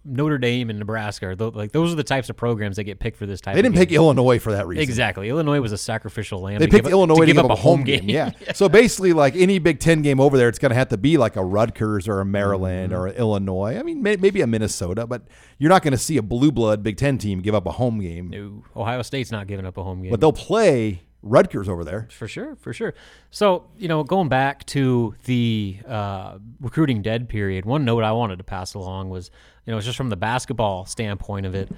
Notre 0.04 0.38
Dame 0.39 0.69
and 0.72 0.80
Nebraska, 0.80 1.28
are 1.28 1.36
tho- 1.36 1.50
like 1.54 1.72
those 1.72 1.93
are 1.93 1.95
the 1.95 2.04
types 2.04 2.30
of 2.30 2.36
programs 2.38 2.78
that 2.78 2.86
get 2.86 3.00
picked 3.00 3.17
for 3.17 3.26
this 3.28 3.41
type. 3.41 3.56
They 3.56 3.62
didn't 3.62 3.76
pick 3.76 3.91
Illinois 3.91 4.39
for 4.39 4.52
that 4.54 4.65
reason. 4.65 4.82
Exactly. 4.82 5.30
Illinois 5.30 5.62
was 5.62 5.72
a 5.72 5.78
sacrificial 5.78 6.41
lamb. 6.41 6.58
They 6.60 6.65
to 6.65 6.72
picked 6.72 6.86
give 6.86 6.86
up- 6.88 6.91
Illinois 6.91 7.26
to 7.26 7.34
give 7.34 7.38
up, 7.38 7.52
a 7.52 7.56
home 7.56 7.84
game. 7.84 8.08
game. 8.08 8.10
Yeah. 8.10 8.32
So 8.56 8.67
basically, 8.69 9.13
like 9.13 9.36
any 9.36 9.60
Big 9.60 9.80
Ten 9.80 10.02
game 10.02 10.19
over 10.19 10.36
there, 10.38 10.50
it's 10.50 10.58
going 10.60 10.72
to 10.72 10.76
have 10.76 10.89
to 10.89 10.98
be 10.98 11.17
like 11.17 11.36
a 11.36 11.43
Rutgers 11.43 12.08
or 12.08 12.19
a 12.22 12.26
Maryland 12.26 12.91
Mm-hmm. 12.91 13.02
or 13.02 13.08
Illinois. 13.10 13.78
I 13.78 13.84
mean, 13.84 14.02
may, 14.02 14.15
maybe 14.15 14.41
a 14.41 14.48
Minnesota, 14.48 15.06
but 15.06 15.24
you're 15.60 15.69
not 15.69 15.84
going 15.84 15.91
to 15.91 15.98
see 15.98 16.17
a 16.17 16.22
blue 16.24 16.52
blood 16.52 16.82
Big 16.82 16.98
Ten 16.98 17.17
team 17.17 17.41
give 17.41 17.54
up 17.54 17.65
a 17.67 17.72
home 17.74 18.00
game. 18.00 18.30
No, 18.30 18.63
Ohio 18.76 19.02
State's 19.04 19.32
not 19.32 19.48
giving 19.48 19.65
up 19.65 19.78
a 19.78 19.84
home 19.84 20.02
game. 20.02 20.12
But 20.12 20.19
they'll 20.22 20.34
play 20.34 21.02
Rutgers 21.21 21.67
over 21.67 21.84
there. 21.84 22.08
For 22.12 22.27
sure, 22.27 22.55
for 22.55 22.71
sure. 22.71 22.93
So, 23.29 23.65
you 23.77 23.88
know, 23.88 24.03
going 24.03 24.29
back 24.29 24.65
to 24.67 25.15
the 25.25 25.77
uh, 25.88 26.38
recruiting 26.62 27.01
dead 27.01 27.27
period, 27.27 27.65
one 27.65 27.84
note 27.84 28.03
I 28.03 28.13
wanted 28.13 28.38
to 28.38 28.43
pass 28.43 28.73
along 28.73 29.10
was, 29.10 29.29
you 29.65 29.71
know, 29.71 29.77
it's 29.77 29.86
just 29.86 29.97
from 29.97 30.10
the 30.10 30.15
basketball 30.15 30.86
standpoint 30.86 31.45
of 31.45 31.55
it. 31.55 31.69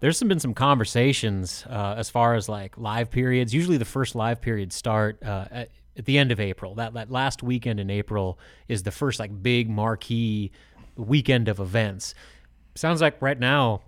There's 0.00 0.18
some, 0.18 0.28
been 0.28 0.40
some 0.40 0.54
conversations 0.54 1.64
uh, 1.68 1.94
as 1.98 2.08
far 2.08 2.34
as 2.34 2.48
like 2.48 2.78
live 2.78 3.10
periods. 3.10 3.52
Usually, 3.54 3.76
the 3.76 3.84
first 3.84 4.14
live 4.14 4.40
periods 4.40 4.74
start 4.74 5.22
uh, 5.22 5.46
at, 5.50 5.70
at 5.96 6.04
the 6.04 6.18
end 6.18 6.32
of 6.32 6.40
April. 6.40 6.74
That 6.74 6.94
that 6.94 7.10
last 7.10 7.42
weekend 7.42 7.80
in 7.80 7.90
April 7.90 8.38
is 8.68 8.82
the 8.82 8.90
first 8.90 9.18
like 9.18 9.42
big 9.42 9.68
marquee 9.68 10.52
weekend 10.96 11.48
of 11.48 11.60
events. 11.60 12.14
Sounds 12.74 13.00
like 13.00 13.20
right 13.22 13.38
now 13.38 13.82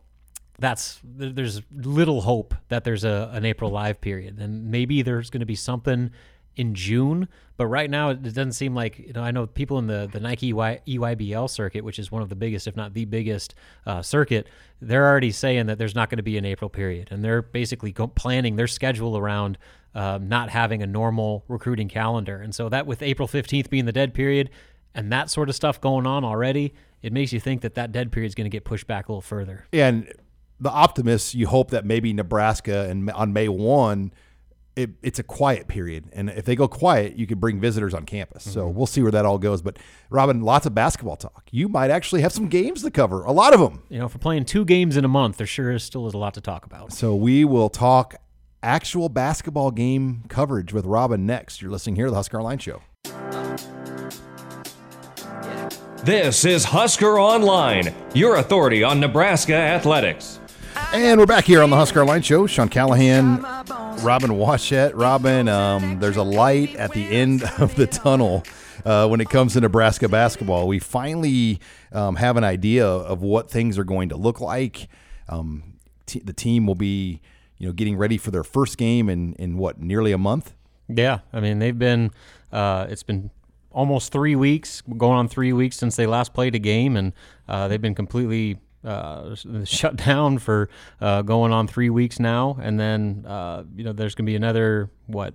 that's 0.58 1.00
there's 1.04 1.62
little 1.72 2.22
hope 2.22 2.54
that 2.68 2.84
there's 2.84 3.04
a 3.04 3.30
an 3.32 3.44
April 3.44 3.70
live 3.70 4.00
period, 4.00 4.38
and 4.38 4.70
maybe 4.70 5.02
there's 5.02 5.30
going 5.30 5.40
to 5.40 5.46
be 5.46 5.54
something 5.54 6.10
in 6.56 6.74
June. 6.74 7.28
But 7.56 7.66
right 7.66 7.88
now, 7.88 8.10
it 8.10 8.22
doesn't 8.22 8.52
seem 8.52 8.74
like 8.74 8.98
you 8.98 9.12
know. 9.12 9.22
I 9.22 9.30
know 9.30 9.46
people 9.46 9.78
in 9.78 9.86
the 9.86 10.08
the 10.10 10.20
Nike 10.20 10.48
EY, 10.48 10.80
EYBL 10.86 11.48
circuit, 11.48 11.84
which 11.84 11.98
is 11.98 12.10
one 12.10 12.22
of 12.22 12.28
the 12.28 12.36
biggest, 12.36 12.66
if 12.66 12.76
not 12.76 12.94
the 12.94 13.04
biggest, 13.04 13.54
uh, 13.86 14.02
circuit. 14.02 14.48
They're 14.80 15.06
already 15.06 15.32
saying 15.32 15.66
that 15.66 15.78
there's 15.78 15.94
not 15.94 16.10
going 16.10 16.18
to 16.18 16.22
be 16.22 16.38
an 16.38 16.44
April 16.44 16.68
period, 16.68 17.08
and 17.10 17.24
they're 17.24 17.42
basically 17.42 17.92
go- 17.92 18.08
planning 18.08 18.56
their 18.56 18.68
schedule 18.68 19.16
around 19.16 19.58
um, 19.94 20.28
not 20.28 20.50
having 20.50 20.82
a 20.82 20.86
normal 20.86 21.44
recruiting 21.48 21.88
calendar. 21.88 22.40
And 22.40 22.54
so 22.54 22.68
that 22.68 22.86
with 22.86 23.02
April 23.02 23.26
15th 23.26 23.70
being 23.70 23.84
the 23.84 23.92
dead 23.92 24.14
period, 24.14 24.50
and 24.94 25.12
that 25.12 25.30
sort 25.30 25.48
of 25.48 25.54
stuff 25.54 25.80
going 25.80 26.06
on 26.06 26.24
already, 26.24 26.74
it 27.02 27.12
makes 27.12 27.32
you 27.32 27.40
think 27.40 27.62
that 27.62 27.74
that 27.74 27.92
dead 27.92 28.12
period 28.12 28.28
is 28.28 28.34
going 28.34 28.44
to 28.44 28.50
get 28.50 28.64
pushed 28.64 28.86
back 28.86 29.08
a 29.08 29.12
little 29.12 29.22
further. 29.22 29.66
And 29.72 30.12
the 30.60 30.70
optimists, 30.70 31.34
you 31.34 31.46
hope 31.46 31.70
that 31.70 31.84
maybe 31.84 32.12
Nebraska 32.12 32.88
and 32.88 33.10
on 33.12 33.32
May 33.32 33.48
1, 33.48 34.12
it, 34.76 34.90
it's 35.02 35.18
a 35.18 35.22
quiet 35.24 35.66
period. 35.66 36.04
And 36.12 36.30
if 36.30 36.44
they 36.44 36.54
go 36.54 36.68
quiet, 36.68 37.16
you 37.16 37.26
could 37.26 37.40
bring 37.40 37.60
visitors 37.60 37.94
on 37.94 38.04
campus. 38.04 38.44
So 38.44 38.66
Mm-hmm. 38.66 38.76
we'll 38.76 38.86
see 38.86 39.02
where 39.02 39.10
that 39.12 39.24
all 39.26 39.38
goes. 39.38 39.60
But 39.62 39.78
Robin, 40.10 40.42
lots 40.42 40.66
of 40.66 40.74
basketball 40.74 41.16
talk. 41.16 41.44
You 41.50 41.68
might 41.68 41.90
actually 41.90 42.22
have 42.22 42.32
some 42.32 42.46
games 42.48 42.82
to 42.82 42.90
cover, 42.90 43.22
a 43.24 43.32
lot 43.32 43.54
of 43.54 43.60
them. 43.60 43.82
You 43.88 43.98
know, 43.98 44.08
for 44.08 44.18
playing 44.18 44.44
two 44.44 44.64
games 44.64 44.96
in 44.96 45.04
a 45.04 45.08
month, 45.08 45.36
there 45.38 45.46
sure 45.48 45.72
is 45.72 45.82
still 45.82 46.06
is 46.06 46.14
a 46.14 46.18
lot 46.18 46.34
to 46.34 46.40
talk 46.40 46.64
about. 46.64 46.92
So 46.92 47.14
we 47.16 47.44
will 47.44 47.68
talk 47.70 48.14
actual 48.62 49.08
basketball 49.08 49.70
game 49.72 50.22
coverage 50.28 50.72
with 50.72 50.84
Robin 50.84 51.26
next. 51.26 51.60
You're 51.62 51.70
listening 51.72 51.96
here 51.96 52.04
to 52.06 52.10
the 52.10 52.16
Husker 52.16 52.38
Online 52.38 52.58
Show. 52.58 52.82
This 56.04 56.44
is 56.44 56.64
Husker 56.64 57.18
Online, 57.18 57.92
your 58.14 58.36
authority 58.36 58.82
on 58.84 59.00
Nebraska 59.00 59.54
athletics. 59.54 60.37
And 60.90 61.20
we're 61.20 61.26
back 61.26 61.44
here 61.44 61.62
on 61.62 61.68
the 61.68 61.76
Husker 61.76 62.00
Online 62.00 62.22
Show. 62.22 62.46
Sean 62.46 62.70
Callahan, 62.70 63.42
Robin 64.02 64.30
Washut. 64.30 64.92
Robin, 64.94 65.46
um, 65.46 66.00
there's 66.00 66.16
a 66.16 66.22
light 66.22 66.74
at 66.76 66.92
the 66.92 67.04
end 67.04 67.42
of 67.58 67.74
the 67.74 67.86
tunnel 67.86 68.42
uh, 68.86 69.06
when 69.06 69.20
it 69.20 69.28
comes 69.28 69.52
to 69.52 69.60
Nebraska 69.60 70.08
basketball. 70.08 70.66
We 70.66 70.78
finally 70.78 71.60
um, 71.92 72.16
have 72.16 72.38
an 72.38 72.44
idea 72.44 72.86
of 72.86 73.20
what 73.20 73.50
things 73.50 73.76
are 73.78 73.84
going 73.84 74.08
to 74.08 74.16
look 74.16 74.40
like. 74.40 74.88
Um, 75.28 75.74
t- 76.06 76.22
the 76.24 76.32
team 76.32 76.66
will 76.66 76.74
be, 76.74 77.20
you 77.58 77.66
know, 77.66 77.72
getting 77.74 77.98
ready 77.98 78.16
for 78.16 78.30
their 78.30 78.44
first 78.44 78.78
game 78.78 79.10
in, 79.10 79.34
in 79.34 79.58
what, 79.58 79.78
nearly 79.78 80.12
a 80.12 80.18
month? 80.18 80.54
Yeah, 80.88 81.18
I 81.34 81.40
mean 81.40 81.58
they've 81.58 81.78
been. 81.78 82.12
Uh, 82.50 82.86
it's 82.88 83.02
been 83.02 83.30
almost 83.70 84.10
three 84.10 84.34
weeks, 84.34 84.80
going 84.80 85.18
on 85.18 85.28
three 85.28 85.52
weeks 85.52 85.76
since 85.76 85.96
they 85.96 86.06
last 86.06 86.32
played 86.32 86.54
a 86.54 86.58
game, 86.58 86.96
and 86.96 87.12
uh, 87.46 87.68
they've 87.68 87.82
been 87.82 87.94
completely 87.94 88.56
uh, 88.84 89.34
shut 89.64 89.96
down 89.96 90.38
for 90.38 90.68
uh, 91.00 91.22
going 91.22 91.52
on 91.52 91.66
three 91.66 91.90
weeks 91.90 92.18
now. 92.18 92.58
And 92.60 92.78
then 92.78 93.24
uh, 93.26 93.64
you 93.74 93.84
know 93.84 93.92
there's 93.92 94.14
going 94.14 94.26
to 94.26 94.30
be 94.30 94.36
another 94.36 94.90
what 95.06 95.34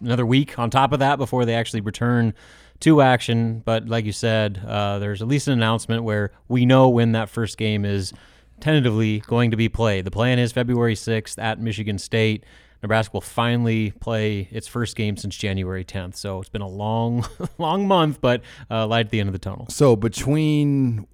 another 0.00 0.26
week 0.26 0.58
on 0.58 0.70
top 0.70 0.92
of 0.92 1.00
that 1.00 1.16
before 1.16 1.44
they 1.44 1.54
actually 1.54 1.80
return 1.80 2.34
to 2.80 3.00
action. 3.00 3.62
But 3.64 3.88
like 3.88 4.04
you 4.04 4.12
said, 4.12 4.62
uh, 4.66 4.98
there's 4.98 5.22
at 5.22 5.28
least 5.28 5.46
an 5.48 5.54
announcement 5.54 6.04
where 6.04 6.32
we 6.48 6.66
know 6.66 6.88
when 6.88 7.12
that 7.12 7.28
first 7.28 7.56
game 7.56 7.84
is 7.84 8.12
tentatively 8.60 9.20
going 9.20 9.50
to 9.50 9.56
be 9.56 9.68
played. 9.68 10.04
The 10.04 10.10
plan 10.10 10.38
is 10.38 10.52
February 10.52 10.94
6th 10.94 11.40
at 11.42 11.60
Michigan 11.60 11.98
State. 11.98 12.44
Nebraska 12.82 13.12
will 13.14 13.20
finally 13.20 13.92
play 13.92 14.48
its 14.50 14.66
first 14.66 14.96
game 14.96 15.16
since 15.16 15.36
January 15.36 15.84
10th. 15.84 16.16
So 16.16 16.40
it's 16.40 16.48
been 16.48 16.62
a 16.62 16.68
long, 16.68 17.24
long 17.58 17.86
month, 17.86 18.20
but 18.20 18.42
uh, 18.70 18.86
light 18.86 19.06
at 19.06 19.10
the 19.10 19.20
end 19.20 19.28
of 19.28 19.32
the 19.32 19.38
tunnel. 19.38 19.66
So 19.68 19.94
between, 19.94 21.06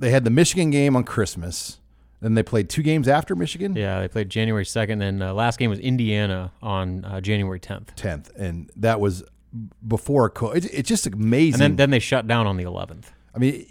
they 0.00 0.10
had 0.10 0.24
the 0.24 0.30
Michigan 0.30 0.70
game 0.70 0.96
on 0.96 1.04
Christmas, 1.04 1.78
then 2.20 2.34
they 2.34 2.42
played 2.42 2.68
two 2.68 2.82
games 2.82 3.06
after 3.06 3.36
Michigan. 3.36 3.76
Yeah, 3.76 4.00
they 4.00 4.08
played 4.08 4.28
January 4.28 4.64
2nd, 4.64 5.02
and 5.02 5.22
uh, 5.22 5.32
last 5.32 5.58
game 5.58 5.70
was 5.70 5.78
Indiana 5.78 6.52
on 6.62 7.04
uh, 7.04 7.20
January 7.20 7.60
10th. 7.60 7.94
10th, 7.96 8.34
and 8.36 8.70
that 8.76 9.00
was 9.00 9.22
before. 9.86 10.28
Co- 10.30 10.50
it's, 10.50 10.66
it's 10.66 10.88
just 10.88 11.06
amazing. 11.06 11.54
And 11.54 11.72
then, 11.72 11.76
then 11.76 11.90
they 11.90 11.98
shut 11.98 12.26
down 12.26 12.46
on 12.46 12.56
the 12.56 12.64
11th. 12.64 13.06
I 13.34 13.38
mean, 13.38 13.66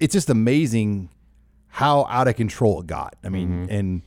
it's 0.00 0.12
just 0.12 0.28
amazing 0.28 1.10
how 1.68 2.04
out 2.08 2.28
of 2.28 2.36
control 2.36 2.80
it 2.80 2.86
got. 2.86 3.16
I 3.24 3.28
mean, 3.28 3.66
and 3.70 4.02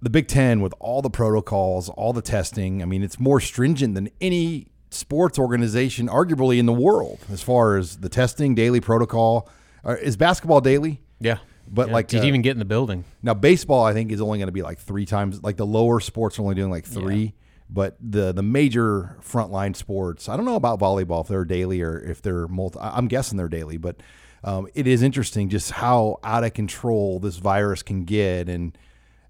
the 0.00 0.10
Big 0.10 0.28
Ten 0.28 0.60
with 0.60 0.74
all 0.78 1.02
the 1.02 1.10
protocols, 1.10 1.88
all 1.88 2.12
the 2.12 2.22
testing. 2.22 2.82
I 2.82 2.84
mean, 2.84 3.02
it's 3.02 3.18
more 3.18 3.40
stringent 3.40 3.94
than 3.94 4.10
any 4.20 4.68
sports 4.90 5.38
organization, 5.38 6.06
arguably 6.08 6.58
in 6.58 6.66
the 6.66 6.72
world, 6.72 7.18
as 7.30 7.42
far 7.42 7.76
as 7.76 7.96
the 7.98 8.08
testing, 8.08 8.54
daily 8.54 8.80
protocol. 8.80 9.48
Is 9.94 10.16
basketball 10.16 10.60
daily? 10.60 11.00
Yeah. 11.20 11.38
But 11.68 11.88
Yeah, 11.88 11.94
like, 11.94 12.08
did 12.08 12.20
uh, 12.20 12.22
you 12.22 12.28
even 12.28 12.42
get 12.42 12.52
in 12.52 12.58
the 12.58 12.64
building? 12.64 13.04
Now, 13.22 13.34
baseball, 13.34 13.84
I 13.84 13.92
think, 13.92 14.12
is 14.12 14.20
only 14.20 14.38
going 14.38 14.48
to 14.48 14.52
be 14.52 14.62
like 14.62 14.78
three 14.78 15.06
times. 15.06 15.42
Like 15.42 15.56
the 15.56 15.66
lower 15.66 16.00
sports 16.00 16.38
are 16.38 16.42
only 16.42 16.54
doing 16.54 16.70
like 16.70 16.84
three, 16.84 17.34
but 17.68 17.96
the 18.00 18.32
the 18.32 18.42
major 18.42 19.16
frontline 19.20 19.74
sports, 19.74 20.28
I 20.28 20.36
don't 20.36 20.46
know 20.46 20.56
about 20.56 20.78
volleyball 20.78 21.22
if 21.22 21.28
they're 21.28 21.44
daily 21.44 21.82
or 21.82 21.98
if 21.98 22.22
they're 22.22 22.46
multi. 22.46 22.78
I'm 22.80 23.08
guessing 23.08 23.36
they're 23.36 23.48
daily, 23.48 23.76
but 23.78 23.96
um, 24.44 24.68
it 24.74 24.86
is 24.86 25.02
interesting 25.02 25.48
just 25.48 25.72
how 25.72 26.18
out 26.22 26.44
of 26.44 26.54
control 26.54 27.18
this 27.18 27.38
virus 27.38 27.82
can 27.82 28.04
get, 28.04 28.48
and 28.48 28.78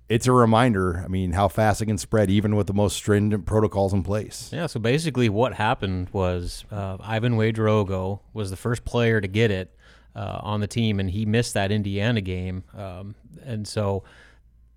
it's 0.09 0.27
a 0.27 0.33
reminder. 0.33 1.03
I 1.03 1.09
mean, 1.09 1.33
how 1.33 1.49
fast 1.49 1.81
it 1.81 1.87
can 1.87 1.97
spread, 1.97 2.31
even 2.31 2.55
with 2.55 2.67
the 2.67 2.75
most 2.75 2.97
stringent 2.97 3.47
protocols 3.47 3.95
in 3.95 4.03
place. 4.03 4.51
Yeah, 4.53 4.67
so 4.67 4.79
basically 4.79 5.31
what 5.31 5.55
happened 5.55 6.11
was 6.13 6.67
uh, 6.71 6.99
Yvan 7.01 7.37
Ouedraogo 7.37 8.21
was 8.35 8.51
the 8.51 8.57
first 8.57 8.85
player 8.85 9.23
to 9.23 9.29
get 9.29 9.51
it 9.51 9.75
uh, 10.17 10.41
on 10.43 10.61
the 10.61 10.67
team, 10.67 10.99
and 10.99 11.11
he 11.11 11.27
missed 11.27 11.55
that 11.55 11.71
Indiana 11.71 12.21
game. 12.21 12.65
Um, 12.75 13.15
and 13.45 13.69
so 13.69 14.03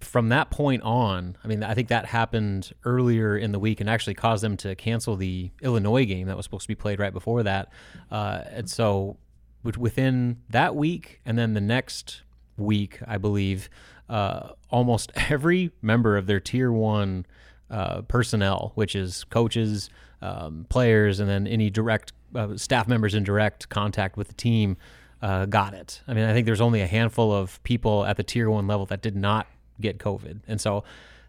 from 0.02 0.30
that 0.30 0.52
point 0.52 0.84
on, 0.84 1.38
I 1.44 1.48
mean, 1.48 1.64
I 1.64 1.74
think 1.74 1.88
that 1.88 2.06
happened 2.06 2.74
earlier 2.84 3.38
in 3.38 3.52
the 3.52 3.60
week 3.60 3.80
and 3.80 3.90
actually 3.90 4.14
caused 4.14 4.44
them 4.44 4.58
to 4.58 4.76
cancel 4.76 5.16
the 5.16 5.52
Illinois 5.62 6.06
game 6.06 6.28
that 6.28 6.38
was 6.38 6.46
supposed 6.46 6.64
to 6.64 6.68
be 6.68 6.76
played 6.76 7.00
right 7.00 7.14
before 7.14 7.44
that. 7.44 7.72
Uh, 8.12 8.42
and 8.50 8.70
so 8.70 9.18
within 9.78 10.38
that 10.50 10.76
week 10.76 11.20
and 11.26 11.38
then 11.38 11.54
the 11.54 11.62
next 11.62 12.22
week, 12.58 13.00
I 13.08 13.18
believe, 13.18 13.70
uh, 14.10 14.50
almost 14.70 15.12
every 15.30 15.72
member 15.82 16.18
of 16.18 16.28
their 16.28 16.40
tier 16.40 16.72
one 16.72 17.26
uh, 17.70 18.02
personnel, 18.04 18.72
which 18.76 18.96
is 18.96 19.24
coaches, 19.26 19.90
um, 20.22 20.66
players, 20.70 21.20
and 21.20 21.30
then 21.30 21.48
any 21.48 21.70
direct 21.70 22.14
uh, 22.36 22.56
staff 22.58 22.88
members 22.88 23.16
in 23.16 23.24
direct 23.24 23.70
contact 23.70 24.18
with 24.18 24.28
the 24.28 24.34
team, 24.34 24.78
uh, 25.22 25.46
got 25.46 25.74
it. 25.74 26.02
I 26.08 26.14
mean, 26.14 26.26
I 26.26 26.34
think 26.34 26.46
there's 26.46 26.62
only 26.62 26.82
a 26.82 26.88
handful 26.88 27.34
of 27.34 27.62
people 27.64 28.06
at 28.06 28.18
the 28.18 28.24
tier 28.24 28.50
one 28.50 28.68
level 28.68 28.86
that 28.88 29.02
did 29.02 29.16
not 29.16 29.48
get 29.80 29.98
COVID, 29.98 30.42
and 30.48 30.60
so 30.60 30.84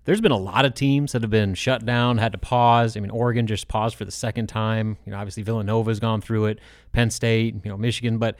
there's 0.05 0.21
been 0.21 0.33
a 0.33 0.39
lot 0.39 0.65
of 0.65 0.75
teams 0.75 1.13
that 1.13 1.23
have 1.23 1.31
been 1.31 1.55
shut 1.55 1.85
down, 1.85 2.19
had 2.19 2.33
to 2.33 2.39
pause. 2.39 2.97
I 2.97 3.01
mean, 3.01 3.11
Oregon 3.11 3.47
just 3.47 3.69
paused 3.69 3.97
for 3.97 4.05
the 4.05 4.11
second 4.11 4.49
time. 4.49 4.97
You 5.05 5.13
know, 5.13 5.19
obviously 5.19 5.43
Villanova's 5.43 6.01
gone 6.01 6.21
through 6.21 6.47
it, 6.47 6.59
Penn 6.93 7.11
State, 7.11 7.55
you 7.63 7.71
know, 7.71 7.77
Michigan, 7.77 8.19
but 8.19 8.37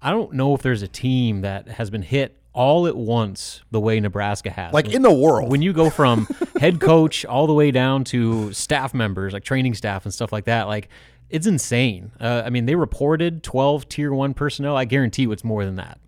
I 0.00 0.10
don't 0.10 0.32
know 0.32 0.54
if 0.54 0.62
there's 0.62 0.82
a 0.82 0.88
team 0.88 1.42
that 1.42 1.68
has 1.68 1.90
been 1.90 2.02
hit 2.02 2.41
all 2.54 2.86
at 2.86 2.96
once 2.96 3.62
the 3.70 3.80
way 3.80 3.98
Nebraska 3.98 4.50
has. 4.50 4.72
Like 4.72 4.92
in 4.92 5.02
the 5.02 5.12
world. 5.12 5.50
When 5.50 5.62
you 5.62 5.72
go 5.72 5.90
from 5.98 6.26
head 6.60 6.80
coach 6.80 7.24
all 7.24 7.46
the 7.46 7.54
way 7.54 7.70
down 7.70 8.04
to 8.04 8.52
staff 8.52 8.94
members, 8.94 9.32
like 9.32 9.44
training 9.44 9.74
staff 9.74 10.04
and 10.04 10.12
stuff 10.12 10.32
like 10.32 10.44
that, 10.44 10.66
like 10.66 10.88
it's 11.30 11.46
insane. 11.46 12.12
Uh, 12.20 12.42
I 12.44 12.50
mean, 12.50 12.66
they 12.66 12.74
reported 12.74 13.42
12 13.42 13.88
tier 13.88 14.12
one 14.12 14.34
personnel. 14.34 14.76
I 14.76 14.84
guarantee 14.84 15.22
you 15.22 15.32
it's 15.32 15.44
more 15.44 15.64
than 15.64 15.76
that. 15.76 15.98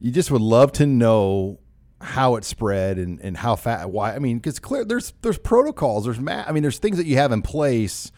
You 0.00 0.12
just 0.12 0.30
would 0.30 0.42
love 0.42 0.72
to 0.72 0.86
know 0.86 1.58
how 2.00 2.36
it 2.36 2.44
spread 2.44 2.98
and, 2.98 3.20
and 3.20 3.36
how 3.36 3.56
fast, 3.56 3.88
why. 3.88 4.14
I 4.14 4.18
mean, 4.18 4.38
because 4.38 4.58
clear 4.58 4.84
there's 4.84 5.14
there's 5.22 5.38
protocols, 5.38 6.04
there's 6.04 6.20
ma- 6.20 6.44
I 6.46 6.52
mean, 6.52 6.62
there's 6.62 6.78
things 6.78 6.98
that 6.98 7.06
you 7.06 7.16
have 7.16 7.32
in 7.32 7.42
place 7.42 8.12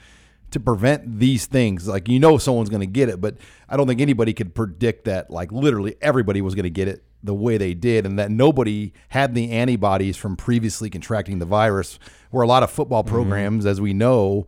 to 0.50 0.60
prevent 0.60 1.18
these 1.18 1.46
things. 1.46 1.86
Like 1.86 2.08
you 2.08 2.18
know 2.18 2.36
someone's 2.36 2.68
going 2.68 2.80
to 2.80 2.86
get 2.86 3.08
it, 3.08 3.20
but 3.20 3.36
I 3.68 3.76
don't 3.76 3.86
think 3.86 4.00
anybody 4.00 4.34
could 4.34 4.54
predict 4.54 5.04
that 5.04 5.30
like 5.30 5.52
literally 5.52 5.96
everybody 6.00 6.40
was 6.40 6.54
going 6.54 6.64
to 6.64 6.70
get 6.70 6.88
it 6.88 7.04
the 7.22 7.34
way 7.34 7.56
they 7.58 7.74
did 7.74 8.06
and 8.06 8.18
that 8.18 8.30
nobody 8.30 8.92
had 9.08 9.34
the 9.34 9.50
antibodies 9.50 10.16
from 10.16 10.36
previously 10.36 10.88
contracting 10.88 11.38
the 11.40 11.46
virus 11.46 11.98
where 12.30 12.42
a 12.42 12.46
lot 12.46 12.62
of 12.62 12.70
football 12.70 13.02
Mm-hmm. 13.02 13.12
programs 13.14 13.66
as 13.66 13.80
we 13.80 13.92
know 13.92 14.46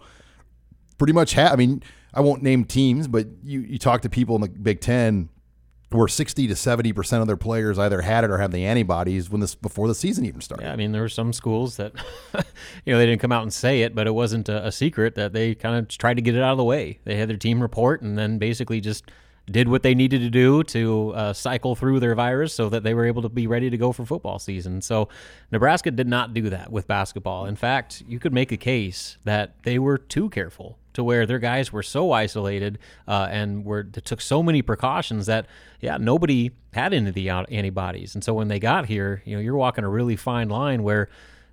pretty 0.98 1.12
much 1.12 1.32
have 1.32 1.52
I 1.52 1.56
mean 1.56 1.82
I 2.14 2.20
won't 2.20 2.42
name 2.42 2.64
teams 2.64 3.08
but 3.08 3.26
you 3.42 3.60
you 3.60 3.78
talk 3.78 4.02
to 4.02 4.08
people 4.08 4.34
in 4.36 4.42
the 4.42 4.48
Big 4.48 4.80
10 4.80 5.28
where 5.92 6.06
60 6.06 6.46
to 6.46 6.54
70% 6.54 7.20
of 7.20 7.26
their 7.26 7.36
players 7.36 7.76
either 7.76 8.02
had 8.02 8.22
it 8.22 8.30
or 8.30 8.38
have 8.38 8.52
the 8.52 8.64
antibodies 8.64 9.28
when 9.28 9.40
this 9.40 9.56
before 9.56 9.88
the 9.88 9.94
season 9.96 10.24
even 10.24 10.40
started. 10.40 10.62
Yeah, 10.64 10.72
I 10.72 10.76
mean, 10.76 10.92
there 10.92 11.02
were 11.02 11.08
some 11.08 11.32
schools 11.32 11.78
that, 11.78 11.92
you 12.84 12.92
know, 12.92 12.98
they 13.00 13.06
didn't 13.06 13.20
come 13.20 13.32
out 13.32 13.42
and 13.42 13.52
say 13.52 13.82
it, 13.82 13.92
but 13.92 14.06
it 14.06 14.12
wasn't 14.12 14.48
a, 14.48 14.66
a 14.66 14.70
secret 14.70 15.16
that 15.16 15.32
they 15.32 15.52
kind 15.56 15.74
of 15.74 15.88
tried 15.88 16.14
to 16.14 16.22
get 16.22 16.36
it 16.36 16.42
out 16.42 16.52
of 16.52 16.58
the 16.58 16.64
way. 16.64 17.00
They 17.02 17.16
had 17.16 17.28
their 17.28 17.36
team 17.36 17.60
report 17.60 18.02
and 18.02 18.16
then 18.16 18.38
basically 18.38 18.80
just 18.80 19.10
did 19.50 19.68
what 19.68 19.82
they 19.82 19.94
needed 19.94 20.20
to 20.20 20.30
do 20.30 20.62
to 20.64 21.12
uh, 21.14 21.32
cycle 21.32 21.74
through 21.74 22.00
their 22.00 22.14
virus 22.14 22.54
so 22.54 22.68
that 22.68 22.82
they 22.82 22.94
were 22.94 23.06
able 23.06 23.22
to 23.22 23.28
be 23.28 23.46
ready 23.46 23.70
to 23.70 23.76
go 23.76 23.92
for 23.92 24.04
football 24.04 24.38
season. 24.38 24.80
So 24.80 25.08
Nebraska 25.50 25.90
did 25.90 26.08
not 26.08 26.34
do 26.34 26.50
that 26.50 26.70
with 26.70 26.86
basketball. 26.86 27.46
In 27.46 27.56
fact, 27.56 28.02
you 28.06 28.18
could 28.18 28.32
make 28.32 28.52
a 28.52 28.56
case 28.56 29.18
that 29.24 29.54
they 29.64 29.78
were 29.78 29.98
too 29.98 30.30
careful 30.30 30.78
to 30.92 31.04
where 31.04 31.26
their 31.26 31.38
guys 31.38 31.72
were 31.72 31.82
so 31.82 32.12
isolated 32.12 32.78
uh, 33.06 33.28
and 33.30 33.64
were 33.64 33.84
took 33.84 34.20
so 34.20 34.42
many 34.42 34.62
precautions 34.62 35.26
that 35.26 35.46
yeah 35.80 35.96
nobody 35.96 36.50
had 36.72 36.92
any 36.92 37.08
of 37.08 37.14
the 37.14 37.28
antibodies 37.30 38.14
and 38.14 38.24
so 38.24 38.34
when 38.34 38.48
they 38.48 38.58
got 38.58 38.86
here 38.86 39.22
you 39.24 39.34
know 39.36 39.40
you're 39.40 39.56
walking 39.56 39.84
a 39.84 39.88
really 39.88 40.16
fine 40.16 40.48
line 40.48 40.82
where 40.82 41.08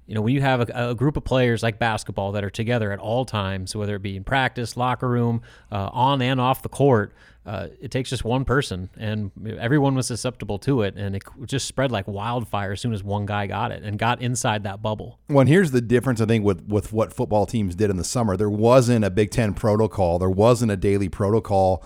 you 0.08 0.16
know 0.16 0.22
when 0.22 0.34
you 0.34 0.41
have 0.41 0.70
a, 0.70 0.89
a 0.89 0.95
group 0.95 1.18
of 1.18 1.24
players 1.24 1.62
like 1.62 1.78
basketball 1.78 2.32
that 2.32 2.43
are 2.43 2.49
together 2.49 2.91
at 2.91 2.99
all 2.99 3.26
times 3.26 3.76
whether 3.76 3.95
it 3.95 4.01
be 4.01 4.16
in 4.16 4.24
practice 4.24 4.76
locker 4.76 5.08
room 5.08 5.41
uh, 5.72 5.89
on 5.91 6.22
and 6.22 6.41
off 6.41 6.62
the 6.62 6.70
court 6.70 7.14
uh, 7.45 7.68
it 7.80 7.91
takes 7.91 8.10
just 8.10 8.26
one 8.26 8.43
person 8.43 8.89
and 8.97 9.32
everyone 9.58 9.95
was 9.95 10.08
susceptible 10.08 10.60
to 10.60 10.82
it 10.82 10.95
and 10.97 11.16
it 11.16 11.24
just 11.45 11.66
spread 11.66 11.91
like 11.91 12.05
wildfire 12.08 12.74
as 12.74 12.82
soon 12.82 12.91
as 12.91 13.03
one 13.03 13.26
guy 13.26 13.47
got 13.47 13.72
it 13.72 13.84
and 13.84 13.97
got 13.97 14.22
inside 14.22 14.64
that 14.64 14.82
bubble 14.82 15.18
Well, 15.30 15.39
and 15.39 15.49
here's 15.49 15.72
the 15.72 15.80
difference, 15.80 16.20
I 16.20 16.26
think, 16.26 16.43
with, 16.43 16.68
with 16.68 16.91
what 16.91 17.14
football 17.14 17.45
teams 17.45 17.74
did 17.74 17.89
in 17.89 17.95
the 17.95 18.03
summer. 18.03 18.36
There 18.36 18.49
wasn't 18.49 19.05
a 19.05 19.10
Big 19.10 19.32
Ten 19.32 19.53
protocol. 19.53 20.20
There 20.20 20.30
wasn't 20.30 20.72
a 20.74 20.78
daily 20.78 21.08
protocol 21.08 21.86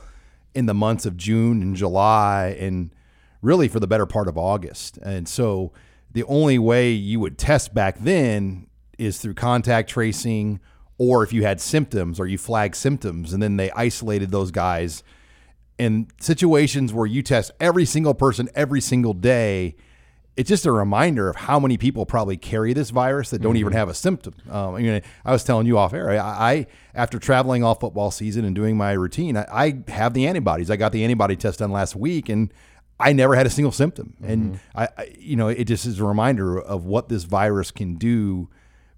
in 0.56 0.66
the 0.66 0.74
months 0.74 1.06
of 1.06 1.16
June 1.16 1.62
and 1.62 1.76
July 1.76 2.58
and 2.60 2.90
really 3.44 3.68
for 3.68 3.80
the 3.80 3.88
better 3.88 4.08
part 4.08 4.28
of 4.28 4.40
August. 4.40 4.98
And 4.98 5.28
so 5.28 5.72
the 6.14 6.24
only 6.26 6.60
way 6.60 6.92
you 6.92 7.20
would 7.20 7.38
test 7.38 7.74
back 7.74 8.00
then 8.00 8.68
is 8.98 9.18
through 9.18 9.34
contact 9.34 9.90
tracing 9.90 10.60
or 10.98 11.24
if 11.24 11.34
you 11.34 11.44
had 11.44 11.60
symptoms 11.60 12.20
or 12.20 12.28
you 12.28 12.38
flagged 12.38 12.76
symptoms 12.76 13.34
and 13.34 13.42
then 13.42 13.58
they 13.58 13.72
isolated 13.72 14.32
those 14.32 14.52
guys 14.52 15.04
in 15.82 16.08
situations 16.20 16.94
where 16.94 17.08
you 17.08 17.24
test 17.24 17.50
every 17.60 17.86
single 17.86 18.14
person 18.14 18.48
every 18.54 18.80
single 18.80 19.16
day, 19.16 19.76
it's 20.38 20.48
just 20.48 20.68
a 20.68 20.72
reminder 20.72 21.28
of 21.28 21.36
how 21.36 21.60
many 21.60 21.76
people 21.76 22.06
probably 22.06 22.38
carry 22.38 22.74
this 22.74 22.92
virus 22.92 23.32
that 23.32 23.42
don't 23.42 23.58
even 23.58 23.74
have 23.74 23.90
a 23.90 23.96
symptom. 23.96 24.36
Um, 24.48 24.76
I 24.76 24.82
mean, 24.82 25.02
I 25.26 25.32
was 25.32 25.44
telling 25.44 25.66
you 25.66 25.80
off 25.80 25.94
air. 25.94 26.12
I, 26.12 26.18
I 26.18 26.68
after 26.94 27.18
traveling 27.18 27.64
all 27.64 27.74
football 27.74 28.12
season 28.12 28.46
and 28.46 28.56
doing 28.56 28.78
my 28.78 28.92
routine, 28.92 29.36
I, 29.36 29.46
I 29.52 29.92
have 29.92 30.14
the 30.14 30.28
antibodies. 30.28 30.70
I 30.70 30.76
got 30.76 30.92
the 30.92 31.04
antibody 31.04 31.36
test 31.36 31.60
done 31.60 31.72
last 31.72 31.96
week, 31.96 32.30
and 32.30 32.54
I 33.02 33.14
never 33.14 33.36
had 33.36 33.46
a 33.46 33.50
single 33.50 33.72
symptom. 33.72 34.16
And 34.24 34.60
I, 34.76 34.88
I, 34.98 35.16
you 35.18 35.36
know, 35.36 35.48
it 35.48 35.66
just 35.66 35.86
is 35.86 36.00
a 36.00 36.06
reminder 36.06 36.60
of 36.60 36.86
what 36.86 37.10
this 37.10 37.24
virus 37.24 37.72
can 37.72 37.96
do 37.96 38.50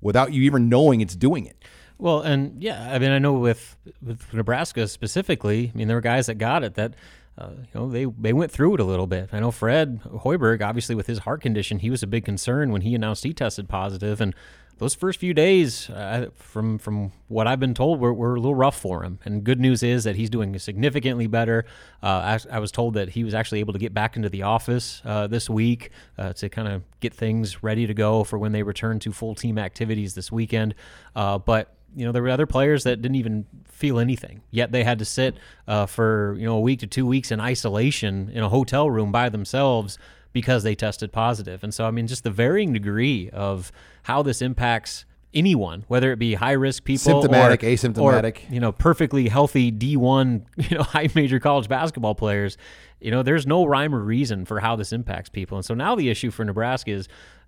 without 0.02 0.34
you 0.34 0.44
even 0.44 0.70
knowing 0.70 1.02
it's 1.02 1.16
doing 1.16 1.46
it. 1.46 1.58
Well, 1.98 2.22
and 2.22 2.62
yeah, 2.62 2.94
I 2.94 3.00
mean, 3.00 3.12
I 3.12 3.20
know 3.20 3.34
with 3.34 3.78
with 4.02 4.34
Nebraska 4.34 4.88
specifically, 4.88 5.72
I 5.74 5.78
mean, 5.78 5.88
there 5.88 5.96
were 5.96 6.02
guys 6.02 6.26
that 6.26 6.36
got 6.36 6.64
it 6.64 6.74
that, 6.76 6.96
uh, 7.38 7.52
you 7.52 7.68
know, 7.74 7.90
they 7.90 8.06
they 8.06 8.34
went 8.34 8.52
through 8.52 8.74
it 8.74 8.80
a 8.80 8.84
little 8.84 9.08
bit. 9.08 9.30
I 9.32 9.40
know 9.40 9.52
Fred 9.52 10.02
Hoiberg, 10.04 10.62
obviously 10.62 10.96
with 10.96 11.08
his 11.08 11.20
heart 11.20 11.42
condition, 11.42 11.80
he 11.80 11.90
was 11.90 12.04
a 12.04 12.08
big 12.08 12.26
concern 12.26 12.72
when 12.72 12.82
he 12.82 12.94
announced 12.96 13.24
he 13.24 13.34
tested 13.34 13.70
positive, 13.70 14.20
and 14.20 14.36
those 14.80 14.96
first 14.96 15.20
few 15.20 15.34
days, 15.34 15.90
uh, 15.90 16.30
from 16.36 16.78
from 16.78 17.12
what 17.28 17.48
I've 17.48 17.60
been 17.60 17.74
told, 17.74 18.00
were, 18.00 18.14
were 18.14 18.36
a 18.36 18.40
little 18.40 18.56
rough 18.56 18.80
for 18.80 19.04
him. 19.04 19.20
And 19.26 19.44
good 19.44 19.60
news 19.60 19.84
is 19.84 20.04
that 20.04 20.16
he's 20.16 20.30
doing 20.30 20.58
significantly 20.60 21.28
better. 21.28 21.66
Uh, 22.02 22.38
I, 22.52 22.58
I 22.58 22.60
was 22.60 22.72
told 22.72 22.96
that 22.96 23.10
he 23.10 23.24
was 23.24 23.34
actually 23.34 23.60
able 23.60 23.74
to 23.74 23.80
get 23.80 23.94
back 23.94 24.16
into 24.16 24.30
the 24.30 24.44
office 24.44 25.02
uh, 25.06 25.28
this 25.28 25.50
week 25.50 25.92
uh, 26.18 26.34
to 26.34 26.50
kind 26.50 26.68
of 26.68 26.84
get 27.00 27.14
things 27.14 27.64
ready 27.64 27.88
to 27.88 27.94
go 27.94 28.24
for 28.24 28.38
when 28.38 28.52
they 28.52 28.64
return 28.64 29.00
to 29.00 29.12
full 29.12 29.36
team 29.36 29.58
activities 29.58 30.16
this 30.16 30.32
weekend. 30.32 30.76
Uh, 31.16 31.38
but 31.38 31.76
you 31.96 32.06
know, 32.06 32.12
there 32.12 32.24
were 32.24 32.30
other 32.30 32.48
players 32.48 32.84
that 32.84 33.02
didn't 33.02 33.16
even 33.16 33.46
feel 33.66 34.00
anything, 34.00 34.42
yet 34.50 34.72
they 34.72 34.84
had 34.84 35.00
to 35.00 35.06
sit 35.06 35.36
uh, 35.68 35.86
for 35.86 36.36
you 36.38 36.46
know 36.46 36.56
a 36.56 36.62
week 36.62 36.80
to 36.80 36.88
two 36.88 37.06
weeks 37.06 37.32
in 37.32 37.40
isolation 37.40 38.30
in 38.34 38.44
a 38.44 38.50
hotel 38.50 38.90
room 38.90 39.12
by 39.12 39.30
themselves 39.30 39.98
because 40.34 40.64
they 40.64 40.76
tested 40.76 41.12
positive. 41.12 41.64
And 41.64 41.74
so, 41.74 41.86
I 41.86 41.92
mean, 41.92 42.08
just 42.08 42.24
the 42.24 42.32
varying 42.32 42.74
degree 42.74 43.30
of 43.30 43.72
how 44.04 44.24
this 44.24 44.42
impacts 44.42 45.06
anyone, 45.34 45.84
whether 45.88 46.12
it 46.12 46.20
be 46.20 46.36
high 46.36 46.52
risk 46.52 46.84
people, 46.84 47.22
Symptomatic, 47.22 47.64
or, 47.64 47.68
asymptomatic. 47.68 48.50
or, 48.50 48.54
you 48.54 48.60
know, 48.60 48.72
perfectly 48.72 49.30
healthy 49.30 49.72
D1, 49.72 50.46
you 50.70 50.78
know, 50.78 50.84
high 50.84 51.10
major 51.16 51.40
college 51.40 51.68
basketball 51.68 52.16
players. 52.16 52.58
You 53.00 53.12
know, 53.12 53.24
there's 53.24 53.48
no 53.48 53.66
rhyme 53.66 53.94
or 53.94 54.00
reason 54.00 54.46
for 54.46 54.60
how 54.60 54.76
this 54.76 54.94
impacts 54.94 55.30
people. 55.30 55.58
And 55.58 55.66
so 55.66 55.74
now 55.74 55.96
the 55.96 56.10
issue 56.10 56.32
for 56.32 56.46
Nebraska 56.46 56.92
is 56.92 57.08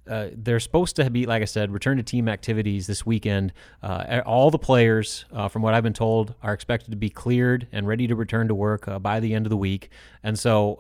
uh, 0.10 0.28
they're 0.36 0.60
supposed 0.60 0.96
to 0.98 1.10
be, 1.10 1.26
like 1.26 1.42
I 1.42 1.46
said, 1.46 1.72
return 1.72 1.98
to 1.98 2.04
team 2.04 2.28
activities 2.28 2.86
this 2.88 3.06
weekend. 3.06 3.54
Uh, 3.82 4.22
all 4.26 4.52
the 4.52 4.60
players, 4.60 5.26
uh, 5.32 5.48
from 5.48 5.62
what 5.62 5.74
I've 5.74 5.84
been 5.84 5.94
told, 5.94 6.36
are 6.44 6.54
expected 6.54 6.92
to 6.92 6.98
be 6.98 7.10
cleared 7.10 7.68
and 7.72 7.88
ready 7.88 8.06
to 8.08 8.16
return 8.16 8.48
to 8.50 8.56
work 8.56 8.88
uh, 8.88 9.00
by 9.00 9.20
the 9.20 9.34
end 9.34 9.46
of 9.46 9.50
the 9.50 9.58
week. 9.58 9.90
And 10.22 10.38
so 10.38 10.76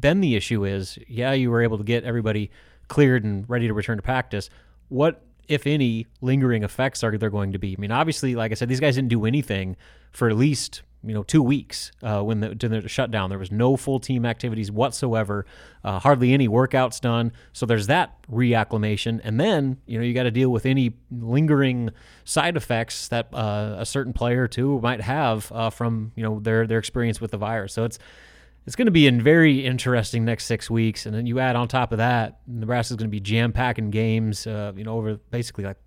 then 0.00 0.20
the 0.20 0.36
issue 0.36 0.64
is, 0.64 0.98
yeah, 1.08 1.32
you 1.32 1.50
were 1.50 1.62
able 1.62 1.78
to 1.78 1.84
get 1.84 2.04
everybody 2.04 2.50
cleared 2.88 3.24
and 3.24 3.48
ready 3.48 3.66
to 3.66 3.74
return 3.74 3.98
to 3.98 4.02
practice. 4.02 4.50
What, 4.88 5.22
if 5.48 5.66
any, 5.66 6.06
lingering 6.20 6.62
effects 6.62 7.02
are 7.04 7.16
there 7.16 7.30
going 7.30 7.52
to 7.52 7.58
be? 7.58 7.74
I 7.76 7.80
mean, 7.80 7.90
obviously, 7.90 8.34
like 8.34 8.52
I 8.52 8.54
said, 8.54 8.68
these 8.68 8.80
guys 8.80 8.96
didn't 8.96 9.08
do 9.08 9.24
anything 9.24 9.76
for 10.12 10.28
at 10.28 10.36
least 10.36 10.82
you 11.04 11.14
know 11.14 11.22
two 11.22 11.42
weeks 11.42 11.92
uh, 12.02 12.22
when 12.22 12.40
the, 12.40 12.54
during 12.54 12.82
the 12.82 12.88
shutdown. 12.88 13.30
There 13.30 13.38
was 13.38 13.52
no 13.52 13.76
full 13.76 14.00
team 14.00 14.26
activities 14.26 14.70
whatsoever, 14.70 15.46
uh, 15.84 15.98
hardly 15.98 16.32
any 16.32 16.48
workouts 16.48 17.00
done. 17.00 17.32
So 17.52 17.66
there's 17.66 17.86
that 17.86 18.16
reacclimation, 18.30 19.20
and 19.22 19.40
then 19.40 19.78
you 19.86 19.98
know 19.98 20.04
you 20.04 20.14
got 20.14 20.24
to 20.24 20.30
deal 20.30 20.50
with 20.50 20.66
any 20.66 20.94
lingering 21.10 21.90
side 22.24 22.56
effects 22.56 23.08
that 23.08 23.32
uh, 23.32 23.76
a 23.78 23.86
certain 23.86 24.12
player 24.12 24.42
or 24.44 24.48
two 24.48 24.80
might 24.80 25.00
have 25.00 25.50
uh, 25.52 25.70
from 25.70 26.12
you 26.16 26.22
know 26.22 26.40
their 26.40 26.66
their 26.66 26.78
experience 26.78 27.20
with 27.20 27.30
the 27.30 27.38
virus. 27.38 27.72
So 27.72 27.84
it's 27.84 27.98
it's 28.68 28.76
going 28.76 28.84
to 28.84 28.92
be 28.92 29.06
in 29.06 29.22
very 29.22 29.64
interesting 29.64 30.26
next 30.26 30.44
six 30.44 30.68
weeks, 30.68 31.06
and 31.06 31.14
then 31.14 31.24
you 31.24 31.40
add 31.40 31.56
on 31.56 31.68
top 31.68 31.90
of 31.90 31.96
that, 31.96 32.40
Nebraska's 32.46 32.98
going 32.98 33.08
to 33.08 33.10
be 33.10 33.18
jam 33.18 33.50
packing 33.50 33.88
games, 33.88 34.46
uh, 34.46 34.72
you 34.76 34.84
know, 34.84 34.92
over 34.92 35.16
basically 35.30 35.64
like 35.64 35.78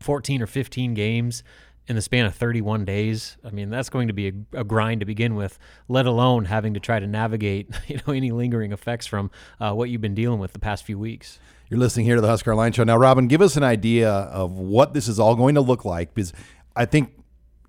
14 0.00 0.42
or 0.42 0.46
15 0.46 0.92
games 0.92 1.42
in 1.86 1.96
the 1.96 2.02
span 2.02 2.26
of 2.26 2.34
31 2.34 2.84
days. 2.84 3.38
I 3.42 3.48
mean, 3.48 3.70
that's 3.70 3.88
going 3.88 4.08
to 4.08 4.12
be 4.12 4.28
a, 4.28 4.32
a 4.58 4.62
grind 4.62 5.00
to 5.00 5.06
begin 5.06 5.36
with, 5.36 5.58
let 5.88 6.04
alone 6.04 6.44
having 6.44 6.74
to 6.74 6.80
try 6.80 7.00
to 7.00 7.06
navigate, 7.06 7.70
you 7.86 7.98
know, 8.06 8.12
any 8.12 8.30
lingering 8.30 8.72
effects 8.72 9.06
from 9.06 9.30
uh, 9.58 9.72
what 9.72 9.88
you've 9.88 10.02
been 10.02 10.14
dealing 10.14 10.38
with 10.38 10.52
the 10.52 10.58
past 10.58 10.84
few 10.84 10.98
weeks. 10.98 11.38
You're 11.70 11.80
listening 11.80 12.04
here 12.04 12.16
to 12.16 12.20
the 12.20 12.28
Husker 12.28 12.52
Online 12.52 12.72
Show. 12.72 12.84
Now, 12.84 12.98
Robin, 12.98 13.26
give 13.26 13.40
us 13.40 13.56
an 13.56 13.62
idea 13.62 14.10
of 14.10 14.52
what 14.52 14.92
this 14.92 15.08
is 15.08 15.18
all 15.18 15.34
going 15.34 15.54
to 15.54 15.62
look 15.62 15.86
like 15.86 16.12
because 16.12 16.34
I 16.76 16.84
think, 16.84 17.14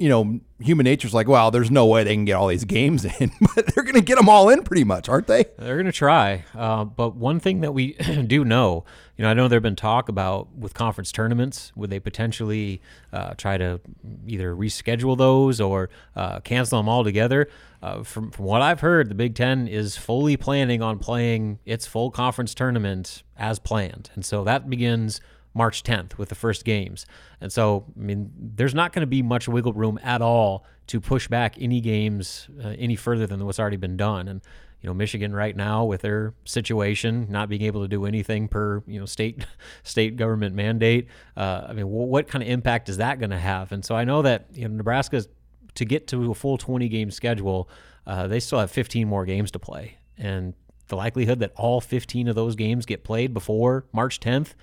you 0.04 0.10
know, 0.10 0.42
human 0.60 0.84
nature's 0.84 1.14
like, 1.14 1.30
well, 1.30 1.50
there's 1.50 1.72
no 1.72 1.86
way 1.86 2.04
they 2.04 2.14
can 2.14 2.26
get 2.26 2.34
all 2.34 2.48
these 2.48 2.66
games 2.66 3.06
in, 3.06 3.32
but 3.56 3.68
they're 3.68 3.86
going 3.86 3.96
to 3.96 4.02
get 4.02 4.18
them 4.18 4.28
all 4.28 4.50
in 4.50 4.62
pretty 4.64 4.84
much, 4.84 5.08
aren't 5.08 5.28
they? 5.28 5.46
They're 5.58 5.78
going 5.78 5.86
to 5.86 5.94
try. 5.94 6.44
Uh, 6.54 6.84
but 6.84 7.16
one 7.16 7.40
thing 7.40 7.62
that 7.62 7.74
we 7.74 7.94
do 8.28 8.44
know, 8.44 8.84
you 9.16 9.24
know, 9.24 9.30
I 9.30 9.34
know 9.34 9.48
there 9.48 9.56
have 9.56 9.64
been 9.64 9.78
talk 9.78 10.10
about 10.10 10.54
with 10.58 10.74
conference 10.74 11.14
tournaments, 11.14 11.72
would 11.78 11.90
they 11.90 12.02
potentially 12.02 12.82
uh, 13.14 13.36
try 13.36 13.58
to 13.58 13.80
either 14.28 14.54
reschedule 14.54 15.18
those 15.18 15.62
or 15.62 15.90
uh, 16.18 16.42
cancel 16.42 16.80
them 16.80 16.90
altogether? 16.90 17.48
Uh, 17.82 18.04
from, 18.04 18.30
from 18.30 18.44
what 18.44 18.62
I've 18.62 18.82
heard, 18.82 19.08
the 19.08 19.16
Big 19.16 19.36
Ten 19.36 19.70
is 19.70 19.96
fully 19.96 20.36
planning 20.36 20.82
on 20.82 21.00
playing 21.00 21.60
its 21.66 21.88
full 21.88 22.12
conference 22.12 22.54
tournament 22.54 23.24
as 23.38 23.58
planned. 23.58 24.10
And 24.16 24.26
so 24.26 24.44
that 24.44 24.70
begins 24.70 25.22
March 25.54 25.84
10th 25.84 26.18
with 26.18 26.30
the 26.30 26.36
first 26.36 26.66
games. 26.66 27.06
And 27.40 27.52
so, 27.52 27.86
I 27.98 28.04
mean, 28.04 28.32
there's 28.38 28.74
not 28.74 28.94
going 28.94 29.02
to 29.02 29.08
be 29.08 29.22
much 29.22 29.48
wiggle 29.48 29.74
room 29.74 30.00
at 30.04 30.22
all 30.22 30.66
to 30.88 31.00
push 31.00 31.28
back 31.28 31.56
any 31.60 31.80
games 31.80 32.48
uh, 32.64 32.70
any 32.78 32.96
further 32.96 33.28
than 33.28 33.46
what's 33.46 33.60
already 33.60 33.78
been 33.78 33.98
done. 33.98 34.28
And 34.28 34.42
you 34.84 34.90
know, 34.90 34.94
Michigan 34.94 35.34
right 35.34 35.56
now 35.56 35.86
with 35.86 36.02
their 36.02 36.34
situation, 36.44 37.28
not 37.30 37.48
being 37.48 37.62
able 37.62 37.84
to 37.84 37.88
do 37.88 38.06
anything 38.06 38.50
per 38.50 38.84
you 38.86 39.00
know 39.00 39.06
state 39.06 39.46
state 39.84 40.18
government 40.18 40.56
mandate. 40.56 41.08
Uh, 41.38 41.68
I 41.70 41.74
mean, 41.74 41.88
what 41.88 42.28
kind 42.28 42.44
of 42.44 42.50
impact 42.50 42.90
is 42.90 42.98
that 42.98 43.18
going 43.20 43.30
to 43.30 43.40
have? 43.40 43.72
And 43.72 43.84
so 43.84 43.96
I 43.96 44.04
know 44.04 44.22
that 44.24 44.48
you 44.54 44.68
know 44.68 44.76
Nebraska's 44.76 45.30
to 45.76 45.86
get 45.86 46.08
to 46.08 46.32
a 46.32 46.36
full 46.36 46.58
20 46.58 46.88
game 46.90 47.10
schedule, 47.10 47.70
uh, 48.06 48.28
they 48.28 48.40
still 48.40 48.60
have 48.60 48.70
15 48.70 49.08
more 49.08 49.26
games 49.26 49.52
to 49.52 49.60
play, 49.60 49.98
and 50.18 50.54
the 50.88 50.98
likelihood 50.98 51.40
that 51.40 51.54
all 51.56 51.80
15 51.80 52.28
of 52.28 52.36
those 52.36 52.56
games 52.56 52.86
get 52.86 53.06
played 53.06 53.34
before 53.34 53.86
March 53.94 54.20
10th 54.20 54.54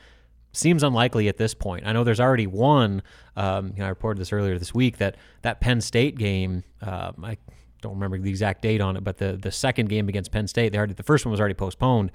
seems 0.52 0.82
unlikely 0.82 1.28
at 1.28 1.36
this 1.36 1.54
point. 1.54 1.86
I 1.86 1.92
know 1.92 2.04
there's 2.04 2.20
already 2.20 2.46
one. 2.46 3.02
Um, 3.36 3.72
you 3.74 3.80
know, 3.80 3.86
I 3.86 3.88
reported 3.88 4.20
this 4.20 4.32
earlier 4.32 4.58
this 4.58 4.74
week 4.74 4.98
that 4.98 5.16
that 5.42 5.60
Penn 5.60 5.80
State 5.80 6.18
game. 6.18 6.64
Uh, 6.82 7.12
I 7.22 7.36
don't 7.82 7.94
remember 7.94 8.18
the 8.18 8.30
exact 8.30 8.62
date 8.62 8.80
on 8.80 8.96
it, 8.96 9.04
but 9.04 9.18
the 9.18 9.36
the 9.36 9.52
second 9.52 9.88
game 9.88 10.08
against 10.08 10.32
Penn 10.32 10.46
State, 10.46 10.72
they 10.72 10.78
already 10.78 10.94
the 10.94 11.02
first 11.02 11.24
one 11.24 11.30
was 11.30 11.40
already 11.40 11.54
postponed. 11.54 12.10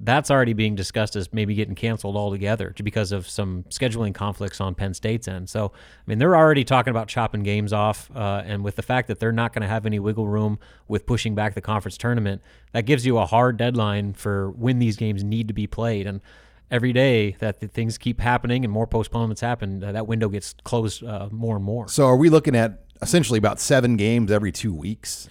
That's 0.00 0.28
already 0.28 0.54
being 0.54 0.74
discussed 0.74 1.14
as 1.14 1.32
maybe 1.32 1.54
getting 1.54 1.76
canceled 1.76 2.16
altogether 2.16 2.74
because 2.82 3.12
of 3.12 3.28
some 3.28 3.62
scheduling 3.70 4.12
conflicts 4.12 4.60
on 4.60 4.74
Penn 4.74 4.92
State's 4.92 5.28
end. 5.28 5.48
So, 5.48 5.66
I 5.66 6.02
mean, 6.06 6.18
they're 6.18 6.36
already 6.36 6.64
talking 6.64 6.90
about 6.90 7.06
chopping 7.06 7.44
games 7.44 7.72
off, 7.72 8.10
uh, 8.12 8.42
and 8.44 8.64
with 8.64 8.74
the 8.74 8.82
fact 8.82 9.06
that 9.06 9.20
they're 9.20 9.30
not 9.30 9.52
going 9.52 9.62
to 9.62 9.68
have 9.68 9.86
any 9.86 10.00
wiggle 10.00 10.26
room 10.26 10.58
with 10.88 11.06
pushing 11.06 11.36
back 11.36 11.54
the 11.54 11.60
conference 11.60 11.96
tournament, 11.96 12.42
that 12.72 12.86
gives 12.86 13.06
you 13.06 13.18
a 13.18 13.24
hard 13.24 13.56
deadline 13.56 14.14
for 14.14 14.50
when 14.50 14.80
these 14.80 14.96
games 14.96 15.22
need 15.22 15.46
to 15.46 15.54
be 15.54 15.68
played. 15.68 16.08
And 16.08 16.20
every 16.74 16.92
day 16.92 17.36
that 17.38 17.60
things 17.72 17.96
keep 17.96 18.20
happening 18.20 18.64
and 18.64 18.72
more 18.72 18.86
postponements 18.86 19.40
happen, 19.40 19.82
uh, 19.82 19.92
that 19.92 20.06
window 20.06 20.28
gets 20.28 20.54
closed 20.64 21.04
uh, 21.04 21.28
more 21.30 21.56
and 21.56 21.64
more. 21.64 21.88
So, 21.88 22.06
are 22.06 22.16
we 22.16 22.28
looking 22.28 22.56
at 22.56 22.84
essentially 23.02 23.38
about 23.38 23.60
seven 23.60 23.96
games 23.96 24.30
every 24.30 24.52
two 24.52 24.72
weeks. 24.72 25.28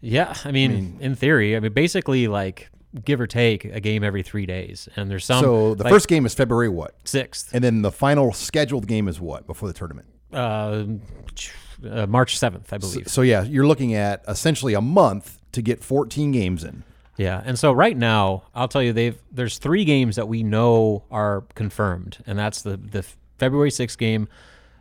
Yeah, 0.00 0.34
I 0.44 0.52
mean, 0.52 0.70
I 0.70 0.74
mean, 0.74 0.98
in 1.00 1.14
theory, 1.14 1.56
I 1.56 1.60
mean, 1.60 1.72
basically, 1.72 2.28
like 2.28 2.70
give 3.04 3.20
or 3.20 3.26
take 3.26 3.64
a 3.64 3.80
game 3.80 4.04
every 4.04 4.22
three 4.22 4.46
days, 4.46 4.88
and 4.96 5.10
there's 5.10 5.24
some. 5.24 5.42
So 5.42 5.74
the 5.74 5.84
like, 5.84 5.92
first 5.92 6.08
game 6.08 6.24
is 6.24 6.34
February 6.34 6.68
what? 6.68 6.94
Sixth, 7.04 7.52
and 7.52 7.62
then 7.62 7.82
the 7.82 7.92
final 7.92 8.32
scheduled 8.32 8.86
game 8.86 9.08
is 9.08 9.20
what 9.20 9.46
before 9.46 9.68
the 9.68 9.74
tournament? 9.74 10.06
Uh, 10.32 10.84
uh 11.88 12.06
March 12.06 12.38
seventh, 12.38 12.72
I 12.72 12.78
believe. 12.78 13.08
So, 13.08 13.10
so 13.10 13.22
yeah, 13.22 13.42
you're 13.42 13.66
looking 13.66 13.94
at 13.94 14.22
essentially 14.28 14.74
a 14.74 14.80
month 14.80 15.38
to 15.52 15.62
get 15.62 15.82
14 15.82 16.30
games 16.30 16.62
in. 16.62 16.84
Yeah, 17.18 17.42
and 17.44 17.58
so 17.58 17.72
right 17.72 17.96
now, 17.96 18.44
I'll 18.54 18.68
tell 18.68 18.82
you, 18.82 18.92
they've 18.92 19.20
there's 19.30 19.58
three 19.58 19.84
games 19.84 20.16
that 20.16 20.28
we 20.28 20.44
know 20.44 21.04
are 21.10 21.44
confirmed, 21.54 22.18
and 22.26 22.38
that's 22.38 22.62
the 22.62 22.76
the 22.76 23.04
February 23.38 23.72
sixth 23.72 23.98
game 23.98 24.28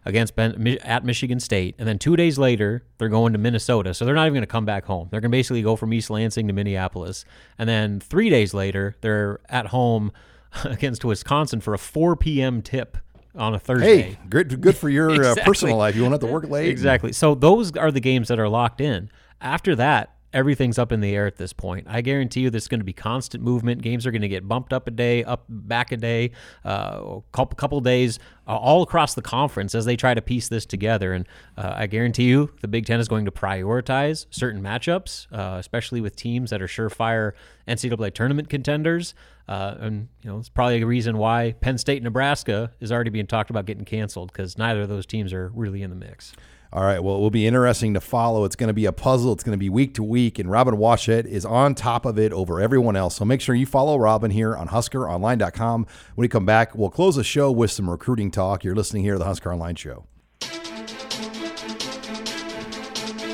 against 0.05 0.35
ben, 0.35 0.77
at 0.83 1.03
Michigan 1.03 1.39
State, 1.39 1.75
and 1.79 1.87
then 1.87 1.97
two 1.97 2.15
days 2.15 2.37
later 2.37 2.83
they're 2.99 3.09
going 3.09 3.33
to 3.33 3.39
Minnesota. 3.39 3.93
So 3.93 4.05
they're 4.05 4.15
not 4.15 4.25
even 4.25 4.35
going 4.35 4.43
to 4.43 4.47
come 4.47 4.65
back 4.65 4.85
home. 4.85 5.07
They're 5.09 5.19
going 5.19 5.31
to 5.31 5.35
basically 5.35 5.63
go 5.63 5.75
from 5.75 5.91
East 5.93 6.11
Lansing 6.11 6.47
to 6.47 6.53
Minneapolis, 6.53 7.25
and 7.57 7.67
then 7.67 7.99
three 7.99 8.29
days 8.29 8.53
later 8.53 8.95
they're 9.01 9.39
at 9.49 9.67
home 9.67 10.11
against 10.63 11.03
Wisconsin 11.03 11.59
for 11.59 11.73
a 11.73 11.79
4 11.79 12.15
p.m. 12.15 12.61
tip 12.61 12.97
on 13.35 13.55
a 13.55 13.59
Thursday. 13.59 14.01
Hey, 14.01 14.19
good 14.29 14.61
good 14.61 14.77
for 14.77 14.89
your 14.89 15.09
exactly. 15.13 15.41
uh, 15.41 15.45
personal 15.45 15.77
life. 15.77 15.95
You 15.95 16.03
won't 16.03 16.13
have 16.13 16.21
to 16.21 16.27
work 16.27 16.47
late. 16.47 16.69
Exactly. 16.69 17.11
So 17.13 17.33
those 17.33 17.75
are 17.75 17.91
the 17.91 17.99
games 17.99 18.27
that 18.27 18.39
are 18.39 18.49
locked 18.49 18.79
in. 18.79 19.09
After 19.41 19.75
that, 19.75 20.16
everything's 20.37 20.77
up 20.77 20.91
in 20.91 21.01
the 21.01 21.15
air 21.15 21.25
at 21.25 21.37
this 21.37 21.51
point. 21.51 21.87
I 21.89 22.01
guarantee 22.01 22.41
you 22.41 22.51
there's 22.51 22.67
going 22.67 22.79
to 22.79 22.85
be 22.85 22.93
constant 22.93 23.43
movement. 23.43 23.81
Games 23.81 24.05
are 24.05 24.11
going 24.11 24.21
to 24.21 24.27
get 24.27 24.47
bumped 24.47 24.71
up 24.71 24.87
a 24.87 24.91
day, 24.91 25.23
up 25.23 25.45
back 25.49 25.91
a 25.91 25.97
day, 25.97 26.29
uh, 26.63 27.21
a 27.33 27.45
couple, 27.55 27.81
days, 27.81 28.19
uh, 28.47 28.55
all 28.55 28.83
across 28.83 29.15
the 29.15 29.23
conference 29.23 29.73
as 29.73 29.85
they 29.85 29.95
try 29.95 30.13
to 30.13 30.21
piece 30.21 30.47
this 30.47 30.67
together. 30.67 31.13
And 31.13 31.27
uh, 31.57 31.73
I 31.75 31.87
guarantee 31.87 32.25
you 32.25 32.51
the 32.61 32.67
Big 32.67 32.85
Ten 32.85 32.99
is 32.99 33.07
going 33.07 33.25
to 33.25 33.31
prioritize 33.31 34.27
certain 34.29 34.61
matchups, 34.61 35.25
uh, 35.31 35.57
especially 35.57 36.01
with 36.01 36.15
teams 36.15 36.51
that 36.51 36.61
are 36.61 36.67
surefire 36.67 37.31
NCAA 37.67 38.13
tournament 38.13 38.47
contenders. 38.47 39.15
Uh, 39.47 39.75
and 39.79 40.07
you 40.21 40.29
know 40.29 40.37
it's 40.37 40.49
probably 40.49 40.81
a 40.83 40.85
reason 40.85 41.17
why 41.17 41.55
Penn 41.61 41.79
State, 41.79 42.03
Nebraska 42.03 42.71
is 42.79 42.91
already 42.91 43.09
being 43.09 43.27
talked 43.27 43.49
about 43.49 43.65
getting 43.65 43.85
canceled 43.85 44.31
because 44.31 44.55
neither 44.55 44.81
of 44.81 44.89
those 44.89 45.07
teams 45.07 45.33
are 45.33 45.49
really 45.55 45.81
in 45.81 45.89
the 45.89 45.95
mix. 45.95 46.33
All 46.73 46.83
right. 46.83 47.01
Well, 47.01 47.15
it 47.15 47.19
will 47.19 47.29
be 47.31 47.47
interesting 47.47 47.93
to 47.93 48.01
follow. 48.01 48.43
It's 48.43 48.55
going 48.55 48.67
to 48.67 48.73
be 48.73 48.85
a 48.85 48.91
puzzle. 48.91 49.33
It's 49.33 49.43
going 49.43 49.57
to 49.57 49.59
be 49.59 49.69
week 49.69 49.93
to 49.95 50.03
week, 50.03 50.37
and 50.39 50.51
Robin 50.51 50.75
Washut 50.75 51.25
is 51.25 51.45
on 51.45 51.75
top 51.75 52.05
of 52.05 52.19
it 52.19 52.33
over 52.33 52.59
everyone 52.59 52.95
else. 52.95 53.15
So 53.15 53.25
make 53.25 53.41
sure 53.41 53.55
you 53.55 53.65
follow 53.65 53.97
Robin 53.97 54.31
here 54.31 54.55
on 54.55 54.67
HuskerOnline.com. 54.67 55.83
When 56.15 56.23
we 56.23 56.27
come 56.27 56.45
back, 56.45 56.75
we'll 56.75 56.89
close 56.89 57.15
the 57.15 57.23
show 57.23 57.51
with 57.51 57.71
some 57.71 57.89
recruiting 57.89 58.31
talk. 58.31 58.63
You're 58.63 58.75
listening 58.75 59.03
here 59.03 59.13
to 59.13 59.19
the 59.19 59.25
Husker 59.25 59.51
Online 59.53 59.75
Show. 59.75 60.05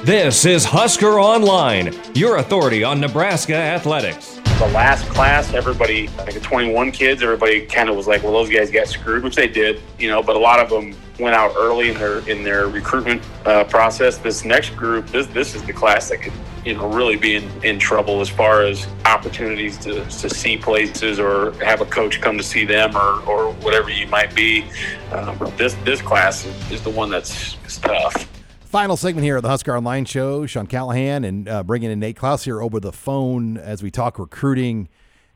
This 0.03 0.45
is 0.45 0.65
Husker 0.65 1.19
Online, 1.19 1.93
your 2.13 2.37
authority 2.37 2.83
on 2.83 2.99
Nebraska 2.99 3.55
athletics 3.55 4.32
the 4.59 4.67
last 4.67 5.07
class, 5.09 5.53
everybody, 5.53 6.07
like 6.17 6.33
the 6.33 6.39
21 6.39 6.91
kids, 6.91 7.23
everybody 7.23 7.65
kind 7.65 7.89
of 7.89 7.95
was 7.95 8.07
like, 8.07 8.23
well, 8.23 8.33
those 8.33 8.49
guys 8.49 8.71
got 8.71 8.87
screwed, 8.87 9.23
which 9.23 9.35
they 9.35 9.47
did, 9.47 9.81
you 9.99 10.09
know, 10.09 10.21
but 10.21 10.35
a 10.35 10.39
lot 10.39 10.59
of 10.59 10.69
them 10.69 10.95
went 11.19 11.35
out 11.35 11.53
early 11.57 11.89
in 11.89 11.97
their 11.97 12.27
in 12.29 12.43
their 12.43 12.67
recruitment 12.67 13.21
uh, 13.45 13.63
process. 13.65 14.17
This 14.17 14.43
next 14.43 14.71
group, 14.75 15.07
this 15.07 15.27
this 15.27 15.55
is 15.55 15.63
the 15.63 15.73
class 15.73 16.09
that 16.09 16.21
could, 16.21 16.33
you 16.65 16.75
know, 16.75 16.87
really 16.87 17.15
be 17.15 17.35
in, 17.35 17.63
in 17.63 17.79
trouble 17.79 18.21
as 18.21 18.29
far 18.29 18.63
as 18.63 18.87
opportunities 19.05 19.77
to, 19.79 20.05
to 20.05 20.29
see 20.29 20.57
places 20.57 21.19
or 21.19 21.53
have 21.63 21.81
a 21.81 21.85
coach 21.85 22.21
come 22.21 22.37
to 22.37 22.43
see 22.43 22.65
them 22.65 22.95
or, 22.95 23.21
or 23.27 23.53
whatever 23.55 23.89
you 23.89 24.07
might 24.07 24.33
be. 24.35 24.65
Um, 25.11 25.37
this 25.57 25.75
this 25.83 26.01
class 26.01 26.45
is 26.71 26.81
the 26.81 26.89
one 26.89 27.09
that's 27.09 27.57
tough. 27.79 28.32
Final 28.73 28.97
segment 28.97 29.23
here 29.23 29.35
of 29.35 29.43
the 29.43 29.49
Husker 29.49 29.77
Online 29.77 30.03
Show. 30.03 30.47
Sean 30.47 30.65
Callahan 30.65 31.23
and 31.23 31.47
uh, 31.47 31.61
bringing 31.61 31.91
in 31.91 31.99
Nate 31.99 32.15
Clouse 32.15 32.43
here 32.43 32.59
over 32.59 32.79
the 32.79 32.91
phone 32.91 33.55
as 33.55 33.83
we 33.83 33.91
talk 33.91 34.17
recruiting. 34.17 34.89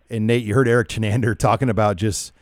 And 0.09 0.25
Nate, 0.25 0.43
you 0.43 0.55
heard 0.55 0.67
Erik 0.67 0.88
Chinander 0.88 1.38
talking 1.38 1.69
about 1.69 1.97
just 1.97 2.33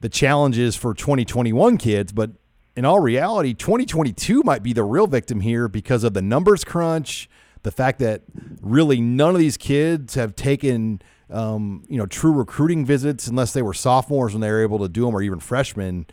the 0.00 0.10
challenges 0.10 0.76
for 0.76 0.92
2021 0.92 1.78
kids, 1.78 2.12
but 2.12 2.32
in 2.76 2.84
all 2.84 3.00
reality, 3.00 3.54
2022 3.54 4.42
might 4.44 4.62
be 4.62 4.74
the 4.74 4.84
real 4.84 5.06
victim 5.06 5.40
here 5.40 5.66
because 5.66 6.04
of 6.04 6.12
the 6.12 6.20
numbers 6.20 6.62
crunch, 6.62 7.26
the 7.62 7.70
fact 7.70 7.98
that 8.00 8.20
really 8.60 9.00
none 9.00 9.30
of 9.30 9.38
these 9.38 9.56
kids 9.56 10.14
have 10.14 10.36
taken 10.36 11.00
um, 11.30 11.86
you 11.88 11.96
know 11.96 12.04
true 12.04 12.34
recruiting 12.34 12.84
visits 12.84 13.28
unless 13.28 13.54
they 13.54 13.62
were 13.62 13.72
sophomores 13.72 14.34
when 14.34 14.42
they 14.42 14.50
were 14.50 14.62
able 14.62 14.80
to 14.80 14.90
do 14.90 15.06
them 15.06 15.16
or 15.16 15.22
even 15.22 15.40
freshmen. 15.40 16.04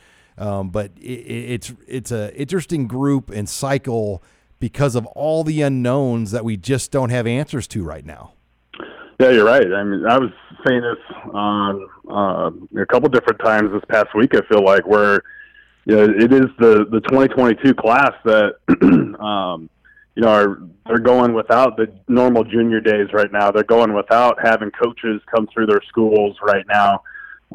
Um, 0.42 0.70
but 0.72 0.92
it, 0.98 1.04
it's 1.04 1.74
it's 1.88 2.12
a 2.12 2.36
interesting 2.36 2.88
group 2.88 3.30
and 3.30 3.48
cycle 3.48 4.24
because 4.60 4.96
of 4.96 5.06
all 5.08 5.44
the 5.44 5.62
unknowns 5.62 6.32
that 6.32 6.44
we 6.44 6.58
just 6.58 6.92
don't 6.92 7.12
have 7.12 7.28
answers 7.28 7.68
to 7.68 7.84
right 7.84 8.04
now. 8.04 8.34
Yeah, 9.20 9.30
you're 9.30 9.46
right. 9.46 9.72
I 9.72 9.84
mean, 9.84 10.04
I 10.08 10.18
was 10.18 10.32
saying 10.66 10.82
this 10.82 10.98
on 11.32 11.88
uh, 12.10 12.82
a 12.82 12.86
couple 12.88 13.08
different 13.10 13.40
times 13.40 13.72
this 13.72 13.84
past 13.88 14.16
week. 14.16 14.34
I 14.34 14.42
feel 14.48 14.64
like 14.64 14.88
where 14.88 15.22
you 15.86 15.96
know 15.96 16.04
it 16.06 16.34
is 16.34 16.48
the 16.58 16.88
the 16.90 17.02
2022 17.02 17.76
class 17.76 18.14
that 18.26 18.56
um, 19.24 19.70
you 20.16 20.24
know 20.24 20.30
are 20.30 20.60
they're 20.88 20.98
going 20.98 21.34
without 21.36 21.78
the 21.78 21.94
normal 22.08 22.44
junior 22.44 22.80
days 22.80 23.10
right 23.14 23.32
now. 23.32 23.52
They're 23.52 23.64
going 23.64 23.94
without 23.94 24.40
having 24.44 24.72
coaches 24.72 25.22
come 25.34 25.48
through 25.54 25.68
their 25.68 25.82
schools 25.88 26.36
right 26.42 26.66
now 26.68 27.04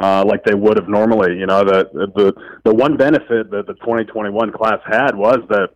uh, 0.01 0.25
like 0.27 0.45
they 0.45 0.55
would 0.55 0.77
have 0.77 0.89
normally. 0.89 1.39
You 1.39 1.47
know, 1.47 1.65
the 1.65 1.89
the 1.93 2.35
the 2.65 2.75
one 2.75 2.97
benefit 2.97 3.51
that 3.51 3.67
the 3.67 3.75
2021 3.75 4.53
class 4.53 4.81
had 4.85 5.15
was 5.15 5.39
that 5.49 5.71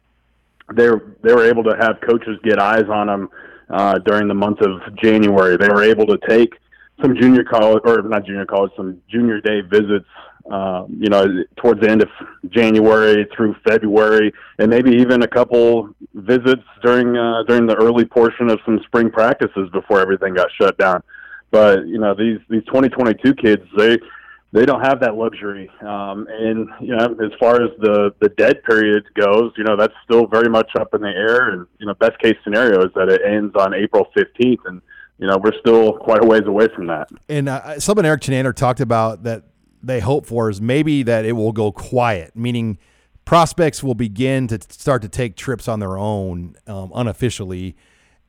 they 0.75 0.89
they 1.23 1.35
were 1.35 1.47
able 1.47 1.65
to 1.65 1.77
have 1.81 2.01
coaches 2.01 2.39
get 2.45 2.61
eyes 2.61 2.89
on 2.91 3.07
them 3.07 3.29
uh, 3.71 3.99
during 3.99 4.29
the 4.29 4.35
month 4.35 4.61
of 4.61 4.95
January. 4.97 5.57
They 5.57 5.69
were 5.69 5.83
able 5.83 6.07
to 6.07 6.19
take 6.29 6.53
some 7.01 7.17
junior 7.17 7.45
college 7.45 7.83
or 7.85 8.03
not 8.03 8.27
junior 8.27 8.45
college, 8.47 8.73
some 8.77 9.01
junior 9.09 9.41
day 9.41 9.61
visits. 9.63 10.07
Uh, 10.51 10.87
you 10.89 11.09
know, 11.09 11.25
towards 11.57 11.81
the 11.81 11.89
end 11.89 12.03
of 12.03 12.09
January 12.49 13.29
through 13.37 13.55
February, 13.65 14.33
and 14.59 14.69
maybe 14.71 14.91
even 14.91 15.23
a 15.23 15.29
couple 15.29 15.91
visits 16.15 16.63
during 16.83 17.17
uh, 17.17 17.43
during 17.47 17.67
the 17.67 17.77
early 17.77 18.05
portion 18.05 18.49
of 18.51 18.59
some 18.65 18.81
spring 18.87 19.11
practices 19.11 19.69
before 19.73 20.01
everything 20.01 20.35
got 20.35 20.49
shut 20.59 20.77
down. 20.79 21.03
But 21.51 21.87
you 21.87 21.99
know 21.99 22.15
these 22.15 22.39
these 22.49 22.65
2022 22.67 23.35
kids 23.35 23.63
they 23.77 23.99
they 24.53 24.67
don't 24.67 24.81
have 24.83 25.01
that 25.01 25.17
luxury. 25.17 25.71
Um, 25.81 26.27
and 26.29 26.69
you 26.81 26.97
know 26.97 27.05
as 27.23 27.33
far 27.39 27.63
as 27.63 27.71
the 27.79 28.15
the 28.21 28.29
dead 28.31 28.63
period 28.65 29.05
goes, 29.15 29.53
you 29.57 29.65
know 29.65 29.77
that's 29.77 29.95
still 30.05 30.27
very 30.27 30.49
much 30.49 30.71
up 30.79 30.95
in 30.95 31.03
the 31.03 31.09
air. 31.09 31.51
And 31.51 31.67
you 31.79 31.87
know 31.87 31.95
best 31.95 32.19
case 32.21 32.37
scenario 32.45 32.85
is 32.85 32.93
that 32.95 33.09
it 33.09 33.21
ends 33.27 33.55
on 33.57 33.75
April 33.75 34.09
15th, 34.17 34.59
and 34.67 34.83
you 35.19 35.27
know 35.27 35.39
we're 35.43 35.59
still 35.61 35.95
quite 35.99 36.23
a 36.25 36.27
ways 36.27 36.47
away 36.47 36.69
from 36.75 36.87
that. 36.89 37.09
And 37.29 37.49
uh, 37.49 37.79
something 37.81 38.05
Erik 38.05 38.23
Chinander 38.23 38.55
talked 38.55 38.81
about 38.81 39.25
that 39.25 39.45
they 39.83 40.01
hope 40.01 40.27
for 40.27 40.51
is 40.51 40.61
maybe 40.61 41.03
that 41.05 41.25
it 41.25 41.33
will 41.33 41.53
go 41.53 41.73
quiet, 41.73 42.37
meaning 42.37 42.79
prospects 43.25 43.83
will 43.83 43.95
begin 43.95 44.49
to 44.49 44.59
start 44.71 45.03
to 45.03 45.09
take 45.09 45.37
trips 45.37 45.69
on 45.69 45.79
their 45.79 45.97
own 45.97 46.57
um, 46.67 46.91
unofficially 46.95 47.77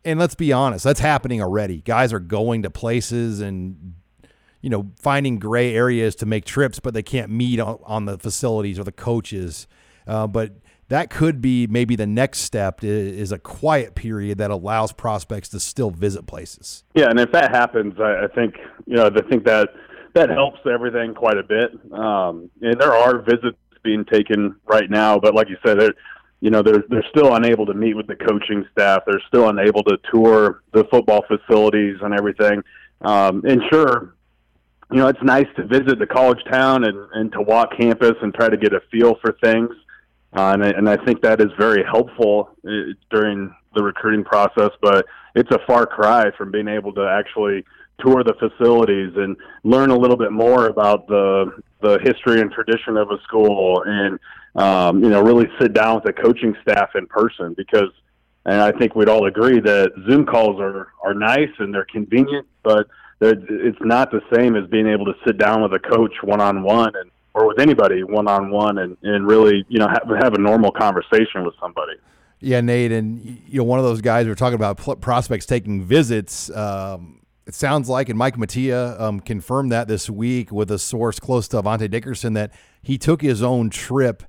and 0.03 0.19
let's 0.19 0.35
be 0.35 0.51
honest, 0.51 0.83
that's 0.83 0.99
happening 0.99 1.41
already. 1.41 1.81
Guys 1.81 2.13
are 2.13 2.19
going 2.19 2.63
to 2.63 2.69
places 2.69 3.41
and 3.41 3.95
you 4.61 4.69
know, 4.69 4.91
finding 4.99 5.39
gray 5.39 5.75
areas 5.75 6.15
to 6.15 6.25
make 6.25 6.45
trips, 6.45 6.79
but 6.79 6.93
they 6.93 7.03
can't 7.03 7.31
meet 7.31 7.59
on, 7.59 7.79
on 7.83 8.05
the 8.05 8.17
facilities 8.17 8.77
or 8.77 8.83
the 8.83 8.91
coaches. 8.91 9.67
Uh, 10.07 10.27
but 10.27 10.53
that 10.89 11.09
could 11.09 11.41
be 11.41 11.67
maybe 11.67 11.95
the 11.95 12.05
next 12.05 12.39
step 12.39 12.83
is, 12.83 13.31
a 13.31 13.39
quiet 13.39 13.95
period 13.95 14.37
that 14.37 14.51
allows 14.51 14.91
prospects 14.91 15.49
to 15.49 15.59
still 15.59 15.89
visit 15.89 16.27
places. 16.27 16.83
Yeah, 16.93 17.09
and 17.09 17.19
if 17.19 17.31
that 17.31 17.51
happens, 17.51 17.95
I, 17.99 18.25
I 18.25 18.27
think 18.27 18.55
you 18.85 18.97
know 18.97 19.05
I 19.05 19.29
think 19.29 19.45
that 19.45 19.69
that 20.13 20.29
helps 20.29 20.59
everything 20.71 21.13
quite 21.13 21.37
a 21.37 21.43
bit. 21.43 21.71
Um, 21.93 22.51
and 22.61 22.79
there 22.79 22.93
are 22.93 23.19
visits 23.21 23.57
being 23.83 24.03
taken 24.05 24.57
right 24.65 24.89
now, 24.89 25.17
but 25.17 25.33
like 25.33 25.47
you 25.49 25.57
said, 25.65 25.79
they're 25.79 25.93
you 26.41 26.49
know 26.49 26.61
they're 26.61 26.83
they're 26.89 27.05
still 27.09 27.35
unable 27.35 27.65
to 27.67 27.73
meet 27.73 27.93
with 27.93 28.07
the 28.07 28.15
coaching 28.15 28.65
staff. 28.71 29.03
They're 29.05 29.21
still 29.27 29.49
unable 29.49 29.83
to 29.83 29.97
tour 30.11 30.63
the 30.73 30.83
football 30.85 31.23
facilities 31.27 31.97
and 32.01 32.13
everything. 32.13 32.63
Um, 33.01 33.43
and 33.45 33.61
sure, 33.71 34.15
you 34.91 34.97
know 34.97 35.07
it's 35.07 35.21
nice 35.23 35.47
to 35.55 35.65
visit 35.65 35.99
the 35.99 36.07
college 36.07 36.43
town 36.51 36.83
and 36.83 37.07
and 37.13 37.31
to 37.33 37.41
walk 37.41 37.77
campus 37.77 38.15
and 38.21 38.33
try 38.33 38.49
to 38.49 38.57
get 38.57 38.73
a 38.73 38.81
feel 38.91 39.15
for 39.21 39.37
things. 39.43 39.69
Uh, 40.33 40.51
and, 40.53 40.63
I, 40.63 40.69
and 40.69 40.89
I 40.89 40.95
think 41.03 41.21
that 41.23 41.41
is 41.41 41.49
very 41.59 41.83
helpful 41.83 42.51
uh, 42.65 42.93
during 43.09 43.53
the 43.75 43.83
recruiting 43.83 44.23
process, 44.23 44.69
but 44.81 45.05
it's 45.35 45.51
a 45.51 45.59
far 45.67 45.85
cry 45.85 46.31
from 46.37 46.51
being 46.51 46.69
able 46.69 46.93
to 46.93 47.05
actually 47.05 47.65
tour 48.01 48.23
the 48.23 48.33
facilities 48.33 49.13
and 49.15 49.35
learn 49.63 49.89
a 49.91 49.97
little 49.97 50.17
bit 50.17 50.31
more 50.31 50.67
about 50.67 51.07
the 51.07 51.51
the 51.81 51.99
history 52.03 52.41
and 52.41 52.51
tradition 52.51 52.97
of 52.97 53.09
a 53.09 53.21
school 53.23 53.83
and 53.85 54.19
um, 54.55 55.03
you 55.03 55.09
know 55.09 55.21
really 55.21 55.47
sit 55.59 55.73
down 55.73 55.95
with 55.95 56.03
the 56.03 56.13
coaching 56.13 56.55
staff 56.61 56.89
in 56.95 57.07
person 57.07 57.53
because 57.57 57.89
and 58.45 58.59
I 58.59 58.71
think 58.71 58.95
we'd 58.95 59.09
all 59.09 59.27
agree 59.27 59.59
that 59.59 59.91
Zoom 60.09 60.25
calls 60.25 60.59
are 60.59 60.89
are 61.03 61.13
nice 61.13 61.51
and 61.59 61.73
they're 61.73 61.85
convenient 61.85 62.47
but 62.63 62.87
it's 63.21 63.77
not 63.81 64.09
the 64.11 64.21
same 64.33 64.55
as 64.55 64.67
being 64.69 64.87
able 64.87 65.05
to 65.05 65.13
sit 65.25 65.37
down 65.37 65.61
with 65.61 65.73
a 65.73 65.79
coach 65.79 66.13
one 66.23 66.41
on 66.41 66.63
one 66.63 66.95
and 66.95 67.11
or 67.33 67.47
with 67.47 67.59
anybody 67.59 68.03
one 68.03 68.27
on 68.27 68.51
one 68.51 68.79
and 68.79 68.97
and 69.03 69.27
really 69.27 69.65
you 69.69 69.79
know 69.79 69.87
have, 69.87 70.07
have 70.21 70.33
a 70.33 70.39
normal 70.39 70.71
conversation 70.71 71.43
with 71.43 71.53
somebody. 71.59 71.93
Yeah, 72.39 72.61
Nate, 72.61 72.91
and 72.91 73.23
you 73.47 73.59
know 73.59 73.63
one 73.63 73.77
of 73.77 73.85
those 73.85 74.01
guys 74.01 74.25
we 74.25 74.31
are 74.31 74.35
talking 74.35 74.55
about 74.55 74.77
prospects 75.01 75.45
taking 75.45 75.83
visits. 75.83 76.49
Um, 76.49 77.20
it 77.45 77.55
sounds 77.55 77.89
like, 77.89 78.09
and 78.09 78.17
Mike 78.17 78.37
Mattia 78.37 78.95
um, 78.99 79.19
confirmed 79.19 79.71
that 79.71 79.87
this 79.87 80.09
week 80.09 80.51
with 80.51 80.69
a 80.69 80.77
source 80.77 81.19
close 81.19 81.47
to 81.49 81.61
Avante 81.61 81.89
Dickerson 81.89 82.33
that 82.33 82.51
he 82.81 82.97
took 82.97 83.21
his 83.21 83.41
own 83.41 83.69
trip 83.69 84.23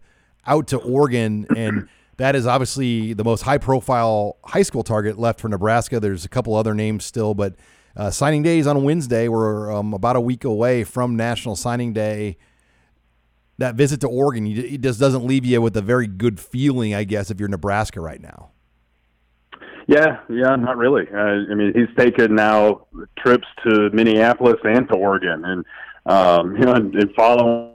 out 0.46 0.66
to 0.68 0.78
Oregon, 0.78 1.46
and 1.56 1.88
that 2.16 2.34
is 2.34 2.46
obviously 2.46 3.12
the 3.12 3.24
most 3.24 3.42
high-profile 3.42 4.36
high 4.44 4.62
school 4.62 4.82
target 4.82 5.18
left 5.18 5.40
for 5.40 5.48
Nebraska. 5.48 6.00
There's 6.00 6.24
a 6.24 6.28
couple 6.28 6.54
other 6.54 6.74
names 6.74 7.04
still, 7.04 7.34
but 7.34 7.54
uh, 7.96 8.10
signing 8.10 8.42
day 8.42 8.58
is 8.58 8.66
on 8.66 8.82
Wednesday. 8.84 9.28
We're 9.28 9.70
um, 9.70 9.92
about 9.92 10.16
a 10.16 10.20
week 10.20 10.44
away 10.44 10.84
from 10.84 11.16
National 11.16 11.56
Signing 11.56 11.92
Day. 11.92 12.38
That 13.58 13.74
visit 13.74 14.00
to 14.00 14.08
Oregon, 14.08 14.46
it 14.46 14.80
just 14.80 14.98
doesn't 14.98 15.26
leave 15.26 15.44
you 15.44 15.60
with 15.60 15.76
a 15.76 15.82
very 15.82 16.06
good 16.06 16.40
feeling, 16.40 16.94
I 16.94 17.04
guess, 17.04 17.30
if 17.30 17.38
you're 17.38 17.50
Nebraska 17.50 18.00
right 18.00 18.20
now. 18.20 18.51
Yeah, 19.86 20.20
yeah, 20.28 20.54
not 20.56 20.76
really. 20.76 21.06
Uh, 21.12 21.50
I 21.50 21.54
mean, 21.54 21.72
he's 21.74 21.94
taken 21.96 22.34
now 22.34 22.86
trips 23.18 23.46
to 23.66 23.90
Minneapolis 23.92 24.60
and 24.64 24.88
to 24.88 24.94
Oregon, 24.94 25.44
and 25.44 25.64
um, 26.06 26.56
you 26.58 26.64
know, 26.64 26.74
and, 26.74 26.94
and 26.94 27.14
following 27.14 27.72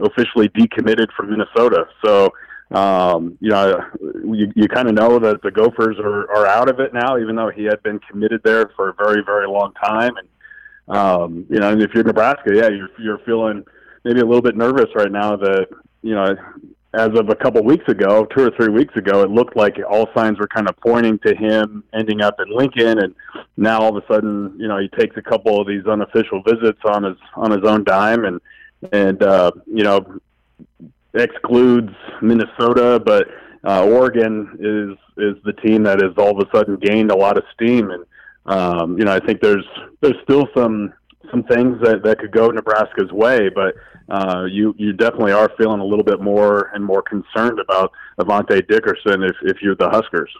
officially 0.00 0.48
decommitted 0.48 1.06
from 1.16 1.30
Minnesota. 1.30 1.84
So, 2.04 2.30
um, 2.72 3.36
you 3.40 3.50
know, 3.50 3.80
you, 4.24 4.52
you 4.56 4.68
kind 4.68 4.88
of 4.88 4.94
know 4.94 5.18
that 5.20 5.42
the 5.42 5.50
Gophers 5.50 5.96
are, 5.98 6.30
are 6.32 6.46
out 6.46 6.68
of 6.68 6.80
it 6.80 6.92
now, 6.92 7.18
even 7.18 7.36
though 7.36 7.50
he 7.54 7.64
had 7.64 7.82
been 7.82 8.00
committed 8.10 8.40
there 8.44 8.70
for 8.74 8.88
a 8.88 8.94
very, 8.94 9.22
very 9.24 9.46
long 9.46 9.72
time. 9.74 10.12
And 10.16 10.28
um, 10.96 11.46
you 11.48 11.58
know, 11.60 11.70
and 11.70 11.82
if 11.82 11.94
you're 11.94 12.04
Nebraska, 12.04 12.50
yeah, 12.54 12.68
you're 12.68 12.90
you're 12.98 13.18
feeling 13.18 13.64
maybe 14.04 14.20
a 14.20 14.24
little 14.24 14.42
bit 14.42 14.56
nervous 14.56 14.88
right 14.94 15.12
now 15.12 15.36
that 15.36 15.66
you 16.02 16.14
know 16.14 16.34
as 16.92 17.10
of 17.14 17.28
a 17.28 17.36
couple 17.36 17.62
weeks 17.62 17.88
ago, 17.88 18.24
two 18.24 18.44
or 18.44 18.50
three 18.56 18.68
weeks 18.68 18.96
ago, 18.96 19.22
it 19.22 19.30
looked 19.30 19.56
like 19.56 19.76
all 19.88 20.08
signs 20.14 20.38
were 20.38 20.48
kind 20.48 20.68
of 20.68 20.76
pointing 20.78 21.18
to 21.20 21.34
him 21.36 21.84
ending 21.94 22.20
up 22.20 22.34
in 22.40 22.54
Lincoln, 22.54 22.98
and 22.98 23.14
now 23.56 23.80
all 23.80 23.96
of 23.96 24.02
a 24.02 24.06
sudden, 24.12 24.54
you 24.58 24.66
know, 24.66 24.78
he 24.78 24.88
takes 24.88 25.16
a 25.16 25.22
couple 25.22 25.60
of 25.60 25.68
these 25.68 25.86
unofficial 25.86 26.42
visits 26.42 26.80
on 26.84 27.04
his 27.04 27.16
on 27.34 27.52
his 27.52 27.64
own 27.64 27.84
dime, 27.84 28.24
and 28.24 28.40
and 28.92 29.22
uh, 29.22 29.52
you 29.66 29.84
know 29.84 30.04
excludes 31.14 31.92
Minnesota, 32.22 33.00
but 33.04 33.28
uh, 33.64 33.84
Oregon 33.84 34.56
is 34.58 34.98
is 35.24 35.36
the 35.44 35.52
team 35.52 35.84
that 35.84 36.02
has 36.02 36.12
all 36.16 36.40
of 36.40 36.46
a 36.46 36.56
sudden 36.56 36.76
gained 36.76 37.12
a 37.12 37.16
lot 37.16 37.36
of 37.36 37.44
steam, 37.54 37.90
and 37.90 38.04
um, 38.46 38.98
you 38.98 39.04
know, 39.04 39.12
I 39.12 39.20
think 39.20 39.40
there's 39.40 39.66
there's 40.00 40.16
still 40.24 40.48
some 40.56 40.92
some 41.30 41.42
things 41.44 41.80
that, 41.82 42.02
that 42.04 42.18
could 42.18 42.32
go 42.32 42.48
Nebraska's 42.48 43.12
way, 43.12 43.48
but 43.48 43.74
uh, 44.08 44.44
you 44.44 44.74
you 44.76 44.92
definitely 44.92 45.32
are 45.32 45.50
feeling 45.56 45.80
a 45.80 45.84
little 45.84 46.04
bit 46.04 46.20
more 46.20 46.70
and 46.74 46.84
more 46.84 47.02
concerned 47.02 47.60
about 47.60 47.92
Avante 48.18 48.66
Dickerson 48.68 49.22
if, 49.22 49.36
if 49.42 49.62
you're 49.62 49.76
the 49.76 49.88
Huskers. 49.88 50.30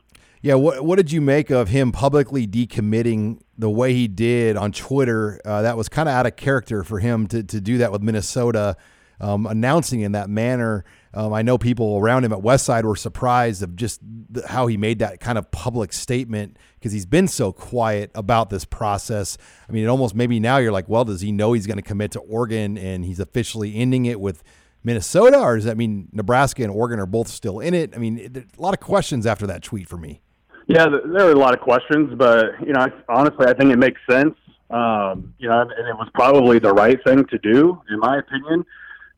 Yeah, 0.42 0.54
what 0.54 0.84
what 0.84 0.96
did 0.96 1.12
you 1.12 1.20
make 1.20 1.50
of 1.50 1.68
him 1.68 1.92
publicly 1.92 2.46
decommitting 2.46 3.40
the 3.58 3.70
way 3.70 3.92
he 3.92 4.08
did 4.08 4.56
on 4.56 4.72
Twitter? 4.72 5.40
Uh, 5.44 5.62
that 5.62 5.76
was 5.76 5.88
kind 5.88 6.08
of 6.08 6.14
out 6.14 6.26
of 6.26 6.36
character 6.36 6.82
for 6.82 6.98
him 6.98 7.26
to 7.28 7.42
to 7.42 7.60
do 7.60 7.78
that 7.78 7.92
with 7.92 8.02
Minnesota, 8.02 8.76
um, 9.20 9.46
announcing 9.46 10.00
in 10.00 10.12
that 10.12 10.30
manner. 10.30 10.84
Um, 11.12 11.32
I 11.32 11.42
know 11.42 11.58
people 11.58 11.98
around 11.98 12.24
him 12.24 12.32
at 12.32 12.38
Westside 12.38 12.84
were 12.84 12.94
surprised 12.94 13.62
of 13.62 13.74
just 13.74 14.00
the, 14.02 14.46
how 14.46 14.68
he 14.68 14.76
made 14.76 15.00
that 15.00 15.18
kind 15.18 15.38
of 15.38 15.50
public 15.50 15.92
statement 15.92 16.56
because 16.78 16.92
he's 16.92 17.06
been 17.06 17.26
so 17.26 17.52
quiet 17.52 18.12
about 18.14 18.48
this 18.50 18.64
process. 18.64 19.36
I 19.68 19.72
mean, 19.72 19.84
it 19.84 19.88
almost 19.88 20.14
maybe 20.14 20.38
now 20.38 20.58
you're 20.58 20.72
like, 20.72 20.88
well, 20.88 21.04
does 21.04 21.20
he 21.20 21.32
know 21.32 21.52
he's 21.52 21.66
going 21.66 21.78
to 21.78 21.82
commit 21.82 22.12
to 22.12 22.20
Oregon 22.20 22.78
and 22.78 23.04
he's 23.04 23.18
officially 23.18 23.74
ending 23.74 24.06
it 24.06 24.20
with 24.20 24.44
Minnesota, 24.84 25.38
or 25.38 25.56
does 25.56 25.64
that 25.64 25.76
mean 25.76 26.08
Nebraska 26.12 26.62
and 26.62 26.72
Oregon 26.72 27.00
are 27.00 27.06
both 27.06 27.28
still 27.28 27.60
in 27.60 27.74
it? 27.74 27.92
I 27.94 27.98
mean, 27.98 28.16
it, 28.16 28.36
a 28.36 28.62
lot 28.62 28.72
of 28.72 28.80
questions 28.80 29.26
after 29.26 29.46
that 29.48 29.62
tweet 29.62 29.88
for 29.88 29.98
me. 29.98 30.22
Yeah, 30.68 30.86
there 30.86 31.26
are 31.26 31.32
a 31.32 31.38
lot 31.38 31.52
of 31.52 31.60
questions, 31.60 32.14
but 32.16 32.52
you 32.64 32.72
know, 32.72 32.86
honestly, 33.08 33.46
I 33.46 33.52
think 33.52 33.72
it 33.72 33.78
makes 33.78 34.00
sense. 34.08 34.36
Um, 34.70 35.34
you 35.38 35.48
know, 35.48 35.60
and 35.60 35.70
it 35.72 35.96
was 35.96 36.08
probably 36.14 36.60
the 36.60 36.72
right 36.72 36.98
thing 37.04 37.26
to 37.26 37.38
do, 37.38 37.82
in 37.90 37.98
my 37.98 38.18
opinion 38.18 38.64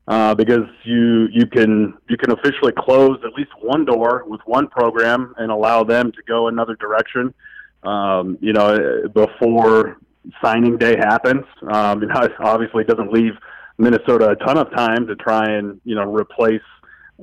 uh, 0.09 0.35
because 0.35 0.67
you 0.85 1.29
you 1.33 1.47
can 1.47 1.95
you 2.09 2.17
can 2.17 2.33
officially 2.33 2.73
close 2.77 3.19
at 3.25 3.33
least 3.35 3.51
one 3.61 3.85
door 3.85 4.25
with 4.27 4.41
one 4.47 4.67
program 4.67 5.35
and 5.39 5.51
allow 5.51 5.85
them 5.85 6.11
to 6.13 6.23
go 6.27 6.49
another 6.49 6.75
direction. 6.77 7.33
Um, 7.85 8.39
you 8.41 8.53
know, 8.53 9.09
before 9.13 9.99
signing 10.43 10.77
day 10.77 10.97
happens. 10.97 11.45
Um, 11.71 12.03
you 12.03 12.09
know, 12.09 12.29
obviously, 12.41 12.83
it 12.83 12.89
doesn't 12.89 13.13
leave 13.13 13.33
Minnesota 13.79 14.31
a 14.31 14.37
ton 14.37 14.59
of 14.59 14.71
time 14.73 15.07
to 15.07 15.17
try 15.17 15.45
and 15.51 15.81
you 15.85 15.95
know 15.95 16.13
replace 16.13 16.63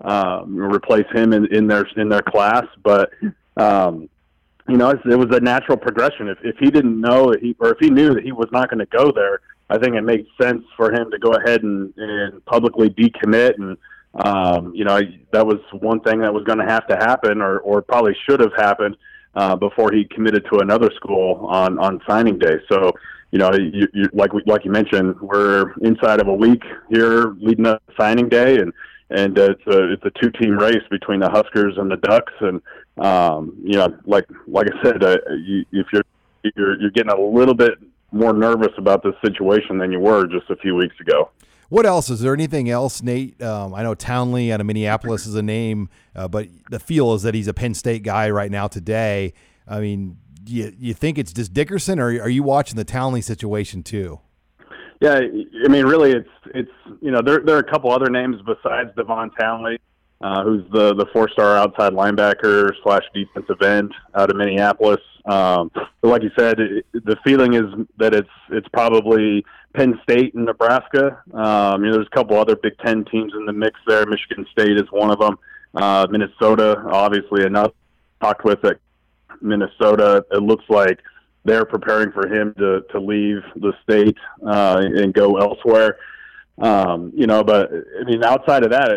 um, 0.01 0.55
replace 0.55 1.07
him 1.13 1.34
in, 1.34 1.53
in 1.53 1.67
their 1.67 1.86
in 1.97 2.09
their 2.09 2.21
class, 2.21 2.65
but. 2.84 3.11
Um, 3.57 4.09
you 4.69 4.77
know, 4.77 4.91
it 4.91 5.17
was 5.17 5.36
a 5.36 5.39
natural 5.39 5.77
progression. 5.77 6.30
If 6.30 6.38
if 6.43 6.55
he 6.59 6.69
didn't 6.69 7.01
know, 7.01 7.34
he, 7.41 7.55
or 7.59 7.71
if 7.71 7.80
he 7.80 7.89
knew 7.89 8.13
that 8.13 8.23
he 8.23 8.32
was 8.32 8.47
not 8.51 8.69
going 8.69 8.77
to 8.77 8.86
go 8.86 9.11
there, 9.11 9.41
I 9.70 9.78
think 9.78 9.95
it 9.95 10.01
makes 10.01 10.30
sense 10.41 10.63
for 10.76 10.91
him 10.91 11.11
to 11.11 11.20
go 11.20 11.32
ahead 11.32 11.63
and, 11.63 11.93
and 11.97 12.43
publicly 12.45 12.89
decommit. 12.89 13.53
And, 13.57 13.78
um, 14.26 14.74
you 14.74 14.84
know, 14.84 14.99
that 15.32 15.45
was 15.45 15.59
one 15.72 15.99
thing 16.01 16.20
that 16.20 16.34
was 16.34 16.43
going 16.43 16.57
to 16.59 16.65
have 16.65 16.88
to 16.88 16.95
happen 16.95 17.41
or, 17.41 17.59
or 17.59 17.82
probably 17.82 18.15
should 18.28 18.39
have 18.39 18.53
happened 18.57 18.97
uh, 19.36 19.55
before 19.55 19.91
he 19.91 20.05
committed 20.05 20.45
to 20.51 20.59
another 20.59 20.89
school 20.95 21.45
on, 21.47 21.78
on 21.78 22.01
signing 22.07 22.39
day. 22.39 22.57
So, 22.72 22.91
you 23.32 23.38
know, 23.38 23.51
you, 23.53 23.88
you, 23.93 24.09
like 24.11 24.34
we, 24.34 24.41
like 24.47 24.65
you 24.65 24.72
mentioned, 24.72 25.20
we're 25.22 25.74
inside 25.82 26.20
of 26.20 26.28
a 26.28 26.34
week 26.34 26.63
here 26.89 27.36
leading 27.39 27.67
up 27.67 27.86
to 27.86 27.93
signing 27.95 28.28
day, 28.28 28.57
and 28.57 28.74
and 29.11 29.38
uh, 29.38 29.51
it's 29.51 29.67
a 29.67 29.93
it's 29.93 30.03
a 30.03 30.11
two 30.20 30.32
team 30.32 30.57
race 30.57 30.84
between 30.89 31.20
the 31.20 31.30
Huskers 31.30 31.78
and 31.78 31.91
the 31.91 31.97
Ducks, 31.97 32.34
and 32.39 32.59
um, 32.97 33.55
you 33.63 33.78
know, 33.78 33.95
like 34.05 34.26
like 34.47 34.67
I 34.74 34.84
said, 34.84 35.03
uh, 35.03 35.17
you, 35.45 35.63
if 35.72 35.86
you're 35.93 36.01
you're 36.55 36.82
you're 36.82 36.89
getting 36.89 37.11
a 37.11 37.22
little 37.22 37.53
bit 37.53 37.74
more 38.12 38.34
nervous 38.34 38.74
about 38.78 39.03
this 39.03 39.14
situation 39.24 39.78
than 39.78 39.91
you 39.91 39.99
were 39.99 40.28
just 40.28 40.49
a 40.49 40.55
few 40.55 40.76
weeks 40.76 40.95
ago. 40.99 41.30
What 41.70 41.86
else? 41.86 42.10
Is 42.10 42.22
there 42.22 42.34
anything 42.34 42.70
else, 42.70 43.03
Nate? 43.03 43.39
Um, 43.43 43.76
I 43.76 43.84
know 43.84 43.93
Townley 43.93 44.51
out 44.51 44.60
of 44.60 44.66
Minneapolis 44.66 45.28
is 45.28 45.36
a 45.36 45.43
name, 45.43 45.89
uh, 46.16 46.28
but 46.28 46.47
the 46.72 46.80
feel 46.80 47.14
is 47.14 47.22
that 47.22 47.36
he's 47.36 47.47
a 47.47 47.53
Penn 47.53 47.76
State 47.76 48.01
guy 48.01 48.30
right 48.32 48.49
now 48.49 48.68
today. 48.68 49.34
I 49.68 49.80
mean, 49.80 50.18
you, 50.47 50.74
you 50.80 50.93
think 50.95 51.20
it's 51.20 51.32
just 51.32 51.53
Dickerson, 51.53 51.99
or 51.99 52.07
are 52.07 52.30
you 52.30 52.41
watching 52.41 52.76
the 52.76 52.84
Townley 52.84 53.22
situation 53.22 53.84
too? 53.84 54.20
Yeah, 54.99 55.20
I 55.20 55.68
mean, 55.68 55.86
really, 55.86 56.12
it's 56.12 56.30
it's 56.47 56.72
you 57.01 57.12
know 57.12 57.22
there 57.22 57.39
there 57.39 57.55
are 57.55 57.60
a 57.60 57.72
couple 57.72 57.91
other 57.91 58.10
names 58.10 58.38
besides 58.45 58.89
Devon 58.97 59.30
Townley 59.39 59.80
uh, 60.22 60.43
who's 60.43 60.63
the 60.72 60.93
the 60.95 61.05
four 61.13 61.30
star 61.30 61.55
outside 61.57 61.93
linebacker 61.93 62.72
slash 62.84 63.03
defensive 63.13 63.61
end 63.61 63.93
out 64.15 64.30
of 64.30 64.36
Minneapolis. 64.36 65.01
Um, 65.26 65.72
but 65.74 66.09
like 66.09 66.24
you 66.24 66.32
said, 66.38 66.59
it, 66.59 66.86
the 66.93 67.17
feeling 67.24 67.53
is 67.53 67.65
that 67.97 68.13
it's 68.13 68.30
it's 68.51 68.67
probably 68.70 69.45
Penn 69.74 69.99
State 70.03 70.34
and 70.34 70.45
Nebraska. 70.45 71.22
Um, 71.34 71.84
you 71.84 71.89
know, 71.89 71.95
there's 71.97 72.07
a 72.07 72.15
couple 72.15 72.38
other 72.38 72.55
Big 72.55 72.78
Ten 72.80 73.05
teams 73.05 73.34
in 73.34 73.45
the 73.45 73.53
mix 73.53 73.80
there. 73.88 74.05
Michigan 74.05 74.45
State 74.51 74.78
is 74.78 74.91
one 74.91 75.11
of 75.11 75.20
them. 75.20 75.38
Uh, 75.76 76.07
Minnesota, 76.09 76.84
obviously, 76.91 77.45
enough 77.45 77.72
talked 78.22 78.43
with 78.43 78.63
at 78.65 78.80
Minnesota. 79.41 80.26
It 80.32 80.41
looks 80.41 80.65
like 80.70 80.99
they're 81.45 81.65
preparing 81.65 82.11
for 82.11 82.28
him 82.28 82.53
to 82.57 82.82
to 82.91 82.99
leave 82.99 83.41
the 83.55 83.74
state 83.84 84.17
uh, 84.45 84.82
and 84.84 85.13
go 85.13 85.38
elsewhere. 85.38 85.97
Um, 86.60 87.14
you 87.16 87.26
know, 87.26 87.43
but 87.43 87.72
I 87.99 88.03
mean, 88.03 88.24
outside 88.24 88.64
of 88.64 88.72
that, 88.72 88.91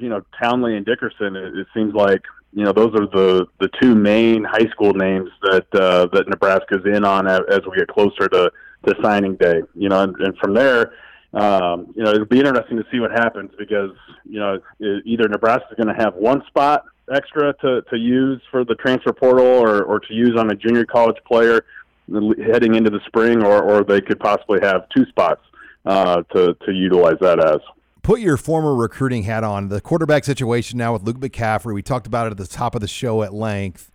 you 0.00 0.08
know, 0.08 0.22
Townley 0.42 0.76
and 0.76 0.84
Dickerson, 0.84 1.36
it, 1.36 1.56
it 1.56 1.66
seems 1.72 1.94
like 1.94 2.22
you 2.52 2.64
know 2.64 2.72
those 2.72 2.92
are 2.94 3.06
the 3.06 3.46
the 3.60 3.68
two 3.80 3.94
main 3.94 4.42
high 4.42 4.68
school 4.70 4.92
names 4.92 5.30
that 5.42 5.66
uh, 5.74 6.06
that 6.12 6.28
Nebraska's 6.28 6.84
in 6.86 7.04
on 7.04 7.28
as, 7.28 7.60
we 7.70 7.76
get 7.76 7.88
closer 7.88 8.28
to 8.28 8.50
to 8.86 8.94
signing 9.00 9.36
day. 9.36 9.62
You 9.74 9.88
know, 9.88 10.02
and, 10.02 10.16
and 10.16 10.36
from 10.38 10.54
there, 10.54 10.92
um, 11.34 11.92
you 11.94 12.02
know, 12.02 12.10
it'll 12.10 12.26
be 12.26 12.40
interesting 12.40 12.78
to 12.78 12.84
see 12.90 12.98
what 12.98 13.12
happens 13.12 13.52
because 13.56 13.92
you 14.24 14.40
know 14.40 14.58
either 15.04 15.28
Nebraska's 15.28 15.76
going 15.76 15.94
to 15.94 16.02
have 16.02 16.14
one 16.14 16.44
spot 16.48 16.84
extra 17.14 17.54
to 17.60 17.82
to 17.82 17.96
use 17.96 18.42
for 18.50 18.64
the 18.64 18.74
transfer 18.74 19.12
portal 19.12 19.46
or 19.46 19.84
or 19.84 20.00
to 20.00 20.12
use 20.12 20.36
on 20.36 20.50
a 20.50 20.54
junior 20.56 20.84
college 20.84 21.18
player 21.24 21.64
heading 22.44 22.74
into 22.74 22.90
the 22.90 23.00
spring, 23.06 23.44
or 23.44 23.62
or 23.62 23.84
they 23.84 24.00
could 24.00 24.18
possibly 24.18 24.58
have 24.62 24.88
two 24.88 25.04
spots 25.06 25.42
uh, 25.88 26.22
to 26.34 26.54
to 26.54 26.72
utilize 26.72 27.16
that 27.20 27.44
as 27.44 27.60
put 28.08 28.20
your 28.20 28.38
former 28.38 28.74
recruiting 28.74 29.24
hat 29.24 29.44
on. 29.44 29.68
The 29.68 29.82
quarterback 29.82 30.24
situation 30.24 30.78
now 30.78 30.94
with 30.94 31.02
Luke 31.02 31.18
McCaffrey, 31.18 31.74
we 31.74 31.82
talked 31.82 32.06
about 32.06 32.26
it 32.26 32.30
at 32.30 32.36
the 32.38 32.46
top 32.46 32.74
of 32.74 32.80
the 32.80 32.88
show 32.88 33.22
at 33.22 33.34
length. 33.34 33.90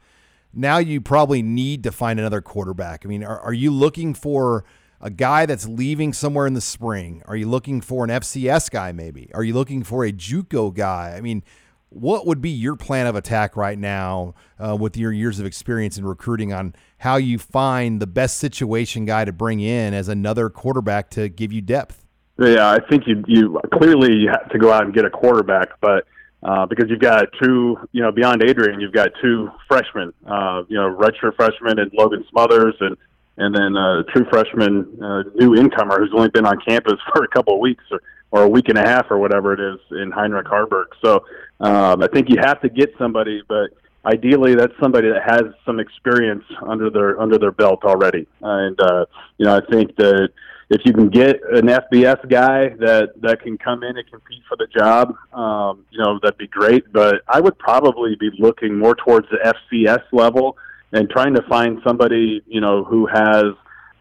Now 0.54 0.78
you 0.78 1.02
probably 1.02 1.42
need 1.42 1.84
to 1.84 1.92
find 1.92 2.20
another 2.20 2.40
quarterback. 2.40 3.06
I 3.06 3.08
mean, 3.08 3.24
are, 3.24 3.40
are 3.40 3.54
you 3.54 3.72
looking 3.72 4.14
for 4.14 4.66
a 5.02 5.10
guy 5.10 5.48
that's 5.48 5.68
leaving 5.68 6.14
somewhere 6.14 6.46
in 6.46 6.54
the 6.54 6.62
spring? 6.62 7.24
Are 7.26 7.36
you 7.36 7.48
looking 7.48 7.82
for 7.82 8.04
an 8.04 8.12
FCS 8.12 8.70
guy 8.70 8.92
maybe? 8.92 9.32
Are 9.34 9.44
you 9.44 9.56
looking 9.56 9.84
for 9.84 10.06
a 10.06 10.12
JUCO 10.12 10.76
guy? 10.76 11.16
I 11.18 11.22
mean, 11.22 11.42
what 11.90 12.28
would 12.28 12.40
be 12.40 12.52
your 12.52 12.76
plan 12.76 13.08
of 13.08 13.16
attack 13.16 13.58
right 13.58 13.80
now 13.80 14.36
uh, 14.60 14.76
with 14.76 14.96
your 14.96 15.12
years 15.12 15.40
of 15.40 15.48
experience 15.48 15.98
in 15.98 16.06
recruiting 16.06 16.54
on 16.54 16.76
how 17.04 17.18
you 17.18 17.38
find 17.38 18.02
the 18.02 18.08
best 18.08 18.38
situation 18.38 19.04
guy 19.04 19.26
to 19.26 19.34
bring 19.34 19.60
in 19.60 19.94
as 19.94 20.08
another 20.08 20.50
quarterback 20.50 21.10
to 21.10 21.28
give 21.28 21.52
you 21.52 21.62
depth? 21.62 22.06
Yeah, 22.40 22.72
I 22.72 22.80
think 22.90 23.04
you 23.06 23.24
you 23.28 23.60
clearly 23.74 24.16
you 24.16 24.30
have 24.30 24.50
to 24.50 24.58
go 24.58 24.72
out 24.72 24.86
and 24.86 24.94
get 24.94 25.04
a 25.04 25.10
quarterback, 25.10 25.82
but 25.82 26.08
uh, 26.42 26.66
because 26.66 26.90
you've 26.90 27.02
got 27.02 27.26
two, 27.42 27.78
you 27.92 28.02
know, 28.02 28.12
beyond 28.12 28.42
Adrian, 28.42 28.80
you've 28.80 28.94
got 28.94 29.10
two 29.22 29.50
freshmen, 29.68 30.14
uh, 30.26 30.64
you 30.70 30.78
know, 30.78 30.96
redshirt 30.96 31.36
freshman 31.36 31.78
and 31.78 31.92
Logan 31.94 32.26
Smothers, 32.30 32.76
and 32.80 32.96
and 33.36 33.54
then 33.54 33.76
a 33.76 34.00
uh, 34.00 34.04
true 34.14 34.26
freshman, 34.32 34.98
uh, 35.04 35.24
new 35.36 35.56
incomer 35.56 36.00
who's 36.00 36.14
only 36.16 36.30
been 36.30 36.46
on 36.46 36.58
campus 36.66 37.00
for 37.14 37.24
a 37.24 37.28
couple 37.28 37.56
of 37.56 37.60
weeks 37.60 37.84
or, 37.92 38.02
or 38.32 38.44
a 38.44 38.50
week 38.50 38.70
and 38.70 38.78
a 38.78 38.82
half 38.82 39.08
or 39.12 39.18
whatever 39.18 39.54
it 39.54 39.60
is 39.60 39.80
in 39.92 40.10
Heinrich 40.12 40.48
Haarberg. 40.48 40.86
So 41.04 41.26
um, 41.60 42.02
I 42.02 42.08
think 42.08 42.30
you 42.30 42.38
have 42.40 42.62
to 42.62 42.70
get 42.70 42.94
somebody, 42.98 43.42
but 43.48 43.72
ideally 44.06 44.56
that's 44.56 44.74
somebody 44.82 45.10
that 45.10 45.24
has 45.24 45.44
some 45.66 45.80
experience 45.80 46.44
under 46.68 46.90
their 46.90 47.20
under 47.22 47.38
their 47.38 47.52
belt 47.52 47.84
already. 47.84 48.28
And 48.42 48.80
uh, 48.80 49.06
you 49.38 49.46
know, 49.46 49.58
I 49.58 49.72
think 49.72 49.96
that 49.98 50.30
if 50.70 50.82
you 50.86 50.94
can 50.94 51.10
get 51.10 51.40
an 51.52 51.68
FBS 51.68 52.28
guy 52.30 52.70
that 52.80 53.14
that 53.22 53.42
can 53.42 53.58
come 53.58 53.84
in 53.84 53.98
and 53.98 54.10
compete 54.10 54.44
for 54.48 54.58
the 54.58 54.68
job, 54.68 55.16
um, 55.34 55.86
you 55.92 56.00
know 56.00 56.20
that'd 56.22 56.38
be 56.38 56.48
great. 56.48 56.92
But 56.92 57.22
I 57.28 57.40
would 57.40 57.58
probably 57.58 58.16
be 58.16 58.32
looking 58.38 58.78
more 58.78 58.96
towards 58.96 59.28
the 59.30 59.54
FCS 59.72 60.04
level 60.12 60.58
and 60.92 61.10
trying 61.10 61.34
to 61.36 61.42
find 61.44 61.80
somebody 61.86 62.42
you 62.48 62.62
know 62.62 62.84
who 62.84 63.06
has 63.08 63.46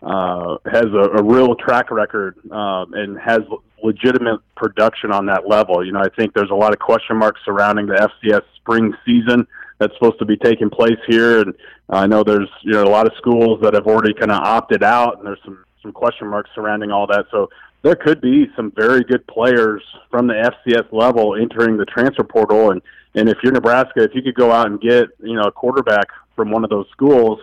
uh, 0.03 0.57
has 0.71 0.87
a, 0.87 1.19
a 1.19 1.23
real 1.23 1.55
track 1.55 1.91
record 1.91 2.37
um, 2.51 2.93
and 2.95 3.19
has 3.19 3.41
legitimate 3.85 4.41
production 4.57 5.13
on 5.13 5.27
that 5.27 5.49
level. 5.49 5.85
You 5.85 5.93
know, 5.93 6.01
I 6.01 6.09
think 6.17 6.35
there's 6.35 6.51
a 6.51 6.55
lot 6.55 6.73
of 6.73 6.79
question 6.79 7.17
marks 7.17 7.41
surrounding 7.45 7.87
the 7.87 8.11
FCS 8.25 8.43
spring 8.57 8.95
season 9.05 9.47
that's 9.83 9.95
supposed 9.95 10.18
to 10.20 10.24
be 10.24 10.37
taking 10.37 10.70
place 10.70 10.99
here, 11.09 11.41
and 11.41 11.55
I 11.91 12.07
know 12.07 12.22
there's 12.22 12.49
you 12.62 12.72
know 12.72 12.85
a 12.85 12.89
lot 12.89 13.07
of 13.07 13.12
schools 13.18 13.61
that 13.62 13.74
have 13.74 13.87
already 13.87 14.14
kind 14.14 14.30
of 14.30 14.39
opted 14.39 14.83
out, 14.83 15.18
and 15.18 15.26
there's 15.26 15.41
some 15.45 15.64
some 15.83 15.93
question 15.93 16.28
marks 16.28 16.51
surrounding 16.55 16.91
all 16.91 17.07
that. 17.09 17.26
So 17.30 17.49
there 17.83 17.97
could 17.97 18.20
be 18.20 18.47
some 18.57 18.72
very 18.74 19.03
good 19.03 19.26
players 19.26 19.83
from 20.11 20.28
the 20.28 20.35
FCS 20.35 20.93
level 20.93 21.35
entering 21.35 21.76
the 21.76 21.85
transfer 21.85 22.22
portal. 22.22 22.70
And, 22.70 22.80
and 23.14 23.28
if 23.28 23.39
you're 23.43 23.53
Nebraska, 23.53 24.03
if 24.05 24.14
you 24.14 24.22
could 24.22 24.37
go 24.37 24.53
out 24.53 24.68
and 24.68 24.80
get, 24.80 25.09
you 25.20 25.35
know, 25.35 25.43
a 25.43 25.53
quarterback 25.53 26.07
from 26.37 26.51
one 26.51 26.64
of 26.64 26.70
those 26.70 26.87
schools 26.93 27.41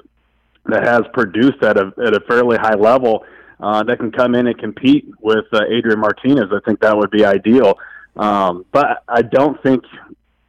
that 0.65 0.83
has 0.83 1.01
produced 1.13 1.61
at 1.61 1.77
a, 1.77 1.91
at 2.05 2.13
a 2.13 2.21
fairly 2.21 2.57
high 2.57 2.75
level, 2.75 3.25
uh, 3.59 3.83
that 3.83 3.99
can 3.99 4.11
come 4.11 4.35
in 4.35 4.47
and 4.47 4.57
compete 4.57 5.05
with 5.19 5.45
uh, 5.51 5.61
Adrian 5.69 5.99
Martinez, 5.99 6.45
I 6.51 6.59
think 6.65 6.79
that 6.79 6.95
would 6.95 7.11
be 7.11 7.25
ideal. 7.25 7.77
Um, 8.15 8.65
but 8.71 9.03
I 9.09 9.21
don't 9.21 9.61
think 9.61 9.83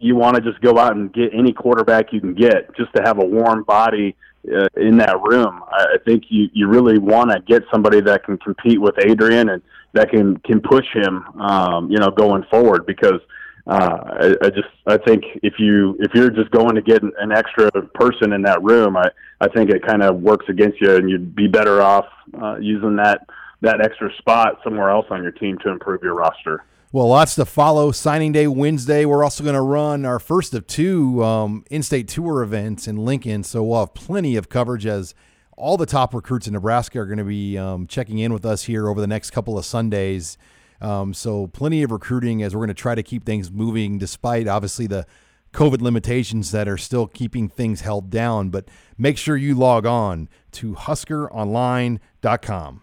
you 0.01 0.17
want 0.17 0.35
to 0.35 0.43
just 0.43 0.61
go 0.63 0.79
out 0.79 0.97
and 0.97 1.13
get 1.13 1.33
any 1.35 1.53
quarterback 1.53 2.13
you 2.13 2.21
can 2.21 2.35
get 2.35 2.75
just 2.75 2.93
to 2.97 3.03
have 3.03 3.19
a 3.19 3.25
warm 3.25 3.63
body 3.65 4.17
uh, 4.49 4.67
in 4.77 4.97
that 4.97 5.17
room. 5.23 5.63
I, 5.71 5.97
think 6.05 6.25
you 6.29 6.49
you 6.53 6.67
really 6.67 6.99
want 6.99 7.31
to 7.31 7.41
get 7.41 7.63
somebody 7.71 8.01
that 8.01 8.25
can 8.25 8.39
compete 8.39 8.81
with 8.81 8.95
Adrian 9.05 9.51
and 9.51 9.63
that 9.93 10.11
can 10.11 10.39
can 10.39 10.61
push 10.61 10.87
him, 10.95 11.25
um, 11.39 11.91
you 11.91 11.99
know, 11.99 12.11
going 12.11 12.45
forward 12.51 12.87
because. 12.87 13.21
Uh, 13.67 14.35
I, 14.43 14.47
I 14.47 14.51
just 14.51 14.69
I 14.87 14.97
think 14.97 15.23
if 15.43 15.55
you 15.59 15.95
if 16.01 16.13
you're 16.15 16.31
just 16.31 16.51
going 16.51 16.75
to 16.75 16.81
get 16.81 17.03
an 17.03 17.31
extra 17.31 17.71
person 17.71 18.33
in 18.33 18.43
that 18.43 18.61
room, 18.63 18.97
I 18.97 19.11
I 19.41 19.49
think 19.49 19.71
it 19.71 19.87
kind 19.87 20.03
of 20.03 20.23
works 20.23 20.47
against 20.49 20.81
you, 20.81 20.97
and 20.97 21.09
you'd 21.09 21.37
be 21.37 21.47
better 21.47 21.83
off 21.83 22.07
uh, 22.41 22.57
using 22.57 22.97
that 22.97 23.29
that 23.61 23.85
extra 23.85 24.11
spot 24.17 24.59
somewhere 24.65 24.89
else 24.89 25.07
on 25.11 25.23
your 25.23 25.31
team 25.31 25.59
to 25.59 25.71
improve 25.71 26.03
your 26.03 26.15
roster. 26.15 26.65
Well, 26.93 27.07
lots 27.07 27.37
to 27.37 27.45
follow. 27.45 27.93
Signing 27.93 28.33
Day 28.33 28.49
Wednesday. 28.49 29.05
We're 29.05 29.23
also 29.23 29.45
going 29.45 29.55
to 29.55 29.61
run 29.61 30.05
our 30.05 30.19
first 30.19 30.55
of 30.55 30.67
two 30.67 31.23
um, 31.23 31.65
in-state 31.71 32.09
tour 32.09 32.43
events 32.43 32.89
in 32.89 32.97
Lincoln, 32.97 33.45
so 33.45 33.63
we'll 33.63 33.79
have 33.79 33.95
plenty 33.95 34.35
of 34.35 34.49
coverage 34.49 34.87
as 34.87 35.15
all 35.57 35.77
the 35.77 35.87
top 35.87 36.13
recruits 36.13 36.49
in 36.49 36.55
Nebraska 36.55 36.99
are 36.99 37.07
going 37.07 37.19
to 37.19 37.25
be 37.25 37.57
um, 37.57 37.87
checking 37.87 38.19
in 38.19 38.33
with 38.33 38.45
us 38.45 38.65
here 38.65 38.89
over 38.89 39.01
the 39.01 39.07
next 39.07 39.31
couple 39.31 39.57
of 39.57 39.65
Sundays. 39.65 40.37
Um, 40.81 41.15
so 41.15 41.47
plenty 41.47 41.85
of 41.85 41.93
recruiting 41.93 42.43
as 42.43 42.57
we're 42.57 42.67
going 42.67 42.75
to 42.75 42.77
try 42.83 42.97
to 42.97 43.05
keep 43.05 43.25
things 43.25 43.53
moving, 43.53 43.97
despite 43.97 44.49
obviously 44.49 44.89
the 44.89 45.07
COVID 45.53 45.81
limitations 45.81 46.51
that 46.51 46.67
are 46.67 46.77
still 46.77 47.07
keeping 47.07 47.49
things 47.49 47.83
held 47.83 48.11
down. 48.11 48.51
But 48.51 48.69
make 48.99 49.17
sure 49.17 49.37
you 49.37 49.55
log 49.55 49.87
on 49.87 50.29
to 50.53 50.75
HuskerOnline.com. 50.75 52.83